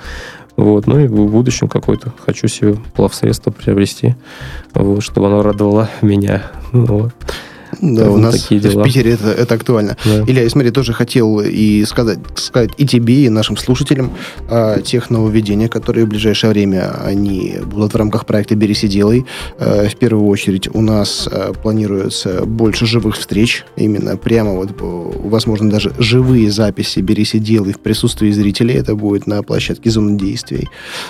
Вот, 0.59 0.89
ну 0.89 0.99
и 0.99 1.07
в 1.07 1.31
будущем 1.31 1.69
какой-то 1.69 2.13
хочу 2.27 2.49
себе 2.49 2.75
плавсредство 2.97 3.53
приобрести, 3.53 4.17
вот, 4.75 5.05
чтобы 5.05 5.29
оно 5.29 5.43
радовало 5.43 5.89
меня. 6.03 6.51
Вот. 6.73 7.15
Да, 7.81 8.11
у 8.11 8.17
нас 8.17 8.43
такие 8.43 8.61
дела. 8.61 8.83
в 8.83 8.87
Питере 8.87 9.13
это, 9.13 9.29
это 9.29 9.55
актуально. 9.55 9.97
Да. 10.05 10.25
Илья, 10.27 10.43
я 10.43 10.51
смотри, 10.51 10.71
тоже 10.71 10.93
хотел 10.93 11.41
и 11.41 11.85
сказать, 11.85 12.19
сказать 12.37 12.71
и 12.77 12.87
тебе, 12.87 13.25
и 13.25 13.29
нашим 13.29 13.57
слушателям 13.57 14.13
о 14.49 14.81
тех 14.81 15.11
нововведениях, 15.11 15.71
которые 15.71 16.07
в 16.07 16.09
ближайшее 16.09 16.51
время 16.51 16.91
они 17.05 17.57
будут 17.65 17.95
в 17.95 17.97
рамках 17.97 18.27
проекта 18.27 18.55
«Берись 18.55 18.85
делай». 18.85 19.27
Э, 19.59 19.89
в 19.89 19.97
первую 19.97 20.27
очередь 20.27 20.69
у 20.73 20.81
нас 20.81 21.29
э, 21.31 21.53
планируется 21.63 22.45
больше 22.45 22.87
живых 22.87 23.17
встреч, 23.17 23.65
именно 23.77 24.17
прямо 24.17 24.53
вот, 24.53 24.71
возможно, 24.81 25.71
даже 25.71 25.93
живые 25.99 26.51
записи 26.51 27.01
«Берись 27.01 27.33
делай» 27.35 27.73
в 27.73 27.81
присутствии 27.81 28.31
зрителей. 28.31 28.75
Это 28.75 28.95
будет 28.95 29.27
на 29.27 29.43
площадке 29.43 29.91
«Зоны 29.91 30.19
действий» 30.19 30.69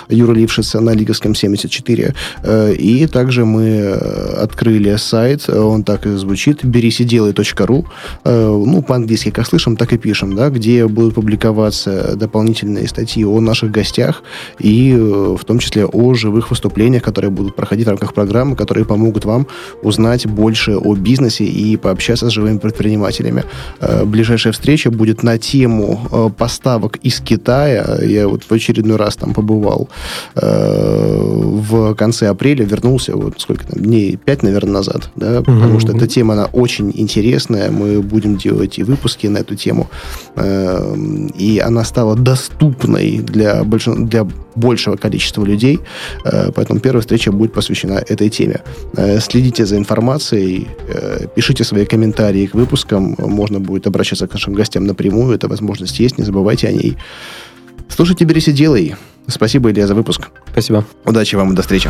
Юра 0.09 0.33
Лившица 0.33 0.79
на 0.79 0.91
Лиговском 0.91 1.35
74. 1.35 2.13
Э, 2.43 2.73
и 2.73 3.07
также 3.07 3.45
мы 3.45 3.91
открыли 3.91 4.95
сайт, 4.97 5.49
он 5.49 5.83
так 5.83 6.05
и 6.05 6.11
звучит, 6.11 6.58
звучит 6.59 6.65
берисиделай.ру. 6.65 7.85
Э, 8.23 8.63
ну, 8.65 8.81
по-английски, 8.81 9.31
как 9.31 9.47
слышим, 9.47 9.75
так 9.75 9.93
и 9.93 9.97
пишем, 9.97 10.35
да, 10.35 10.49
где 10.49 10.87
будут 10.87 11.15
публиковаться 11.15 12.15
дополнительные 12.15 12.87
статьи 12.87 13.25
о 13.25 13.39
наших 13.41 13.71
гостях 13.71 14.23
и 14.59 14.93
э, 14.93 15.35
в 15.39 15.43
том 15.45 15.59
числе 15.59 15.85
о 15.85 16.13
живых 16.13 16.49
выступлениях, 16.49 17.03
которые 17.03 17.31
будут 17.31 17.55
проходить 17.55 17.85
в 17.85 17.89
рамках 17.89 18.13
программы, 18.13 18.55
которые 18.55 18.85
помогут 18.85 19.25
вам 19.25 19.47
узнать 19.83 20.27
больше 20.27 20.77
о 20.77 20.95
бизнесе 20.95 21.45
и 21.45 21.77
пообщаться 21.77 22.29
с 22.29 22.33
живыми 22.33 22.57
предпринимателями. 22.57 23.43
Э, 23.81 24.05
ближайшая 24.05 24.53
встреча 24.53 24.91
будет 24.91 25.23
на 25.23 25.37
тему 25.37 26.31
поставок 26.37 26.97
из 26.97 27.19
Китая. 27.19 27.99
Я 28.01 28.27
вот 28.27 28.43
в 28.43 28.51
очередной 28.51 28.97
раз 28.97 29.15
там 29.15 29.33
побывал 29.33 29.89
в 30.35 31.95
конце 31.95 32.27
апреля, 32.29 32.65
вернулся 32.65 33.15
вот 33.15 33.41
сколько 33.41 33.65
там, 33.65 33.83
дней, 33.83 34.17
пять, 34.17 34.43
наверное, 34.43 34.73
назад, 34.73 35.09
да, 35.15 35.41
потому 35.41 35.75
mm-hmm. 35.75 35.79
что 35.79 35.97
эта 35.97 36.07
тема 36.07 36.33
она 36.33 36.48
очень 36.53 36.91
интересная. 36.95 37.71
Мы 37.71 38.01
будем 38.01 38.37
делать 38.37 38.79
и 38.79 38.83
выпуски 38.83 39.27
на 39.27 39.39
эту 39.39 39.55
тему. 39.55 39.89
Эм, 40.35 41.27
и 41.27 41.59
она 41.59 41.83
стала 41.83 42.15
доступной 42.15 43.19
для, 43.19 43.63
больш... 43.63 43.85
для 43.85 44.27
большего 44.55 44.95
количества 44.95 45.45
людей. 45.45 45.79
Э, 46.25 46.51
поэтому 46.53 46.79
первая 46.79 47.01
встреча 47.01 47.31
будет 47.31 47.53
посвящена 47.53 48.03
этой 48.07 48.29
теме. 48.29 48.61
Э, 48.97 49.19
следите 49.19 49.65
за 49.65 49.77
информацией, 49.77 50.67
э, 50.87 51.27
пишите 51.35 51.63
свои 51.63 51.85
комментарии 51.85 52.45
к 52.47 52.53
выпускам. 52.53 53.15
Можно 53.17 53.59
будет 53.59 53.87
обращаться 53.87 54.27
к 54.27 54.33
нашим 54.33 54.53
гостям 54.53 54.85
напрямую. 54.85 55.35
Эта 55.35 55.47
возможность 55.47 55.99
есть, 55.99 56.17
не 56.17 56.23
забывайте 56.23 56.67
о 56.67 56.71
ней. 56.71 56.97
Слушайте, 57.87 58.25
берись 58.25 58.47
и 58.47 58.51
делай. 58.51 58.95
Спасибо, 59.27 59.71
Илья, 59.71 59.87
за 59.87 59.95
выпуск. 59.95 60.29
Спасибо. 60.51 60.85
Удачи 61.05 61.35
вам 61.35 61.53
и 61.53 61.55
до 61.55 61.61
встречи. 61.61 61.89